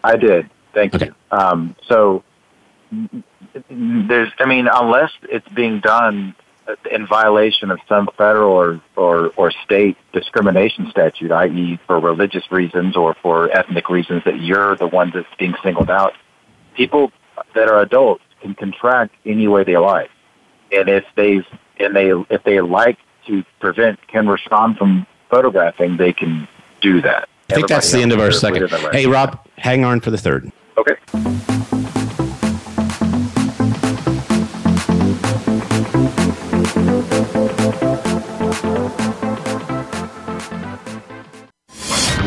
I 0.04 0.16
did. 0.16 0.48
Thank 0.72 0.98
you. 1.00 1.14
Um, 1.30 1.76
so 1.86 2.22
there's, 3.68 4.30
I 4.38 4.46
mean, 4.46 4.68
unless 4.72 5.10
it's 5.22 5.48
being 5.48 5.80
done 5.80 6.34
in 6.90 7.06
violation 7.06 7.70
of 7.70 7.80
some 7.88 8.08
federal 8.16 8.52
or, 8.52 8.80
or, 8.96 9.28
or 9.36 9.50
state 9.64 9.96
discrimination 10.12 10.88
statute, 10.90 11.30
i.e., 11.32 11.78
for 11.86 11.98
religious 11.98 12.50
reasons 12.50 12.96
or 12.96 13.14
for 13.22 13.50
ethnic 13.56 13.88
reasons, 13.88 14.22
that 14.24 14.40
you're 14.40 14.76
the 14.76 14.86
one 14.86 15.10
that's 15.14 15.26
being 15.38 15.54
singled 15.62 15.90
out. 15.90 16.14
People 16.74 17.12
that 17.54 17.68
are 17.68 17.80
adults 17.80 18.22
can 18.40 18.54
contract 18.54 19.14
any 19.26 19.48
way 19.48 19.64
they 19.64 19.76
like, 19.76 20.10
and 20.72 20.88
if 20.88 21.04
they've 21.16 21.44
and 21.78 21.94
they 21.96 22.10
if 22.30 22.42
they 22.44 22.60
like 22.60 22.98
to 23.26 23.44
prevent 23.58 24.06
Ken 24.06 24.26
Rochon 24.26 24.78
from 24.78 25.06
photographing, 25.28 25.96
they 25.96 26.12
can 26.12 26.48
do 26.80 27.02
that. 27.02 27.28
I 27.50 27.54
think 27.54 27.68
that's 27.68 27.90
the 27.90 28.00
end 28.00 28.12
of 28.12 28.20
our 28.20 28.30
second. 28.30 28.70
Hey, 28.92 29.06
Rob, 29.06 29.46
hang 29.56 29.84
on 29.84 30.00
for 30.00 30.10
the 30.10 30.18
third. 30.18 30.50
Okay. 30.78 30.94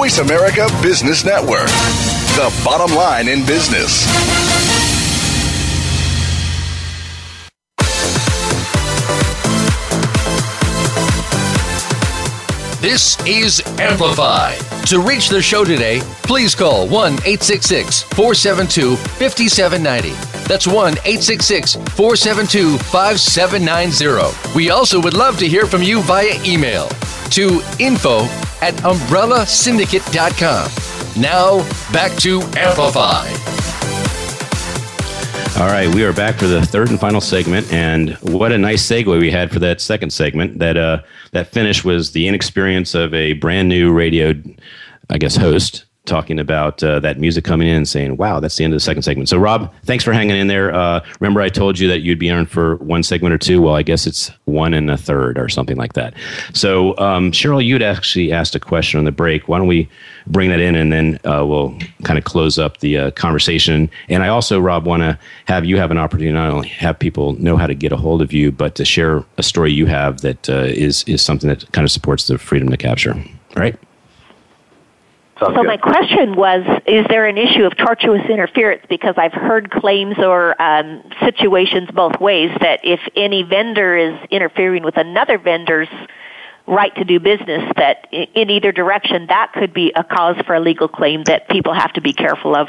Voice 0.00 0.16
America 0.16 0.66
Business 0.80 1.26
Network, 1.26 1.66
the 1.66 2.62
bottom 2.64 2.96
line 2.96 3.28
in 3.28 3.44
business. 3.44 4.06
This 12.80 13.22
is 13.26 13.60
Amplify. 13.78 14.54
To 14.86 15.00
reach 15.00 15.28
the 15.28 15.42
show 15.42 15.64
today, 15.66 16.00
please 16.22 16.54
call 16.54 16.88
1 16.88 17.12
866 17.12 18.04
472 18.04 18.96
5790. 18.96 20.12
That's 20.48 20.66
1 20.66 20.92
866 21.04 21.74
472 21.74 22.78
5790. 22.78 24.56
We 24.56 24.70
also 24.70 24.98
would 25.02 25.12
love 25.12 25.36
to 25.40 25.46
hear 25.46 25.66
from 25.66 25.82
you 25.82 26.00
via 26.00 26.42
email 26.46 26.88
to 27.32 27.60
info 27.78 28.26
at 28.62 28.74
umbrellasyndicate.com. 28.74 31.20
Now, 31.20 31.58
back 31.92 32.16
to 32.18 32.40
Amplify. 32.56 33.28
All 35.60 35.66
right, 35.66 35.92
we 35.94 36.04
are 36.04 36.12
back 36.12 36.36
for 36.36 36.46
the 36.46 36.64
third 36.64 36.88
and 36.88 36.98
final 36.98 37.20
segment, 37.20 37.70
and 37.72 38.10
what 38.22 38.52
a 38.52 38.58
nice 38.58 38.86
segue 38.86 39.20
we 39.20 39.30
had 39.30 39.50
for 39.50 39.58
that 39.58 39.80
second 39.80 40.10
segment. 40.10 40.58
That 40.58 40.76
uh, 40.76 41.02
that 41.32 41.48
finish 41.48 41.84
was 41.84 42.12
the 42.12 42.28
inexperience 42.28 42.94
of 42.94 43.12
a 43.12 43.34
brand 43.34 43.68
new 43.68 43.92
radio, 43.92 44.32
I 45.10 45.18
guess, 45.18 45.36
host 45.36 45.84
talking 46.10 46.40
about 46.40 46.82
uh, 46.82 46.98
that 47.00 47.18
music 47.18 47.44
coming 47.44 47.68
in 47.68 47.76
and 47.76 47.88
saying, 47.88 48.16
wow, 48.16 48.40
that's 48.40 48.56
the 48.56 48.64
end 48.64 48.74
of 48.74 48.76
the 48.76 48.84
second 48.84 49.02
segment. 49.02 49.28
So, 49.28 49.38
Rob, 49.38 49.72
thanks 49.84 50.02
for 50.02 50.12
hanging 50.12 50.36
in 50.36 50.48
there. 50.48 50.74
Uh, 50.74 51.00
remember, 51.20 51.40
I 51.40 51.48
told 51.48 51.78
you 51.78 51.86
that 51.88 52.00
you'd 52.00 52.18
be 52.18 52.28
on 52.28 52.46
for 52.46 52.76
one 52.76 53.02
segment 53.04 53.32
or 53.32 53.38
two? 53.38 53.62
Well, 53.62 53.76
I 53.76 53.82
guess 53.82 54.06
it's 54.06 54.30
one 54.44 54.74
and 54.74 54.90
a 54.90 54.96
third 54.96 55.38
or 55.38 55.48
something 55.48 55.76
like 55.76 55.92
that. 55.92 56.14
So, 56.52 56.98
um, 56.98 57.30
Cheryl, 57.30 57.64
you'd 57.64 57.82
actually 57.82 58.32
asked 58.32 58.56
a 58.56 58.60
question 58.60 58.98
on 58.98 59.04
the 59.04 59.12
break. 59.12 59.48
Why 59.48 59.58
don't 59.58 59.68
we 59.68 59.88
bring 60.26 60.50
that 60.50 60.60
in 60.60 60.74
and 60.74 60.92
then 60.92 61.20
uh, 61.24 61.46
we'll 61.46 61.78
kind 62.02 62.18
of 62.18 62.24
close 62.24 62.58
up 62.58 62.78
the 62.78 62.98
uh, 62.98 63.10
conversation? 63.12 63.88
And 64.08 64.24
I 64.24 64.28
also, 64.28 64.58
Rob, 64.58 64.86
want 64.86 65.02
to 65.02 65.16
have 65.46 65.64
you 65.64 65.76
have 65.76 65.92
an 65.92 65.98
opportunity 65.98 66.32
not 66.32 66.50
only 66.50 66.68
have 66.68 66.98
people 66.98 67.34
know 67.34 67.56
how 67.56 67.68
to 67.68 67.74
get 67.74 67.92
a 67.92 67.96
hold 67.96 68.20
of 68.20 68.32
you, 68.32 68.50
but 68.50 68.74
to 68.74 68.84
share 68.84 69.24
a 69.38 69.44
story 69.44 69.72
you 69.72 69.86
have 69.86 70.22
that 70.22 70.50
uh, 70.50 70.64
is 70.64 71.04
is 71.04 71.22
something 71.22 71.48
that 71.48 71.70
kind 71.70 71.84
of 71.84 71.92
supports 71.92 72.26
the 72.26 72.36
freedom 72.36 72.68
to 72.68 72.76
capture. 72.76 73.14
Right? 73.54 73.78
Sounds 75.40 75.54
so 75.54 75.62
good. 75.62 75.68
my 75.68 75.76
question 75.78 76.36
was, 76.36 76.62
is 76.86 77.06
there 77.08 77.26
an 77.26 77.38
issue 77.38 77.64
of 77.64 77.72
tortious 77.72 78.28
interference? 78.28 78.84
Because 78.90 79.14
I've 79.16 79.32
heard 79.32 79.70
claims 79.70 80.18
or 80.18 80.60
um, 80.60 81.02
situations 81.20 81.88
both 81.94 82.20
ways 82.20 82.50
that 82.60 82.80
if 82.84 83.00
any 83.16 83.42
vendor 83.42 83.96
is 83.96 84.18
interfering 84.30 84.82
with 84.82 84.98
another 84.98 85.38
vendor's 85.38 85.88
right 86.66 86.94
to 86.96 87.04
do 87.04 87.18
business, 87.18 87.72
that 87.76 88.06
in 88.12 88.50
either 88.50 88.70
direction, 88.70 89.28
that 89.28 89.52
could 89.54 89.72
be 89.72 89.92
a 89.96 90.04
cause 90.04 90.36
for 90.46 90.54
a 90.54 90.60
legal 90.60 90.88
claim 90.88 91.24
that 91.24 91.48
people 91.48 91.72
have 91.72 91.94
to 91.94 92.02
be 92.02 92.12
careful 92.12 92.54
of. 92.54 92.68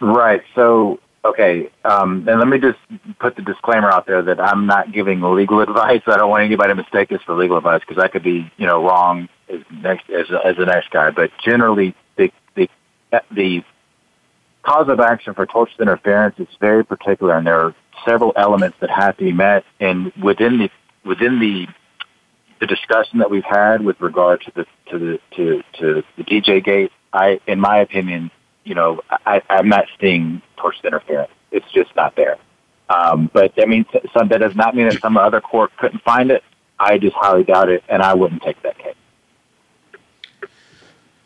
Right. 0.00 0.42
So, 0.54 0.98
okay. 1.26 1.70
Um, 1.84 2.26
and 2.26 2.38
let 2.38 2.48
me 2.48 2.58
just 2.58 2.78
put 3.18 3.36
the 3.36 3.42
disclaimer 3.42 3.90
out 3.90 4.06
there 4.06 4.22
that 4.22 4.40
I'm 4.40 4.64
not 4.64 4.92
giving 4.92 5.20
legal 5.20 5.60
advice. 5.68 6.00
I 6.06 6.16
don't 6.16 6.30
want 6.30 6.44
anybody 6.44 6.70
to 6.70 6.74
mistake 6.74 7.10
this 7.10 7.20
for 7.26 7.36
legal 7.36 7.58
advice 7.58 7.82
because 7.86 8.02
I 8.02 8.08
could 8.08 8.22
be, 8.22 8.50
you 8.56 8.66
know, 8.66 8.82
wrong 8.82 9.28
as 9.48 9.60
next 9.70 10.08
as, 10.10 10.26
as 10.44 10.56
next 10.58 10.90
guy. 10.90 11.10
But 11.10 11.30
generally, 11.44 11.94
the 12.16 12.30
the 12.54 12.68
the 13.30 13.64
cause 14.62 14.88
of 14.88 15.00
action 15.00 15.34
for 15.34 15.46
tortious 15.46 15.78
interference 15.78 16.38
is 16.38 16.48
very 16.60 16.84
particular, 16.84 17.36
and 17.36 17.46
there 17.46 17.60
are 17.60 17.74
several 18.04 18.32
elements 18.36 18.76
that 18.80 18.90
have 18.90 19.16
to 19.18 19.24
be 19.24 19.32
met. 19.32 19.64
And 19.80 20.12
within 20.22 20.58
the 20.58 20.70
within 21.04 21.38
the 21.40 21.66
the 22.60 22.66
discussion 22.66 23.18
that 23.18 23.30
we've 23.30 23.44
had 23.44 23.84
with 23.84 24.00
regard 24.00 24.40
to 24.42 24.52
the 24.54 24.66
to 24.90 24.98
the 24.98 25.20
to 25.36 25.62
to 25.78 26.02
the 26.16 26.24
DJ 26.24 26.64
gate, 26.64 26.92
I, 27.12 27.40
in 27.46 27.60
my 27.60 27.78
opinion, 27.78 28.30
you 28.64 28.74
know, 28.74 29.00
I, 29.10 29.42
I'm 29.48 29.68
not 29.68 29.86
seeing 30.00 30.42
tortious 30.58 30.84
interference. 30.84 31.32
It's 31.50 31.70
just 31.72 31.94
not 31.94 32.16
there. 32.16 32.38
Um, 32.88 33.30
but 33.32 33.52
I 33.58 33.66
mean, 33.66 33.86
some, 34.12 34.28
that 34.28 34.38
does 34.38 34.54
not 34.54 34.74
mean 34.74 34.88
that 34.88 35.00
some 35.00 35.16
other 35.16 35.40
court 35.40 35.70
couldn't 35.76 36.02
find 36.02 36.30
it. 36.30 36.42
I 36.78 36.98
just 36.98 37.14
highly 37.14 37.44
doubt 37.44 37.68
it, 37.68 37.82
and 37.88 38.02
I 38.02 38.14
wouldn't 38.14 38.42
take 38.42 38.60
that 38.62 38.78
case. 38.78 38.93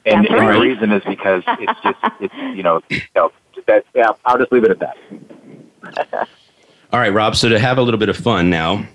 And, 0.06 0.24
That's 0.24 0.34
and 0.34 0.54
the 0.54 0.60
reason 0.60 0.92
is 0.92 1.02
because 1.04 1.42
it's 1.46 1.80
just, 1.82 1.98
it's 2.20 2.34
you 2.56 2.62
know, 2.62 2.80
you 2.88 3.00
know 3.14 3.32
that. 3.66 3.84
Yeah, 3.94 4.12
I'll 4.24 4.38
just 4.38 4.52
leave 4.52 4.64
it 4.64 4.70
at 4.70 4.78
that. 4.80 6.28
All 6.92 6.98
right, 7.00 7.12
Rob. 7.12 7.36
So 7.36 7.48
to 7.48 7.58
have 7.58 7.78
a 7.78 7.82
little 7.82 8.00
bit 8.00 8.08
of 8.08 8.16
fun 8.16 8.48
now, 8.48 8.86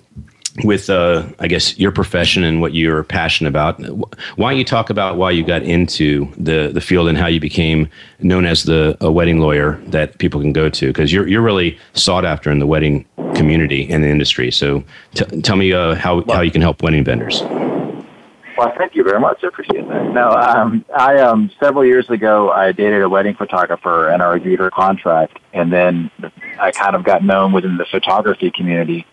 with 0.64 0.90
uh, 0.90 1.28
I 1.40 1.48
guess 1.48 1.78
your 1.80 1.92
profession 1.92 2.44
and 2.44 2.62
what 2.62 2.74
you're 2.74 3.04
passionate 3.04 3.50
about. 3.50 3.80
Why 4.36 4.52
don't 4.52 4.60
you 4.60 4.64
talk 4.64 4.90
about 4.90 5.18
why 5.18 5.32
you 5.32 5.44
got 5.44 5.64
into 5.64 6.32
the 6.38 6.70
the 6.72 6.82
field 6.82 7.08
and 7.08 7.18
how 7.18 7.28
you 7.28 7.40
became 7.40 7.90
known 8.20 8.46
as 8.46 8.64
the 8.64 8.96
a 9.02 9.12
wedding 9.12 9.40
lawyer 9.40 9.82
that 9.88 10.20
people 10.20 10.40
can 10.40 10.54
go 10.54 10.70
to 10.70 10.88
because 10.88 11.12
you're 11.12 11.28
you're 11.28 11.42
really 11.42 11.78
sought 11.94 12.26
after 12.26 12.52
in 12.52 12.60
the 12.60 12.68
wedding 12.68 13.06
community 13.34 13.90
and 13.90 14.04
the 14.04 14.10
industry. 14.10 14.52
So 14.52 14.84
t- 15.16 15.42
tell 15.42 15.56
me 15.56 15.74
uh, 15.74 15.96
how 15.96 16.24
how 16.28 16.42
you 16.42 16.52
can 16.52 16.62
help 16.62 16.84
wedding 16.84 17.04
vendors. 17.04 17.42
Well, 18.58 18.74
thank 18.78 18.96
you 18.96 19.04
very 19.04 19.20
much. 19.20 19.44
I 19.44 19.48
appreciate 19.48 19.88
that. 19.88 20.14
No, 20.14 20.30
um, 20.30 20.86
I 20.96 21.20
um, 21.20 21.52
several 21.60 21.86
years 21.86 22.10
ago 22.10 22.52
I 22.52 22.72
dated 22.72 23.02
a 23.02 23.10
wedding 23.10 23.36
photographer 23.36 24.10
and 24.10 24.22
I 24.22 24.34
reviewed 24.34 24.60
her 24.60 24.70
contract, 24.70 25.40
and 25.54 25.72
then 25.72 26.12
I 26.60 26.72
kind 26.72 26.96
of 26.96 27.04
got 27.04 27.24
known 27.24 27.52
within 27.52 27.78
the 27.78 27.86
photography 27.86 28.52
community 28.52 29.06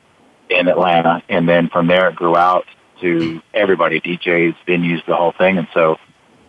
in 0.50 0.68
Atlanta, 0.68 1.22
and 1.28 1.48
then 1.48 1.68
from 1.68 1.86
there 1.86 2.08
it 2.08 2.16
grew 2.16 2.36
out 2.36 2.66
to 3.00 3.40
everybody, 3.54 4.00
DJs, 4.00 4.56
venues, 4.66 5.04
the 5.06 5.16
whole 5.16 5.32
thing, 5.32 5.58
and 5.58 5.68
so. 5.72 5.98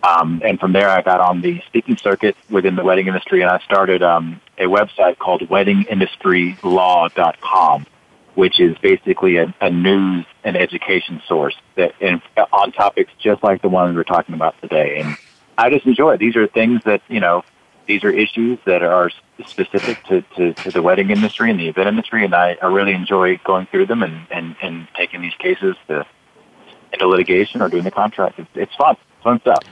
Um, 0.04 0.42
and 0.44 0.60
from 0.60 0.74
there, 0.74 0.90
I 0.90 1.04
got 1.04 1.20
on 1.20 1.42
the 1.42 1.62
speaking 1.68 1.96
circuit 1.96 2.36
within 2.50 2.76
the 2.76 2.84
wedding 2.84 3.06
industry, 3.06 3.42
and 3.42 3.52
I 3.52 3.60
started 3.60 4.02
um, 4.02 4.42
a 4.58 4.64
website 4.64 5.20
called 5.20 5.42
WeddingIndustryLaw.com, 5.42 7.86
which 8.36 8.60
is 8.60 8.78
basically 8.78 9.38
a, 9.38 9.54
a 9.62 9.70
news 9.70 10.26
and 10.44 10.56
education 10.56 11.22
source 11.28 11.56
that 11.76 11.94
in, 12.00 12.22
on 12.54 12.72
topics 12.72 13.12
just 13.20 13.44
like 13.44 13.62
the 13.62 13.70
one 13.70 13.90
we 13.90 13.96
were 13.96 14.04
talking 14.04 14.36
about 14.36 14.60
today. 14.62 15.00
And 15.00 15.18
I 15.58 15.70
just 15.70 15.86
enjoy 15.86 16.14
it. 16.14 16.20
These 16.20 16.36
are 16.36 16.48
things 16.48 16.82
that 16.86 17.02
you 17.08 17.20
know 17.20 17.44
these 17.88 18.04
are 18.04 18.10
issues 18.10 18.60
that 18.66 18.84
are 18.84 19.12
specific 19.46 20.04
to, 20.06 20.22
to, 20.38 20.54
to, 20.54 20.72
the 20.72 20.82
wedding 20.82 21.10
industry 21.10 21.50
and 21.50 21.60
the 21.60 21.68
event 21.68 21.88
industry, 21.88 22.24
and 22.24 22.34
I, 22.34 22.58
I 22.62 22.68
really 22.68 22.94
enjoy 22.94 23.38
going 23.44 23.66
through 23.66 23.88
them 23.88 24.04
and, 24.04 24.28
and, 24.32 24.56
and 24.62 24.88
taking 24.96 25.22
these 25.22 25.34
cases 25.40 25.76
to 25.88 26.06
into 26.94 27.08
litigation 27.08 27.62
or 27.62 27.70
doing 27.70 27.84
the 27.84 27.92
contract. 27.92 28.40
It's, 28.40 28.50
it's 28.56 28.76
fun, 28.76 28.96
fun 29.24 29.40
stuff. 29.42 29.64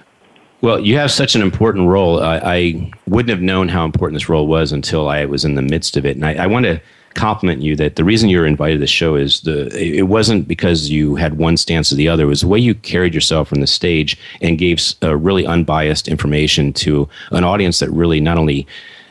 Well, 0.62 0.80
you 0.80 0.97
have 0.97 1.12
such 1.12 1.36
an 1.36 1.41
important 1.41 1.88
role. 1.88 2.22
I, 2.22 2.38
I, 2.38 2.91
wouldn't 3.07 3.30
have 3.30 3.41
known 3.41 3.70
how 3.70 3.86
important 3.86 4.16
this 4.16 4.28
role 4.28 4.47
was 4.47 4.72
until 4.72 5.07
I 5.07 5.26
was 5.26 5.45
in 5.45 5.55
the 5.55 5.62
midst 5.62 5.95
of 5.95 6.05
it, 6.05 6.18
and 6.18 6.26
I, 6.26 6.36
I 6.36 6.47
want 6.47 6.66
to 6.66 6.82
compliment 7.20 7.61
you 7.61 7.76
that 7.76 7.97
the 7.97 8.03
reason 8.05 8.30
you 8.30 8.39
were 8.39 8.45
invited 8.45 8.76
to 8.76 8.80
the 8.80 8.88
show 8.88 9.15
is 9.15 9.41
the 9.41 9.67
it 9.78 10.07
wasn't 10.07 10.47
because 10.47 10.89
you 10.89 11.15
had 11.15 11.38
one 11.38 11.57
stance 11.57 11.91
or 11.91 11.95
the 11.95 12.07
other. 12.07 12.24
It 12.24 12.28
was 12.28 12.41
the 12.41 12.47
way 12.47 12.59
you 12.59 12.74
carried 12.76 13.13
yourself 13.13 13.51
on 13.51 13.59
the 13.59 13.67
stage 13.67 14.17
and 14.41 14.57
gave 14.57 14.82
uh, 15.03 15.17
really 15.17 15.45
unbiased 15.45 16.07
information 16.07 16.72
to 16.74 17.09
an 17.32 17.43
audience 17.43 17.80
that 17.80 17.89
really 17.91 18.22
not 18.22 18.38
only 18.38 18.65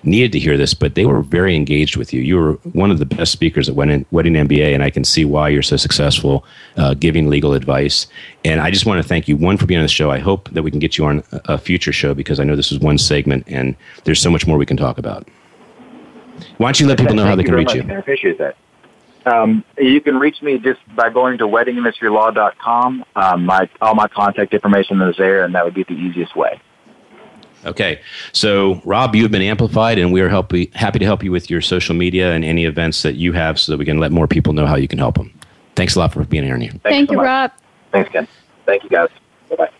needed 0.04 0.32
to 0.32 0.38
hear 0.38 0.56
this, 0.56 0.72
but 0.72 0.94
they 0.94 1.04
were 1.04 1.20
very 1.20 1.54
engaged 1.54 1.96
with 1.96 2.14
you. 2.14 2.22
You 2.22 2.36
were 2.36 2.52
one 2.72 2.90
of 2.90 2.98
the 2.98 3.04
best 3.04 3.30
speakers 3.30 3.68
at 3.68 3.74
Wedding, 3.74 4.06
Wedding 4.10 4.34
MBA, 4.34 4.72
and 4.72 4.82
I 4.82 4.90
can 4.90 5.04
see 5.04 5.24
why 5.26 5.50
you're 5.50 5.62
so 5.62 5.76
successful 5.76 6.46
uh, 6.76 6.94
giving 6.94 7.28
legal 7.28 7.52
advice. 7.52 8.06
And 8.44 8.60
I 8.60 8.70
just 8.70 8.86
want 8.86 9.02
to 9.02 9.08
thank 9.08 9.28
you, 9.28 9.36
one, 9.36 9.58
for 9.58 9.66
being 9.66 9.80
on 9.80 9.84
the 9.84 9.88
show. 9.88 10.10
I 10.10 10.18
hope 10.18 10.48
that 10.50 10.62
we 10.62 10.70
can 10.70 10.80
get 10.80 10.96
you 10.96 11.04
on 11.04 11.22
a 11.32 11.58
future 11.58 11.92
show 11.92 12.14
because 12.14 12.40
I 12.40 12.44
know 12.44 12.56
this 12.56 12.72
is 12.72 12.78
one 12.78 12.96
segment 12.96 13.44
and 13.48 13.76
there's 14.04 14.22
so 14.22 14.30
much 14.30 14.46
more 14.46 14.56
we 14.56 14.66
can 14.66 14.76
talk 14.78 14.96
about. 14.98 15.28
Why 16.58 16.68
don't 16.68 16.80
you 16.80 16.86
let 16.86 16.98
people 16.98 17.14
know 17.14 17.24
how 17.24 17.36
they 17.36 17.44
can 17.44 17.54
reach 17.54 17.74
you? 17.74 17.82
I 17.82 17.94
appreciate 17.94 18.38
that. 18.38 18.56
Um, 19.26 19.64
you 19.76 20.00
can 20.00 20.18
reach 20.18 20.40
me 20.42 20.58
just 20.58 20.80
by 20.94 21.10
going 21.10 21.38
to 21.38 21.46
weddingindustrylaw.com. 21.46 23.04
Um, 23.14 23.44
my 23.44 23.68
all 23.80 23.94
my 23.94 24.08
contact 24.08 24.54
information 24.54 25.00
is 25.02 25.16
there, 25.16 25.44
and 25.44 25.54
that 25.54 25.64
would 25.64 25.74
be 25.74 25.82
the 25.82 25.92
easiest 25.92 26.34
way. 26.34 26.60
Okay, 27.64 28.00
so 28.32 28.80
Rob, 28.84 29.14
you've 29.16 29.32
been 29.32 29.42
amplified, 29.42 29.98
and 29.98 30.12
we 30.12 30.20
are 30.20 30.28
help- 30.28 30.52
happy 30.74 31.00
to 31.00 31.04
help 31.04 31.24
you 31.24 31.32
with 31.32 31.50
your 31.50 31.60
social 31.60 31.94
media 31.94 32.32
and 32.32 32.44
any 32.44 32.64
events 32.64 33.02
that 33.02 33.16
you 33.16 33.32
have, 33.32 33.58
so 33.58 33.72
that 33.72 33.78
we 33.78 33.84
can 33.84 33.98
let 33.98 34.12
more 34.12 34.28
people 34.28 34.52
know 34.52 34.64
how 34.64 34.76
you 34.76 34.86
can 34.86 34.98
help 34.98 35.16
them. 35.16 35.32
Thanks 35.74 35.96
a 35.96 35.98
lot 35.98 36.12
for 36.12 36.24
being 36.24 36.44
here. 36.44 36.56
Thank 36.56 36.82
Thanks 36.82 37.10
you, 37.10 37.18
so 37.18 37.22
Rob. 37.22 37.52
Thanks, 37.92 38.10
Ken. 38.10 38.28
Thank 38.64 38.84
you, 38.84 38.90
guys. 38.90 39.08
Bye 39.50 39.56
bye. 39.56 39.70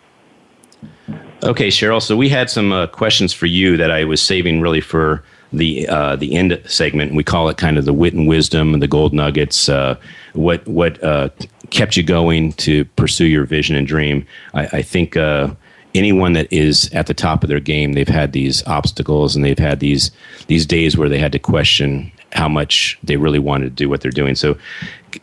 Okay, 1.44 1.68
Cheryl. 1.68 2.02
So 2.02 2.16
we 2.16 2.28
had 2.28 2.50
some 2.50 2.72
uh, 2.72 2.88
questions 2.88 3.32
for 3.32 3.46
you 3.46 3.76
that 3.76 3.90
I 3.90 4.04
was 4.04 4.20
saving 4.20 4.60
really 4.60 4.80
for 4.80 5.22
the 5.52 5.88
uh, 5.88 6.16
the 6.16 6.34
end 6.34 6.60
segment. 6.66 7.14
We 7.14 7.24
call 7.24 7.48
it 7.48 7.56
kind 7.56 7.78
of 7.78 7.84
the 7.84 7.92
wit 7.92 8.14
and 8.14 8.28
wisdom 8.28 8.74
and 8.74 8.82
the 8.82 8.88
gold 8.88 9.12
nuggets. 9.12 9.68
Uh, 9.68 9.96
what 10.34 10.66
what 10.66 11.02
uh, 11.02 11.30
kept 11.70 11.96
you 11.96 12.02
going 12.02 12.52
to 12.54 12.84
pursue 12.84 13.26
your 13.26 13.44
vision 13.44 13.76
and 13.76 13.86
dream? 13.86 14.26
I, 14.54 14.66
I 14.66 14.82
think 14.82 15.16
uh, 15.16 15.54
anyone 15.94 16.32
that 16.34 16.52
is 16.52 16.90
at 16.92 17.06
the 17.06 17.14
top 17.14 17.42
of 17.42 17.48
their 17.48 17.60
game, 17.60 17.92
they've 17.92 18.08
had 18.08 18.32
these 18.32 18.66
obstacles 18.66 19.34
and 19.34 19.44
they've 19.44 19.58
had 19.58 19.80
these 19.80 20.10
these 20.46 20.66
days 20.66 20.96
where 20.96 21.08
they 21.08 21.18
had 21.18 21.32
to 21.32 21.38
question 21.38 22.12
how 22.32 22.48
much 22.48 22.98
they 23.02 23.16
really 23.16 23.38
wanted 23.38 23.64
to 23.64 23.70
do 23.70 23.88
what 23.88 24.02
they're 24.02 24.10
doing. 24.10 24.34
So, 24.34 24.56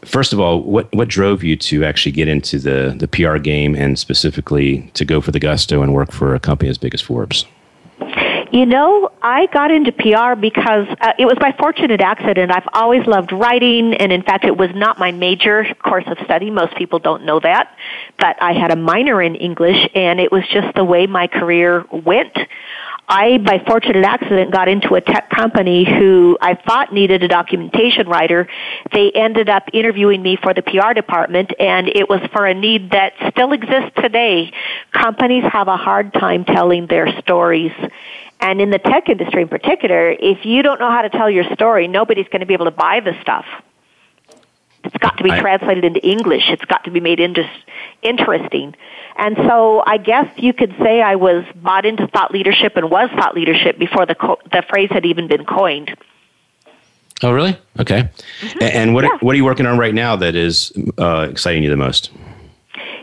first 0.04 0.34
of 0.34 0.40
all, 0.40 0.62
what 0.62 0.92
what 0.94 1.08
drove 1.08 1.44
you 1.44 1.56
to 1.58 1.86
actually 1.86 2.12
get 2.12 2.28
into 2.28 2.60
the 2.60 2.96
the 2.98 3.08
PR 3.08 3.38
game 3.38 3.76
and 3.76 3.98
specifically 3.98 4.90
to 4.96 5.06
go 5.06 5.22
for 5.22 5.32
the 5.32 5.40
gusto 5.40 5.82
and 5.82 5.94
work 5.94 6.12
for 6.12 6.36
a 6.36 6.40
company 6.40 6.70
as 6.70 6.78
big 6.78 6.94
as 6.94 7.02
Forbes? 7.02 7.46
You 8.56 8.66
know, 8.66 9.12
I 9.22 9.48
got 9.48 9.70
into 9.70 9.92
PR 9.92 10.40
because 10.40 10.88
uh, 11.02 11.12
it 11.20 11.26
was 11.26 11.36
by 11.42 11.54
fortunate 11.60 12.00
accident. 12.00 12.54
I've 12.54 12.70
always 12.72 13.06
loved 13.06 13.34
writing, 13.34 13.94
and 13.96 14.14
in 14.14 14.22
fact, 14.22 14.46
it 14.46 14.56
was 14.56 14.70
not 14.74 14.98
my 14.98 15.12
major 15.12 15.66
course 15.84 16.06
of 16.08 16.18
study. 16.24 16.50
Most 16.52 16.74
people 16.78 17.00
don't 17.00 17.26
know 17.26 17.42
that. 17.42 17.76
But 18.18 18.42
I 18.42 18.54
had 18.54 18.72
a 18.72 18.78
minor 18.78 19.22
in 19.22 19.36
English, 19.36 19.90
and 19.94 20.22
it 20.22 20.32
was 20.32 20.44
just 20.54 20.74
the 20.74 20.86
way 20.86 21.06
my 21.06 21.28
career 21.28 21.84
went. 21.92 22.32
I, 23.10 23.38
by 23.40 23.62
fortunate 23.68 24.06
accident, 24.06 24.52
got 24.52 24.68
into 24.68 24.96
a 24.96 25.02
tech 25.02 25.30
company 25.30 25.84
who 25.84 26.38
I 26.42 26.56
thought 26.56 26.94
needed 26.94 27.24
a 27.24 27.28
documentation 27.28 28.08
writer. 28.08 28.48
They 28.94 29.12
ended 29.12 29.50
up 29.50 29.64
interviewing 29.74 30.24
me 30.24 30.38
for 30.42 30.54
the 30.54 30.62
PR 30.62 30.94
department, 30.94 31.52
and 31.60 31.88
it 31.90 32.10
was 32.10 32.22
for 32.32 32.46
a 32.46 32.54
need 32.54 32.92
that 32.92 33.14
still 33.32 33.52
exists 33.52 33.92
today. 34.02 34.54
Companies 34.92 35.44
have 35.52 35.68
a 35.68 35.78
hard 35.78 36.14
time 36.14 36.46
telling 36.46 36.88
their 36.88 37.20
stories. 37.20 37.74
And 38.40 38.62
in 38.62 38.70
the 38.70 38.80
tech 38.80 39.10
industry 39.10 39.42
in 39.42 39.48
particular, 39.48 40.12
if 40.12 40.46
you 40.46 40.62
don't 40.62 40.80
know 40.80 40.92
how 40.92 41.02
to 41.02 41.10
tell 41.10 41.30
your 41.30 41.46
story, 41.54 41.88
nobody's 41.88 42.28
going 42.28 42.42
to 42.42 42.46
be 42.46 42.54
able 42.54 42.66
to 42.66 42.72
buy 42.72 43.00
the 43.00 43.20
stuff. 43.22 43.46
It's 44.84 44.98
got 44.98 45.18
to 45.18 45.24
be 45.24 45.32
I, 45.32 45.40
translated 45.40 45.84
into 45.84 46.06
English. 46.06 46.44
It's 46.50 46.66
got 46.66 46.84
to 46.84 46.92
be 46.92 47.00
made 47.00 47.20
into 47.20 47.50
interesting. 48.04 48.76
And 49.18 49.36
so 49.38 49.82
I 49.86 49.98
guess 49.98 50.28
you 50.38 50.54
could 50.54 50.76
say 50.80 51.02
I 51.02 51.16
was 51.16 51.44
bought 51.56 51.86
into 51.86 52.08
thought 52.08 52.32
leadership 52.32 52.78
and 52.78 52.92
was 52.92 53.10
thought 53.12 53.34
leadership 53.34 53.80
before 53.80 54.06
the 54.06 54.16
co- 54.16 54.40
the 54.52 54.64
phrase 54.70 54.90
had 54.92 55.06
even 55.06 55.28
been 55.28 55.46
coined. 55.46 55.96
Oh, 57.24 57.32
really? 57.32 57.58
Okay. 57.80 58.10
Mm-hmm. 58.42 58.58
And 58.62 58.94
what 58.94 59.06
yeah. 59.06 59.18
what 59.22 59.34
are 59.34 59.38
you 59.38 59.46
working 59.46 59.66
on 59.66 59.78
right 59.78 59.94
now 59.94 60.16
that 60.18 60.36
is 60.36 60.72
uh, 61.00 61.28
exciting 61.30 61.64
you 61.64 61.70
the 61.70 61.78
most? 61.78 62.12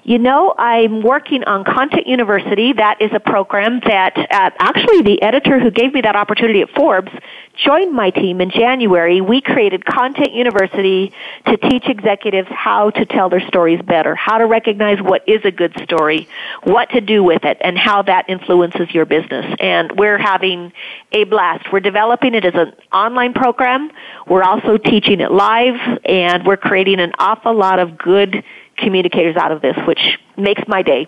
You 0.04 0.18
know, 0.18 0.52
I'm 0.58 1.00
working 1.02 1.44
on 1.44 1.62
Content 1.64 2.08
University. 2.08 2.72
That 2.72 3.00
is 3.00 3.10
a 3.14 3.20
program 3.20 3.80
that 3.86 4.16
uh, 4.18 4.50
actually 4.58 5.02
the 5.02 5.22
editor 5.22 5.60
who 5.60 5.70
gave 5.70 5.94
me 5.94 6.00
that 6.00 6.16
opportunity 6.16 6.60
at 6.60 6.70
Forbes 6.70 7.12
joined 7.54 7.92
my 7.94 8.10
team 8.10 8.40
in 8.40 8.50
January. 8.50 9.20
We 9.20 9.40
created 9.40 9.84
Content 9.84 10.32
University 10.32 11.12
to 11.46 11.56
teach 11.56 11.84
executives 11.86 12.48
how 12.50 12.90
to 12.90 13.06
tell 13.06 13.28
their 13.28 13.46
stories 13.46 13.80
better, 13.82 14.16
how 14.16 14.38
to 14.38 14.46
recognize 14.46 15.00
what 15.00 15.22
is 15.28 15.44
a 15.44 15.52
good 15.52 15.72
story, 15.84 16.26
what 16.64 16.90
to 16.90 17.00
do 17.00 17.22
with 17.22 17.44
it, 17.44 17.58
and 17.60 17.78
how 17.78 18.02
that 18.02 18.28
influences 18.28 18.92
your 18.92 19.04
business. 19.04 19.54
And 19.60 19.92
we're 19.92 20.18
having 20.18 20.72
a 21.12 21.22
blast. 21.24 21.72
We're 21.72 21.78
developing 21.78 22.34
it 22.34 22.44
as 22.44 22.54
an 22.54 22.72
online 22.92 23.34
program. 23.34 23.92
We're 24.26 24.42
also 24.42 24.78
teaching 24.78 25.20
it 25.20 25.30
live, 25.30 26.00
and 26.04 26.44
we're 26.44 26.56
creating 26.56 26.98
an 26.98 27.12
awful 27.20 27.54
lot 27.54 27.78
of 27.78 27.96
good 27.96 28.42
communicators 28.82 29.36
out 29.36 29.52
of 29.52 29.62
this, 29.62 29.76
which 29.86 30.18
makes 30.36 30.62
my 30.66 30.82
day. 30.82 31.06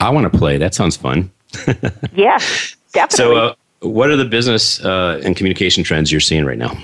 I 0.00 0.10
want 0.10 0.30
to 0.30 0.38
play. 0.38 0.58
That 0.58 0.74
sounds 0.74 0.96
fun. 0.96 1.30
yeah, 2.12 2.38
definitely. 2.92 3.16
So, 3.16 3.36
uh, 3.36 3.54
what 3.80 4.10
are 4.10 4.16
the 4.16 4.24
business 4.24 4.84
uh, 4.84 5.20
and 5.24 5.36
communication 5.36 5.84
trends 5.84 6.10
you're 6.10 6.20
seeing 6.20 6.44
right 6.44 6.58
now? 6.58 6.76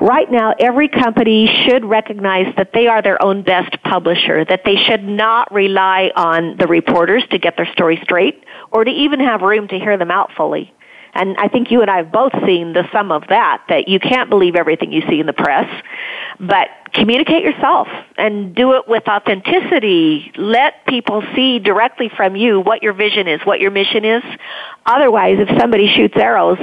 Right 0.00 0.30
now, 0.30 0.54
every 0.58 0.88
company 0.88 1.48
should 1.64 1.84
recognize 1.84 2.52
that 2.56 2.72
they 2.74 2.88
are 2.88 3.00
their 3.00 3.22
own 3.22 3.42
best 3.42 3.82
publisher, 3.84 4.44
that 4.44 4.62
they 4.64 4.76
should 4.76 5.04
not 5.04 5.50
rely 5.52 6.10
on 6.14 6.56
the 6.58 6.66
reporters 6.66 7.22
to 7.30 7.38
get 7.38 7.56
their 7.56 7.70
story 7.72 7.98
straight 8.02 8.44
or 8.70 8.84
to 8.84 8.90
even 8.90 9.20
have 9.20 9.40
room 9.40 9.68
to 9.68 9.78
hear 9.78 9.96
them 9.96 10.10
out 10.10 10.30
fully. 10.36 10.74
And 11.14 11.36
I 11.38 11.48
think 11.48 11.70
you 11.70 11.80
and 11.80 11.90
I 11.90 11.98
have 11.98 12.10
both 12.10 12.32
seen 12.44 12.72
the 12.72 12.88
sum 12.92 13.12
of 13.12 13.28
that, 13.28 13.62
that 13.68 13.88
you 13.88 14.00
can't 14.00 14.28
believe 14.28 14.56
everything 14.56 14.92
you 14.92 15.02
see 15.08 15.20
in 15.20 15.26
the 15.26 15.32
press, 15.32 15.70
but 16.40 16.68
communicate 16.92 17.44
yourself 17.44 17.88
and 18.18 18.54
do 18.54 18.74
it 18.74 18.88
with 18.88 19.06
authenticity. 19.08 20.32
Let 20.36 20.84
people 20.86 21.22
see 21.34 21.60
directly 21.60 22.08
from 22.08 22.34
you 22.34 22.60
what 22.60 22.82
your 22.82 22.92
vision 22.92 23.28
is, 23.28 23.40
what 23.44 23.60
your 23.60 23.70
mission 23.70 24.04
is. 24.04 24.24
Otherwise, 24.84 25.38
if 25.38 25.48
somebody 25.58 25.88
shoots 25.88 26.16
arrows, 26.16 26.58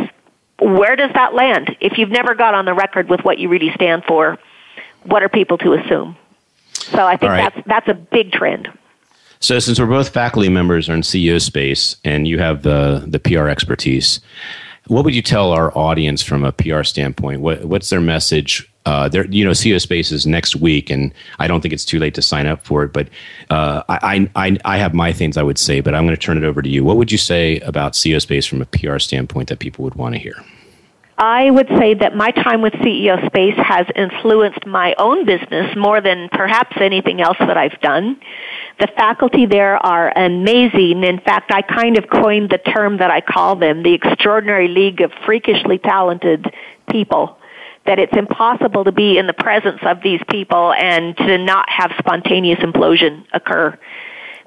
where 0.59 0.95
does 0.95 1.11
that 1.13 1.33
land? 1.33 1.75
If 1.79 1.97
you've 1.97 2.11
never 2.11 2.35
got 2.35 2.53
on 2.53 2.65
the 2.65 2.73
record 2.73 3.09
with 3.09 3.21
what 3.21 3.39
you 3.39 3.49
really 3.49 3.71
stand 3.73 4.03
for, 4.05 4.37
what 5.03 5.23
are 5.23 5.29
people 5.29 5.57
to 5.59 5.73
assume? 5.73 6.17
So 6.73 7.05
I 7.05 7.17
think 7.17 7.31
right. 7.31 7.53
that's 7.53 7.67
that's 7.67 7.87
a 7.87 7.93
big 7.93 8.31
trend. 8.31 8.69
So, 9.41 9.57
since 9.57 9.79
we're 9.79 9.87
both 9.87 10.09
faculty 10.09 10.49
members 10.49 10.87
are 10.87 10.93
in 10.93 11.01
CEO 11.01 11.41
space, 11.41 11.95
and 12.05 12.27
you 12.27 12.37
have 12.37 12.61
the 12.61 13.03
the 13.07 13.19
PR 13.19 13.47
expertise, 13.47 14.21
what 14.85 15.03
would 15.03 15.15
you 15.15 15.23
tell 15.23 15.51
our 15.51 15.75
audience 15.75 16.21
from 16.21 16.43
a 16.43 16.51
PR 16.51 16.83
standpoint? 16.83 17.41
What, 17.41 17.65
what's 17.65 17.89
their 17.89 18.01
message? 18.01 18.67
Uh, 18.85 19.07
there, 19.07 19.25
you 19.27 19.43
know, 19.43 19.51
CEO 19.51 19.81
Space 19.81 20.11
is 20.11 20.27
next 20.27 20.55
week, 20.55 20.89
and 20.89 21.13
I 21.39 21.47
don't 21.47 21.61
think 21.61 21.73
it's 21.73 21.85
too 21.85 21.99
late 21.99 22.13
to 22.15 22.21
sign 22.21 22.45
up 22.45 22.65
for 22.65 22.83
it. 22.83 22.93
But 22.93 23.09
uh, 23.49 23.83
I, 23.89 24.27
I, 24.35 24.57
I 24.65 24.77
have 24.77 24.93
my 24.93 25.13
things 25.13 25.37
I 25.37 25.43
would 25.43 25.59
say, 25.59 25.81
but 25.81 25.93
I'm 25.93 26.05
going 26.05 26.15
to 26.15 26.21
turn 26.21 26.37
it 26.37 26.43
over 26.43 26.63
to 26.63 26.69
you. 26.69 26.83
What 26.83 26.97
would 26.97 27.11
you 27.11 27.19
say 27.19 27.59
about 27.59 27.93
CEO 27.93 28.19
Space 28.19 28.45
from 28.45 28.61
a 28.61 28.65
PR 28.65 28.97
standpoint 28.97 29.49
that 29.49 29.59
people 29.59 29.83
would 29.83 29.95
want 29.95 30.15
to 30.15 30.19
hear? 30.19 30.35
I 31.21 31.51
would 31.51 31.67
say 31.77 31.93
that 31.93 32.15
my 32.15 32.31
time 32.31 32.63
with 32.63 32.73
CEO 32.73 33.23
Space 33.27 33.53
has 33.57 33.85
influenced 33.95 34.65
my 34.65 34.95
own 34.97 35.23
business 35.23 35.75
more 35.75 36.01
than 36.01 36.29
perhaps 36.29 36.75
anything 36.81 37.21
else 37.21 37.37
that 37.37 37.57
I've 37.57 37.79
done. 37.81 38.19
The 38.81 38.87
faculty 38.97 39.45
there 39.45 39.77
are 39.77 40.11
amazing. 40.17 41.03
In 41.03 41.19
fact, 41.19 41.51
I 41.53 41.61
kind 41.61 41.99
of 41.99 42.09
coined 42.09 42.49
the 42.49 42.57
term 42.57 42.97
that 42.97 43.11
I 43.11 43.21
call 43.21 43.55
them, 43.55 43.83
the 43.83 43.93
extraordinary 43.93 44.67
league 44.69 45.01
of 45.01 45.11
freakishly 45.23 45.77
talented 45.77 46.51
people. 46.89 47.37
That 47.85 47.99
it's 47.99 48.17
impossible 48.17 48.85
to 48.85 48.91
be 48.91 49.19
in 49.19 49.27
the 49.27 49.33
presence 49.33 49.81
of 49.83 50.01
these 50.01 50.19
people 50.31 50.73
and 50.73 51.15
to 51.17 51.37
not 51.37 51.69
have 51.69 51.91
spontaneous 51.99 52.57
implosion 52.57 53.23
occur 53.33 53.77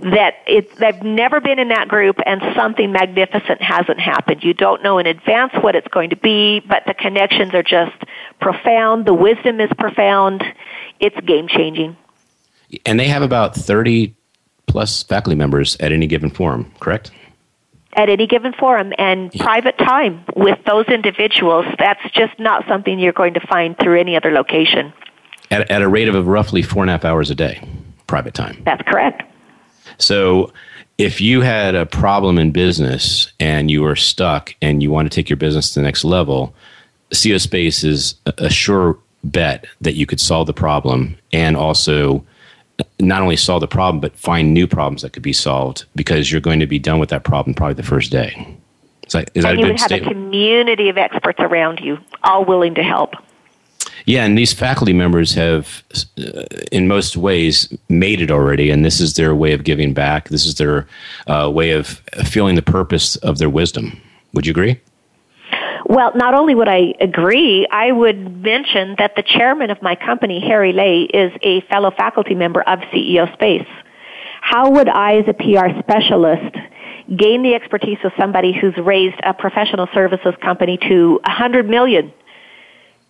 that 0.00 0.34
it, 0.48 0.74
they've 0.76 1.02
never 1.04 1.40
been 1.40 1.60
in 1.60 1.68
that 1.68 1.86
group 1.86 2.18
and 2.26 2.42
something 2.56 2.90
magnificent 2.90 3.62
hasn't 3.62 4.00
happened. 4.00 4.42
You 4.42 4.52
don't 4.52 4.82
know 4.82 4.98
in 4.98 5.06
advance 5.06 5.52
what 5.60 5.76
it's 5.76 5.86
going 5.86 6.10
to 6.10 6.16
be, 6.16 6.58
but 6.58 6.82
the 6.88 6.94
connections 6.94 7.54
are 7.54 7.62
just 7.62 7.94
profound. 8.40 9.06
The 9.06 9.14
wisdom 9.14 9.60
is 9.60 9.70
profound. 9.78 10.42
It's 10.98 11.18
game 11.20 11.46
changing. 11.46 11.96
And 12.84 12.98
they 12.98 13.06
have 13.06 13.22
about 13.22 13.54
30 13.54 14.16
plus 14.66 15.02
faculty 15.02 15.36
members 15.36 15.76
at 15.80 15.92
any 15.92 16.06
given 16.06 16.30
forum, 16.30 16.72
correct? 16.80 17.10
At 17.96 18.08
any 18.08 18.26
given 18.26 18.52
forum 18.52 18.92
and 18.98 19.32
yeah. 19.32 19.42
private 19.42 19.78
time 19.78 20.24
with 20.34 20.58
those 20.66 20.86
individuals, 20.86 21.64
that's 21.78 22.02
just 22.12 22.38
not 22.38 22.66
something 22.66 22.98
you're 22.98 23.12
going 23.12 23.34
to 23.34 23.46
find 23.46 23.78
through 23.78 24.00
any 24.00 24.16
other 24.16 24.32
location. 24.32 24.92
At, 25.50 25.70
at 25.70 25.82
a 25.82 25.88
rate 25.88 26.08
of 26.08 26.26
roughly 26.26 26.62
four 26.62 26.82
and 26.82 26.90
a 26.90 26.94
half 26.94 27.04
hours 27.04 27.30
a 27.30 27.34
day, 27.34 27.66
private 28.06 28.34
time. 28.34 28.60
That's 28.64 28.82
correct. 28.82 29.22
So 29.98 30.52
if 30.98 31.20
you 31.20 31.40
had 31.40 31.74
a 31.74 31.86
problem 31.86 32.38
in 32.38 32.50
business 32.50 33.32
and 33.40 33.70
you 33.70 33.82
were 33.82 33.96
stuck 33.96 34.54
and 34.62 34.82
you 34.82 34.90
want 34.90 35.10
to 35.10 35.14
take 35.14 35.28
your 35.28 35.36
business 35.36 35.72
to 35.74 35.80
the 35.80 35.84
next 35.84 36.04
level, 36.04 36.54
CEO 37.10 37.40
Space 37.40 37.84
is 37.84 38.14
a 38.26 38.50
sure 38.50 38.98
bet 39.24 39.66
that 39.80 39.94
you 39.94 40.06
could 40.06 40.20
solve 40.20 40.46
the 40.46 40.52
problem 40.52 41.16
and 41.32 41.56
also 41.56 42.24
not 43.00 43.22
only 43.22 43.36
solve 43.36 43.60
the 43.60 43.68
problem 43.68 44.00
but 44.00 44.16
find 44.16 44.52
new 44.52 44.66
problems 44.66 45.02
that 45.02 45.12
could 45.12 45.22
be 45.22 45.32
solved 45.32 45.84
because 45.94 46.30
you're 46.30 46.40
going 46.40 46.60
to 46.60 46.66
be 46.66 46.78
done 46.78 46.98
with 46.98 47.08
that 47.08 47.24
problem 47.24 47.54
probably 47.54 47.74
the 47.74 47.82
first 47.82 48.10
day. 48.10 48.56
Is 49.06 49.12
that, 49.12 49.30
is 49.34 49.44
and 49.44 49.58
that 49.58 49.60
you 49.60 49.66
would 49.66 49.78
have 49.78 49.88
statement? 49.88 50.10
a 50.10 50.14
community 50.14 50.88
of 50.88 50.96
experts 50.96 51.38
around 51.40 51.80
you, 51.80 51.98
all 52.22 52.44
willing 52.44 52.74
to 52.74 52.82
help. 52.82 53.14
Yeah, 54.06 54.24
and 54.24 54.36
these 54.36 54.52
faculty 54.52 54.92
members 54.92 55.34
have, 55.34 55.82
uh, 56.18 56.42
in 56.70 56.88
most 56.88 57.16
ways, 57.16 57.72
made 57.88 58.20
it 58.20 58.30
already, 58.30 58.70
and 58.70 58.84
this 58.84 59.00
is 59.00 59.14
their 59.14 59.34
way 59.34 59.52
of 59.52 59.64
giving 59.64 59.94
back. 59.94 60.28
This 60.28 60.44
is 60.44 60.56
their 60.56 60.86
uh, 61.26 61.50
way 61.52 61.70
of 61.70 62.02
feeling 62.24 62.54
the 62.54 62.62
purpose 62.62 63.16
of 63.16 63.38
their 63.38 63.48
wisdom. 63.48 64.00
Would 64.34 64.46
you 64.46 64.50
agree? 64.50 64.80
Well, 65.86 66.12
not 66.14 66.34
only 66.34 66.54
would 66.54 66.68
I 66.68 66.94
agree, 67.00 67.66
I 67.70 67.92
would 67.92 68.42
mention 68.42 68.94
that 68.98 69.16
the 69.16 69.22
chairman 69.22 69.70
of 69.70 69.82
my 69.82 69.96
company, 69.96 70.40
Harry 70.40 70.72
Lay, 70.72 71.02
is 71.02 71.32
a 71.42 71.60
fellow 71.62 71.90
faculty 71.90 72.34
member 72.34 72.62
of 72.62 72.78
CEO 72.92 73.32
Space. 73.34 73.68
How 74.40 74.70
would 74.70 74.88
I, 74.88 75.18
as 75.18 75.28
a 75.28 75.34
PR 75.34 75.78
specialist, 75.80 76.56
gain 77.14 77.42
the 77.42 77.54
expertise 77.54 77.98
of 78.04 78.12
somebody 78.18 78.52
who's 78.58 78.76
raised 78.78 79.16
a 79.22 79.34
professional 79.34 79.88
services 79.92 80.34
company 80.42 80.78
to 80.88 81.20
a 81.24 81.30
hundred 81.30 81.68
million 81.68 82.12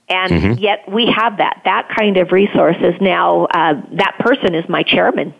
and 0.09 0.33
mm-hmm. 0.33 0.53
yet 0.63 0.85
we 0.91 1.07
have 1.07 1.39
that. 1.39 1.63
That 1.65 1.89
kind 1.97 2.19
of 2.19 2.31
resource 2.31 2.77
is 2.81 2.95
now, 3.01 3.47
uh, 3.47 3.75
that 3.93 4.17
person 4.19 4.55
is 4.55 4.69
my 4.69 4.83
chairman 4.83 5.35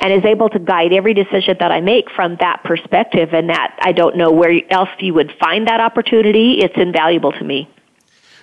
and 0.00 0.12
is 0.12 0.24
able 0.24 0.48
to 0.50 0.58
guide 0.58 0.92
every 0.92 1.14
decision 1.14 1.56
that 1.60 1.72
I 1.72 1.80
make 1.80 2.10
from 2.10 2.36
that 2.36 2.62
perspective. 2.64 3.32
And 3.32 3.48
that 3.48 3.76
I 3.80 3.92
don't 3.92 4.16
know 4.16 4.30
where 4.30 4.60
else 4.70 4.88
you 4.98 5.14
would 5.14 5.32
find 5.38 5.66
that 5.66 5.80
opportunity. 5.80 6.60
It's 6.60 6.76
invaluable 6.76 7.32
to 7.32 7.44
me. 7.44 7.68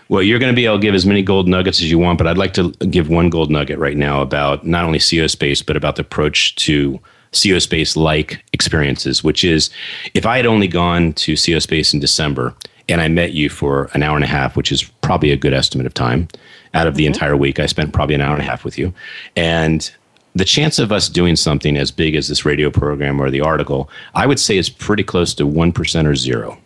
Well, 0.10 0.22
you're 0.22 0.40
going 0.40 0.52
to 0.52 0.56
be 0.56 0.66
able 0.66 0.76
to 0.76 0.82
give 0.82 0.94
as 0.94 1.06
many 1.06 1.22
gold 1.22 1.48
nuggets 1.48 1.80
as 1.80 1.90
you 1.90 1.98
want, 1.98 2.18
but 2.18 2.28
I'd 2.28 2.38
like 2.38 2.54
to 2.56 2.72
give 2.90 3.08
one 3.08 3.30
gold 3.30 3.50
nugget 3.50 3.80
right 3.80 3.96
now 3.96 4.22
about 4.22 4.66
not 4.66 4.84
only 4.84 5.00
CEO 5.00 5.30
Space, 5.30 5.62
but 5.62 5.78
about 5.78 5.96
the 5.96 6.02
approach 6.02 6.54
to 6.58 7.00
CEO 7.32 7.62
Space 7.62 7.96
like 7.96 8.44
experiences, 8.52 9.24
which 9.24 9.46
is 9.46 9.70
if 10.14 10.26
I 10.26 10.36
had 10.36 10.46
only 10.46 10.68
gone 10.68 11.14
to 11.14 11.36
CEO 11.36 11.62
Space 11.62 11.94
in 11.94 12.02
December 12.02 12.54
and 12.90 13.00
I 13.00 13.08
met 13.08 13.32
you 13.32 13.50
for 13.50 13.90
an 13.94 14.04
hour 14.04 14.16
and 14.16 14.24
a 14.24 14.28
half, 14.28 14.58
which 14.58 14.72
is 14.72 14.84
probably 14.84 15.32
a 15.32 15.38
good 15.38 15.54
estimate 15.54 15.86
of 15.86 15.94
time. 15.94 16.28
Out 16.74 16.88
of 16.88 16.96
the 16.96 17.06
mm-hmm. 17.06 17.14
entire 17.14 17.38
week, 17.38 17.60
I 17.60 17.66
spent 17.66 17.94
probably 17.94 18.16
an 18.16 18.22
hour 18.22 18.34
and 18.34 18.42
a 18.42 18.46
half 18.46 18.66
with 18.66 18.78
you. 18.78 18.94
And 19.36 19.90
the 20.36 20.46
chance 20.46 20.80
of 20.80 20.92
us 20.92 21.10
doing 21.10 21.36
something 21.36 21.78
as 21.78 21.92
big 21.92 22.16
as 22.16 22.28
this 22.28 22.46
radio 22.46 22.70
program 22.70 23.20
or 23.20 23.30
the 23.30 23.42
article, 23.42 23.90
I 24.16 24.26
would 24.26 24.40
say 24.40 24.58
is 24.58 24.70
pretty 24.70 25.04
close 25.04 25.34
to 25.36 25.44
1% 25.44 26.06
or 26.06 26.16
zero. 26.16 26.58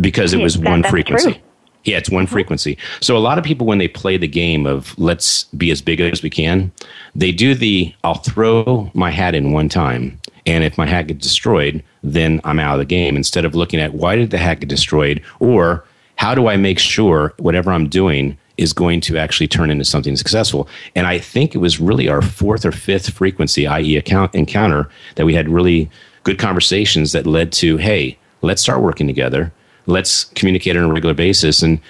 Because 0.00 0.32
it 0.32 0.40
was 0.40 0.58
one 0.58 0.82
frequency. 0.82 1.32
True. 1.32 1.42
Yeah, 1.84 1.98
it's 1.98 2.10
one 2.10 2.24
mm-hmm. 2.24 2.32
frequency. 2.32 2.78
So 3.00 3.16
a 3.16 3.18
lot 3.18 3.38
of 3.38 3.44
people, 3.44 3.66
when 3.66 3.78
they 3.78 3.88
play 3.88 4.16
the 4.16 4.26
game 4.26 4.66
of 4.66 4.98
let's 4.98 5.44
be 5.44 5.70
as 5.70 5.80
big 5.82 6.00
as 6.00 6.22
we 6.22 6.30
can, 6.30 6.72
they 7.14 7.30
do 7.30 7.54
the 7.54 7.94
I'll 8.02 8.14
throw 8.14 8.90
my 8.94 9.10
hat 9.10 9.34
in 9.34 9.52
one 9.52 9.68
time 9.68 10.18
and 10.46 10.64
if 10.64 10.76
my 10.76 10.86
hat 10.86 11.06
gets 11.06 11.22
destroyed, 11.22 11.82
then 12.02 12.40
I'm 12.44 12.58
out 12.58 12.74
of 12.74 12.78
the 12.80 12.84
game. 12.84 13.16
Instead 13.16 13.44
of 13.44 13.54
looking 13.54 13.80
at 13.80 13.94
why 13.94 14.16
did 14.16 14.30
the 14.30 14.38
hat 14.38 14.60
get 14.60 14.68
destroyed 14.68 15.22
or 15.40 15.84
how 16.16 16.34
do 16.34 16.48
I 16.48 16.56
make 16.56 16.78
sure 16.78 17.32
whatever 17.38 17.72
I'm 17.72 17.88
doing 17.88 18.36
is 18.56 18.72
going 18.72 19.00
to 19.02 19.18
actually 19.18 19.48
turn 19.48 19.70
into 19.70 19.84
something 19.84 20.16
successful. 20.16 20.68
And 20.94 21.06
I 21.06 21.18
think 21.18 21.54
it 21.54 21.58
was 21.58 21.80
really 21.80 22.08
our 22.08 22.22
fourth 22.22 22.64
or 22.64 22.72
fifth 22.72 23.10
frequency, 23.10 23.66
i.e., 23.66 23.96
account 23.96 24.34
encounter, 24.34 24.88
that 25.16 25.26
we 25.26 25.34
had 25.34 25.48
really 25.48 25.90
good 26.22 26.38
conversations 26.38 27.12
that 27.12 27.26
led 27.26 27.52
to, 27.52 27.76
hey, 27.76 28.16
let's 28.42 28.62
start 28.62 28.80
working 28.80 29.06
together. 29.06 29.52
Let's 29.86 30.24
communicate 30.24 30.76
on 30.76 30.84
a 30.84 30.92
regular 30.92 31.14
basis. 31.14 31.62
And 31.62 31.80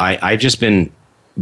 I, 0.00 0.18
I've 0.20 0.40
just 0.40 0.60
been 0.60 0.92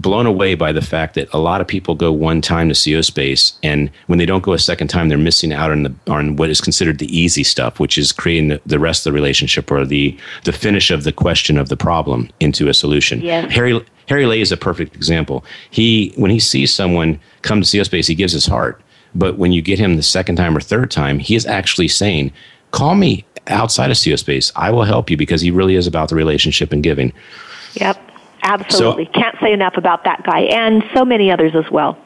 blown 0.00 0.26
away 0.26 0.54
by 0.54 0.72
the 0.72 0.80
fact 0.80 1.14
that 1.14 1.32
a 1.32 1.38
lot 1.38 1.60
of 1.60 1.66
people 1.66 1.94
go 1.94 2.12
one 2.12 2.40
time 2.40 2.68
to 2.68 2.74
CEO 2.74 3.04
space, 3.04 3.58
and 3.62 3.90
when 4.06 4.18
they 4.18 4.26
don't 4.26 4.42
go 4.42 4.52
a 4.52 4.58
second 4.58 4.88
time, 4.88 5.08
they're 5.08 5.18
missing 5.18 5.52
out 5.52 5.70
on 5.70 5.82
the 5.82 5.94
on 6.06 6.36
what 6.36 6.50
is 6.50 6.60
considered 6.60 6.98
the 6.98 7.16
easy 7.16 7.42
stuff, 7.42 7.80
which 7.80 7.98
is 7.98 8.12
creating 8.12 8.48
the, 8.48 8.60
the 8.64 8.78
rest 8.78 9.06
of 9.06 9.12
the 9.12 9.14
relationship 9.14 9.70
or 9.70 9.84
the 9.84 10.16
the 10.44 10.52
finish 10.52 10.90
of 10.90 11.04
the 11.04 11.12
question 11.12 11.58
of 11.58 11.68
the 11.68 11.76
problem 11.76 12.30
into 12.40 12.68
a 12.68 12.74
solution. 12.74 13.20
Yes. 13.20 13.52
Harry 13.52 13.84
Harry 14.06 14.26
Lay 14.26 14.40
is 14.40 14.52
a 14.52 14.56
perfect 14.56 14.94
example. 14.94 15.44
He 15.70 16.12
when 16.16 16.30
he 16.30 16.38
sees 16.38 16.72
someone 16.72 17.20
come 17.42 17.60
to 17.60 17.66
CEO 17.66 17.84
space, 17.84 18.06
he 18.06 18.14
gives 18.14 18.32
his 18.32 18.46
heart, 18.46 18.80
but 19.14 19.36
when 19.36 19.52
you 19.52 19.62
get 19.62 19.78
him 19.78 19.96
the 19.96 20.02
second 20.02 20.36
time 20.36 20.56
or 20.56 20.60
third 20.60 20.90
time, 20.90 21.18
he 21.18 21.34
is 21.34 21.44
actually 21.44 21.88
saying, 21.88 22.32
"Call 22.70 22.94
me 22.94 23.24
outside 23.48 23.90
of 23.90 23.96
CEO 23.96 24.18
space. 24.18 24.52
I 24.54 24.70
will 24.70 24.84
help 24.84 25.10
you," 25.10 25.16
because 25.16 25.40
he 25.40 25.50
really 25.50 25.74
is 25.74 25.86
about 25.86 26.08
the 26.08 26.14
relationship 26.14 26.72
and 26.72 26.82
giving. 26.82 27.12
Yep. 27.74 28.07
Absolutely. 28.42 29.06
So, 29.06 29.12
Can't 29.12 29.36
say 29.40 29.52
enough 29.52 29.76
about 29.76 30.04
that 30.04 30.22
guy 30.24 30.40
and 30.40 30.82
so 30.94 31.04
many 31.04 31.30
others 31.30 31.52
as 31.54 31.70
well. 31.70 31.98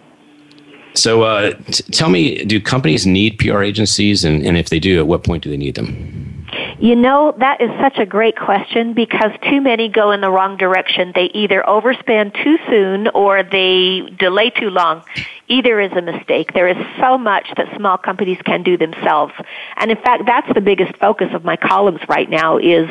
So, 0.95 1.23
uh, 1.23 1.53
t- 1.71 1.85
tell 1.91 2.11
me, 2.11 2.45
do 2.45 2.61
companies 2.61 3.07
need 3.07 3.39
PR 3.39 3.63
agencies? 3.63 4.25
And, 4.25 4.45
and 4.45 4.59
if 4.59 4.69
they 4.69 4.79
do, 4.79 4.99
at 4.99 5.07
what 5.07 5.25
point 5.25 5.43
do 5.43 5.51
they 5.51 5.57
need 5.57 5.75
them? 5.75 6.47
You 6.79 6.97
know, 6.97 7.35
that 7.39 7.61
is 7.61 7.71
such 7.81 7.99
a 7.99 8.05
great 8.05 8.37
question 8.37 8.93
because 8.93 9.31
too 9.49 9.61
many 9.61 9.89
go 9.89 10.11
in 10.11 10.21
the 10.21 10.31
wrong 10.31 10.57
direction. 10.57 11.13
They 11.15 11.31
either 11.33 11.63
overspend 11.67 12.35
too 12.43 12.59
soon 12.69 13.09
or 13.09 13.43
they 13.43 14.03
delay 14.19 14.51
too 14.51 14.69
long. 14.69 15.03
Either 15.49 15.81
is 15.81 15.93
a 15.93 16.01
mistake. 16.01 16.53
There 16.55 16.69
is 16.69 16.77
so 17.01 17.19
much 17.19 17.47
that 17.57 17.67
small 17.77 17.99
companies 17.99 18.39
can 18.45 18.63
do 18.63 18.77
themselves. 18.77 19.33
And 19.77 19.91
in 19.91 19.97
fact, 19.97 20.25
that's 20.27 20.49
the 20.55 20.61
biggest 20.61 20.97
focus 20.99 21.29
of 21.35 21.45
my 21.45 21.57
columns 21.57 22.01
right 22.09 22.31
now 22.31 22.59
is 22.59 22.89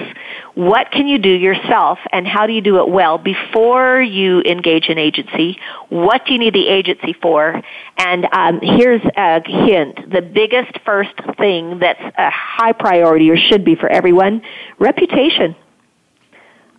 what 0.54 0.92
can 0.92 1.08
you 1.08 1.18
do 1.18 1.30
yourself 1.30 1.98
and 2.12 2.28
how 2.28 2.48
do 2.48 2.54
you 2.54 2.62
do 2.62 2.80
it 2.80 2.90
well 2.90 3.18
before 3.18 4.02
you 4.02 4.42
engage 4.42 4.90
an 4.90 4.98
agency? 4.98 5.60
What 5.90 6.26
do 6.26 6.34
you 6.34 6.40
need 6.40 6.54
the 6.54 6.68
agency 6.68 7.14
for? 7.14 7.62
And 7.98 8.28
um, 8.32 8.60
here's 8.62 9.02
a 9.16 9.42
hint. 9.46 10.12
The 10.12 10.22
biggest 10.22 10.78
first 10.86 11.16
thing 11.38 11.80
that's 11.80 12.02
a 12.18 12.30
high 12.30 12.74
priority 12.74 13.30
or 13.32 13.38
should 13.38 13.64
be 13.64 13.76
for 13.76 13.90
everyone, 13.90 14.42
reputation. 14.78 15.56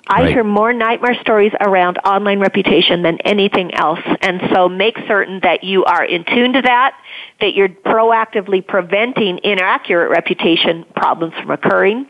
I 0.08 0.22
right. 0.22 0.32
hear 0.32 0.44
more 0.44 0.72
nightmare 0.72 1.16
stories 1.20 1.52
around 1.60 1.98
online 1.98 2.40
reputation 2.40 3.02
than 3.02 3.18
anything 3.20 3.72
else. 3.74 4.00
And 4.20 4.40
so 4.52 4.68
make 4.68 4.96
certain 5.06 5.40
that 5.42 5.62
you 5.62 5.84
are 5.84 6.04
in 6.04 6.24
tune 6.24 6.54
to 6.54 6.62
that, 6.62 6.98
that 7.40 7.54
you're 7.54 7.68
proactively 7.68 8.66
preventing 8.66 9.38
inaccurate 9.44 10.10
reputation 10.10 10.84
problems 10.96 11.34
from 11.34 11.50
occurring, 11.52 12.06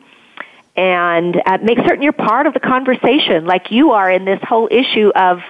and 0.74 1.36
uh, 1.45 1.59
make 1.62 1.78
certain 1.86 2.03
you're 2.03 2.12
part 2.12 2.47
of 2.47 2.55
the 2.55 2.61
conversation 2.61 3.45
like 3.45 3.70
you 3.70 3.90
are 3.90 4.11
in 4.11 4.24
this 4.24 4.40
whole 4.43 4.68
issue 4.70 5.11
of 5.14 5.40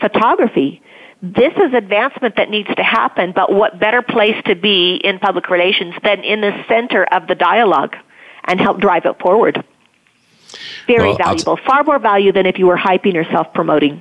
photography. 0.00 0.82
This 1.22 1.52
is 1.52 1.74
advancement 1.74 2.36
that 2.36 2.48
needs 2.48 2.74
to 2.74 2.82
happen, 2.82 3.32
but 3.32 3.52
what 3.52 3.78
better 3.78 4.00
place 4.00 4.42
to 4.46 4.54
be 4.54 4.94
in 4.94 5.18
public 5.18 5.50
relations 5.50 5.94
than 6.02 6.24
in 6.24 6.40
the 6.40 6.64
center 6.66 7.04
of 7.04 7.26
the 7.26 7.34
dialogue 7.34 7.94
and 8.44 8.58
help 8.58 8.80
drive 8.80 9.04
it 9.04 9.18
forward? 9.20 9.62
Very 10.90 11.08
Well, 11.08 11.18
valuable. 11.18 11.56
Far 11.66 11.84
more 11.84 11.98
value 11.98 12.32
than 12.32 12.46
if 12.46 12.58
you 12.58 12.66
were 12.66 12.76
hyping 12.76 13.14
or 13.14 13.24
self 13.30 13.52
promoting. 13.54 14.00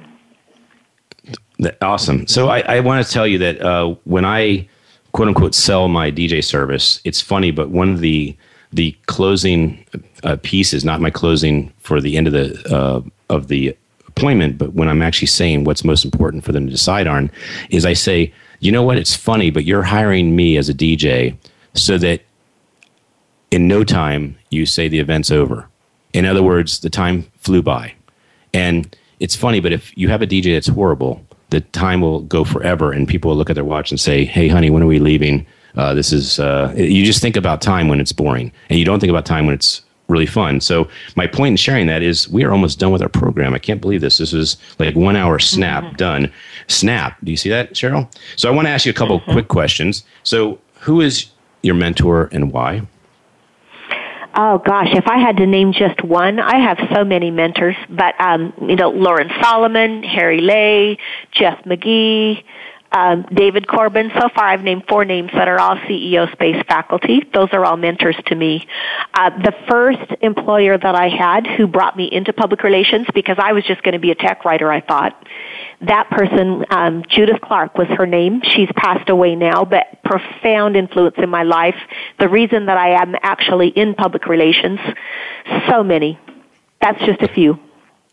Awesome. 1.81 2.25
So 2.27 2.49
I, 2.49 2.61
I 2.61 2.79
want 2.79 3.05
to 3.05 3.11
tell 3.11 3.27
you 3.27 3.37
that 3.39 3.61
uh, 3.61 3.95
when 4.05 4.25
I 4.25 4.67
quote 5.11 5.27
unquote 5.27 5.53
sell 5.53 5.87
my 5.87 6.11
DJ 6.11 6.43
service, 6.43 7.01
it's 7.03 7.21
funny, 7.21 7.51
but 7.51 7.69
one 7.69 7.89
of 7.89 7.99
the 7.99 8.35
the 8.71 8.95
closing 9.07 9.85
uh, 10.23 10.37
pieces, 10.41 10.85
not 10.85 11.01
my 11.01 11.09
closing 11.09 11.73
for 11.79 11.99
the 12.01 12.17
end 12.17 12.27
of 12.27 12.33
the 12.33 12.75
uh, 12.75 13.01
of 13.29 13.47
the 13.47 13.75
appointment, 14.07 14.57
but 14.57 14.73
when 14.73 14.89
I'm 14.89 15.01
actually 15.01 15.27
saying 15.27 15.63
what's 15.63 15.83
most 15.83 16.03
important 16.03 16.43
for 16.43 16.51
them 16.51 16.65
to 16.65 16.71
decide 16.71 17.07
on, 17.07 17.31
is 17.69 17.85
I 17.85 17.93
say, 17.93 18.33
you 18.59 18.71
know 18.71 18.83
what, 18.83 18.97
it's 18.97 19.15
funny, 19.15 19.49
but 19.51 19.63
you're 19.63 19.83
hiring 19.83 20.35
me 20.35 20.57
as 20.57 20.69
a 20.69 20.73
DJ 20.73 21.37
so 21.73 21.97
that 21.99 22.21
in 23.51 23.67
no 23.67 23.83
time 23.83 24.37
you 24.49 24.65
say 24.65 24.87
the 24.87 24.99
event's 24.99 25.31
over. 25.31 25.68
In 26.13 26.25
other 26.25 26.43
words, 26.43 26.79
the 26.79 26.89
time 26.89 27.29
flew 27.37 27.61
by. 27.61 27.93
And 28.53 28.95
it's 29.19 29.35
funny, 29.35 29.59
but 29.59 29.71
if 29.71 29.95
you 29.97 30.09
have 30.09 30.21
a 30.21 30.27
DJ 30.27 30.53
that's 30.53 30.67
horrible, 30.67 31.23
the 31.49 31.61
time 31.61 32.01
will 32.01 32.21
go 32.21 32.43
forever, 32.43 32.91
and 32.91 33.07
people 33.07 33.29
will 33.29 33.37
look 33.37 33.49
at 33.49 33.55
their 33.55 33.65
watch 33.65 33.91
and 33.91 33.99
say, 33.99 34.23
"Hey, 34.23 34.47
honey, 34.47 34.69
when 34.69 34.83
are 34.83 34.87
we 34.87 34.99
leaving?" 34.99 35.45
Uh, 35.75 35.93
this 35.93 36.11
is 36.11 36.39
uh, 36.39 36.73
you 36.75 37.05
just 37.05 37.21
think 37.21 37.35
about 37.35 37.61
time 37.61 37.87
when 37.87 37.99
it's 37.99 38.11
boring, 38.11 38.51
and 38.69 38.79
you 38.79 38.85
don't 38.85 38.99
think 38.99 39.09
about 39.09 39.25
time 39.25 39.45
when 39.45 39.55
it's 39.55 39.81
really 40.07 40.25
fun. 40.25 40.59
So 40.59 40.87
my 41.15 41.27
point 41.27 41.53
in 41.53 41.57
sharing 41.57 41.87
that 41.87 42.01
is 42.01 42.27
we 42.29 42.43
are 42.43 42.51
almost 42.51 42.79
done 42.79 42.91
with 42.91 43.01
our 43.01 43.09
program. 43.09 43.53
I 43.53 43.59
can't 43.59 43.79
believe 43.79 44.01
this. 44.01 44.17
This 44.17 44.33
is 44.33 44.57
like 44.79 44.95
one 44.95 45.15
hour 45.15 45.39
snap 45.39 45.97
done. 45.97 46.31
Snap. 46.67 47.17
Do 47.23 47.31
you 47.31 47.37
see 47.37 47.49
that, 47.49 47.73
Cheryl? 47.73 48.11
So 48.35 48.49
I 48.49 48.51
want 48.51 48.67
to 48.67 48.71
ask 48.71 48.85
you 48.85 48.89
a 48.89 48.95
couple 48.95 49.19
quick 49.21 49.47
questions. 49.47 50.03
So 50.23 50.59
who 50.79 50.99
is 51.01 51.27
your 51.61 51.75
mentor 51.75 52.29
and 52.31 52.51
why? 52.51 52.81
Oh 54.35 54.59
gosh, 54.59 54.89
if 54.93 55.07
I 55.07 55.17
had 55.17 55.37
to 55.37 55.47
name 55.47 55.73
just 55.73 56.03
one, 56.03 56.39
I 56.39 56.57
have 56.59 56.77
so 56.93 57.03
many 57.03 57.31
mentors, 57.31 57.75
but 57.89 58.19
um, 58.21 58.53
you 58.61 58.75
know, 58.75 58.89
Lauren 58.91 59.29
Solomon, 59.41 60.03
Harry 60.03 60.39
Lay, 60.39 60.97
Jeff 61.31 61.63
McGee, 61.63 62.43
um, 62.91 63.25
David 63.33 63.67
Corbin. 63.67 64.11
So 64.19 64.29
far, 64.29 64.45
I've 64.45 64.63
named 64.63 64.85
four 64.87 65.05
names 65.05 65.31
that 65.33 65.47
are 65.47 65.59
all 65.59 65.75
CEO 65.77 66.31
space 66.31 66.61
faculty. 66.67 67.27
Those 67.33 67.49
are 67.51 67.63
all 67.63 67.77
mentors 67.77 68.17
to 68.27 68.35
me. 68.35 68.67
Uh, 69.13 69.29
the 69.29 69.53
first 69.67 70.11
employer 70.21 70.77
that 70.77 70.95
I 70.95 71.09
had 71.09 71.45
who 71.45 71.67
brought 71.67 71.95
me 71.95 72.05
into 72.11 72.33
public 72.33 72.63
relations 72.63 73.07
because 73.13 73.37
I 73.39 73.53
was 73.53 73.63
just 73.63 73.83
going 73.83 73.93
to 73.93 73.99
be 73.99 74.11
a 74.11 74.15
tech 74.15 74.45
writer, 74.45 74.71
I 74.71 74.81
thought. 74.81 75.27
That 75.81 76.09
person, 76.09 76.65
um, 76.71 77.03
Judith 77.07 77.41
Clark 77.41 77.77
was 77.77 77.87
her 77.89 78.05
name. 78.05 78.41
She's 78.43 78.69
passed 78.75 79.09
away 79.09 79.35
now, 79.35 79.63
but 79.65 80.03
profound 80.03 80.75
influence 80.75 81.15
in 81.17 81.29
my 81.29 81.43
life. 81.43 81.77
The 82.19 82.27
reason 82.27 82.65
that 82.65 82.77
I 82.77 83.01
am 83.01 83.15
actually 83.21 83.69
in 83.69 83.93
public 83.93 84.25
relations, 84.25 84.79
so 85.69 85.83
many. 85.83 86.19
That's 86.81 86.99
just 87.05 87.21
a 87.21 87.27
few. 87.27 87.59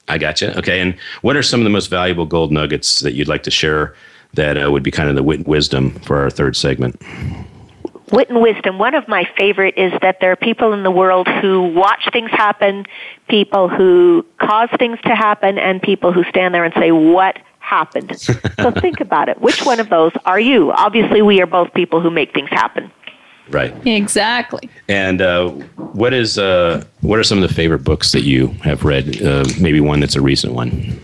I 0.09 0.18
gotcha. 0.18 0.57
Okay. 0.59 0.81
And 0.81 0.97
what 1.22 1.37
are 1.37 1.43
some 1.43 1.61
of 1.61 1.64
the 1.64 1.70
most 1.70 1.89
valuable 1.89 2.27
gold 2.27 2.53
nuggets 2.53 3.01
that 3.01 3.14
you'd 3.14 3.29
like 3.29 3.43
to 3.45 3.51
share 3.51 3.95
that 4.37 4.62
uh, 4.62 4.70
would 4.70 4.82
be 4.82 4.91
kind 4.91 5.09
of 5.09 5.16
the 5.16 5.22
wit 5.22 5.41
and 5.41 5.49
wisdom 5.49 5.91
for 6.01 6.18
our 6.18 6.30
third 6.30 6.57
segment? 6.57 7.01
Wit 8.12 8.30
and 8.30 8.41
wisdom. 8.41 8.78
One 8.78 8.95
of 8.95 9.09
my 9.09 9.28
favorite 9.37 9.76
is 9.76 9.93
that 10.01 10.20
there 10.20 10.30
are 10.30 10.37
people 10.37 10.72
in 10.72 10.84
the 10.84 10.91
world 10.91 11.26
who 11.26 11.62
watch 11.74 12.09
things 12.12 12.30
happen, 12.30 12.87
people 13.28 13.68
who 13.68 14.24
cause 14.39 14.68
things 14.78 15.01
to 15.03 15.14
happen, 15.14 15.59
and 15.59 15.82
people 15.82 16.12
who 16.12 16.22
stand 16.24 16.55
there 16.55 16.64
and 16.64 16.72
say, 16.74 16.93
what 16.93 17.39
happened? 17.59 18.18
so 18.61 18.70
think 18.70 19.01
about 19.01 19.28
it. 19.28 19.41
Which 19.41 19.66
one 19.66 19.80
of 19.80 19.89
those 19.89 20.12
are 20.24 20.39
you? 20.39 20.70
Obviously, 20.70 21.20
we 21.20 21.43
are 21.43 21.47
both 21.47 21.74
people 21.74 22.01
who 22.01 22.11
make 22.11 22.32
things 22.32 22.49
happen. 22.51 22.93
Right. 23.49 23.74
Exactly. 23.87 24.68
And 24.89 25.20
uh, 25.20 25.51
what 25.51 26.12
is 26.12 26.39
uh, 26.39 26.84
what 27.01 27.18
are 27.18 27.24
some 27.24 27.43
of 27.43 27.49
the 27.49 27.55
favorite 27.55 27.84
books 27.84 28.12
that 28.12 28.22
you 28.22 28.49
have 28.62 28.84
read? 28.84 29.22
Uh, 29.22 29.45
maybe 29.61 29.80
one 29.80 30.01
that's 30.01 30.16
a 30.16 30.20
recent 30.20 30.53
one. 30.53 31.01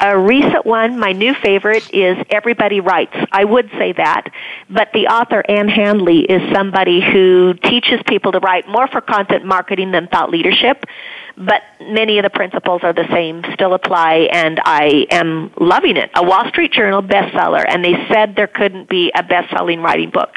A 0.00 0.16
recent 0.16 0.64
one, 0.64 0.98
my 1.00 1.10
new 1.12 1.34
favorite, 1.34 1.92
is 1.92 2.16
Everybody 2.30 2.80
Writes. 2.80 3.16
I 3.32 3.44
would 3.44 3.68
say 3.78 3.92
that, 3.94 4.30
but 4.70 4.92
the 4.92 5.08
author, 5.08 5.42
Ann 5.48 5.68
Handley, 5.68 6.20
is 6.20 6.40
somebody 6.54 7.00
who 7.00 7.54
teaches 7.54 8.00
people 8.06 8.30
to 8.32 8.38
write 8.38 8.68
more 8.68 8.86
for 8.86 9.00
content 9.00 9.44
marketing 9.44 9.90
than 9.90 10.06
thought 10.06 10.30
leadership, 10.30 10.84
but 11.36 11.62
many 11.80 12.18
of 12.18 12.22
the 12.22 12.30
principles 12.30 12.82
are 12.84 12.92
the 12.92 13.08
same, 13.10 13.42
still 13.54 13.74
apply, 13.74 14.28
and 14.32 14.60
I 14.64 15.06
am 15.10 15.50
loving 15.58 15.96
it. 15.96 16.10
A 16.14 16.22
Wall 16.22 16.48
Street 16.48 16.72
Journal 16.72 17.02
bestseller, 17.02 17.64
and 17.68 17.84
they 17.84 17.94
said 18.08 18.36
there 18.36 18.46
couldn't 18.46 18.88
be 18.88 19.10
a 19.16 19.24
best-selling 19.24 19.80
writing 19.80 20.10
book. 20.10 20.36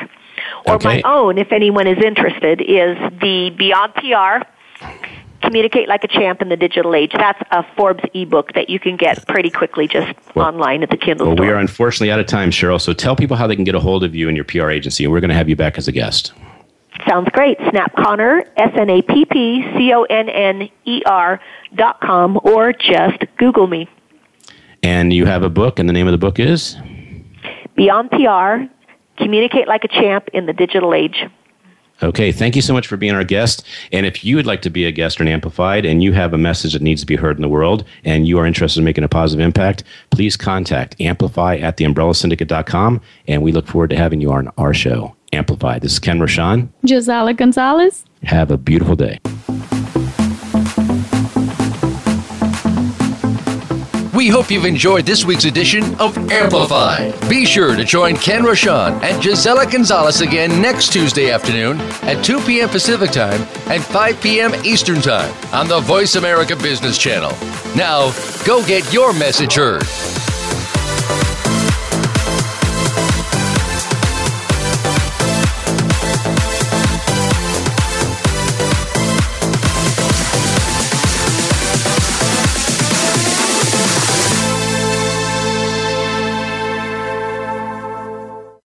Or 0.66 0.76
Okay. 0.76 0.88
my 0.88 1.02
own, 1.04 1.38
if 1.38 1.52
anyone 1.52 1.86
is 1.86 2.04
interested, 2.04 2.62
is 2.62 2.98
the 3.20 3.52
Beyond 3.56 3.94
PR 3.94 4.48
Communicate 5.52 5.90
Like 5.90 6.06
a 6.06 6.08
Champ 6.08 6.42
in 6.42 6.48
the 6.48 6.56
Digital 6.56 6.96
Age. 6.96 7.12
That's 7.14 7.42
a 7.52 7.62
Forbes 7.76 8.02
ebook 8.14 8.54
that 8.54 8.70
you 8.70 8.80
can 8.80 8.96
get 8.96 9.28
pretty 9.28 9.50
quickly 9.50 9.86
just 9.86 10.18
online 10.34 10.82
at 10.82 10.90
the 10.90 10.96
Kindle 10.96 11.28
Well, 11.28 11.36
store. 11.36 11.46
we 11.46 11.52
are 11.52 11.58
unfortunately 11.58 12.10
out 12.10 12.22
of 12.22 12.26
time, 12.26 12.52
Cheryl. 12.52 12.80
So 12.80 12.94
tell 12.94 13.18
people 13.18 13.36
how 13.36 13.48
they 13.48 13.56
can 13.58 13.66
get 13.66 13.76
a 13.76 13.80
hold 13.82 14.06
of 14.06 14.16
you 14.16 14.30
and 14.30 14.38
your 14.38 14.46
PR 14.46 14.70
agency, 14.70 15.04
and 15.04 15.12
we're 15.12 15.20
going 15.20 15.28
to 15.28 15.36
have 15.36 15.50
you 15.50 15.58
back 15.58 15.78
as 15.78 15.90
a 15.90 15.92
guest. 15.92 16.32
Sounds 17.06 17.28
great. 17.34 17.58
Snapp 17.60 17.94
Conner, 18.02 18.46
S 18.56 18.72
N 18.80 18.90
A 18.90 19.02
P 19.02 19.26
P 19.26 19.62
C 19.76 19.92
O 19.94 20.04
N 20.04 20.30
N 20.30 20.70
E 20.86 21.02
R 21.06 21.42
dot 21.76 22.00
com, 22.00 22.40
or 22.44 22.72
just 22.72 23.18
Google 23.38 23.68
me. 23.68 23.90
And 24.82 25.12
you 25.12 25.26
have 25.26 25.44
a 25.44 25.50
book, 25.50 25.80
and 25.80 25.90
the 25.90 25.94
name 25.94 26.08
of 26.08 26.14
the 26.14 26.18
book 26.18 26.40
is 26.40 26.78
Beyond 27.76 28.10
PR, 28.12 28.72
Communicate 29.22 29.68
Like 29.68 29.84
a 29.84 29.90
Champ 29.90 30.30
in 30.32 30.46
the 30.46 30.54
Digital 30.54 30.94
Age. 30.94 31.26
Okay, 32.04 32.32
thank 32.32 32.56
you 32.56 32.62
so 32.62 32.74
much 32.74 32.88
for 32.88 32.98
being 32.98 33.14
our 33.14 33.24
guest. 33.24 33.66
And 33.92 34.06
if 34.06 34.26
you 34.26 34.36
would 34.36 34.48
like 34.48 34.62
to 34.64 34.70
be 34.70 34.86
a 34.86 34.92
guest 34.92 35.22
on 35.22 35.28
Amplified 35.28 35.86
and 35.86 36.02
you 36.02 36.14
have 36.14 36.34
a 36.34 36.38
message 36.38 36.74
that 36.74 36.82
needs 36.82 37.02
to 37.02 37.08
be 37.08 37.16
heard 37.16 37.38
in 37.38 37.42
the 37.42 37.50
world 37.50 37.84
and 38.04 38.28
you 38.28 38.40
are 38.40 38.46
interested 38.46 38.80
in 38.80 38.86
making 38.86 39.04
a 39.04 39.10
positive 39.10 39.46
impact, 39.46 39.84
please 40.10 40.36
contact 40.36 41.00
Amplify 41.00 41.58
at 41.58 41.78
theumbrellasyndicate.com 41.78 43.02
and 43.28 43.44
we 43.44 43.52
look 43.52 43.68
forward 43.68 43.92
to 43.92 43.96
having 43.96 44.20
you 44.20 44.32
on 44.32 44.50
our 44.58 44.74
show, 44.74 45.16
Amplify. 45.32 45.80
This 45.80 45.94
is 45.94 46.00
Ken 46.00 46.20
Rochon. 46.20 46.70
Gisella 46.86 47.36
Gonzalez. 47.38 48.06
Have 48.24 48.52
a 48.52 48.58
beautiful 48.58 48.96
day. 48.96 49.20
We 54.22 54.28
hope 54.28 54.52
you've 54.52 54.66
enjoyed 54.66 55.08
this 55.08 55.26
week's 55.26 55.46
edition 55.46 55.96
of 56.00 56.16
Amplify. 56.32 57.10
Be 57.28 57.44
sure 57.44 57.76
to 57.76 57.84
join 57.84 58.16
Ken 58.16 58.44
Rochon 58.44 59.02
and 59.02 59.20
Gisella 59.20 59.66
Gonzalez 59.66 60.22
again 60.22 60.62
next 60.62 60.94
Tuesday 60.94 61.32
afternoon 61.32 61.82
at 62.04 62.24
2 62.24 62.40
p.m. 62.42 62.70
Pacific 62.70 63.10
Time 63.10 63.42
and 63.66 63.84
5 63.84 64.22
p.m. 64.22 64.54
Eastern 64.64 65.02
Time 65.02 65.34
on 65.52 65.68
the 65.68 65.80
Voice 65.80 66.18
America 66.18 66.56
Business 66.56 67.00
Channel. 67.00 67.32
Now, 67.76 68.14
go 68.46 68.64
get 68.64 68.94
your 68.94 69.12
message 69.12 69.56
heard. 69.56 69.88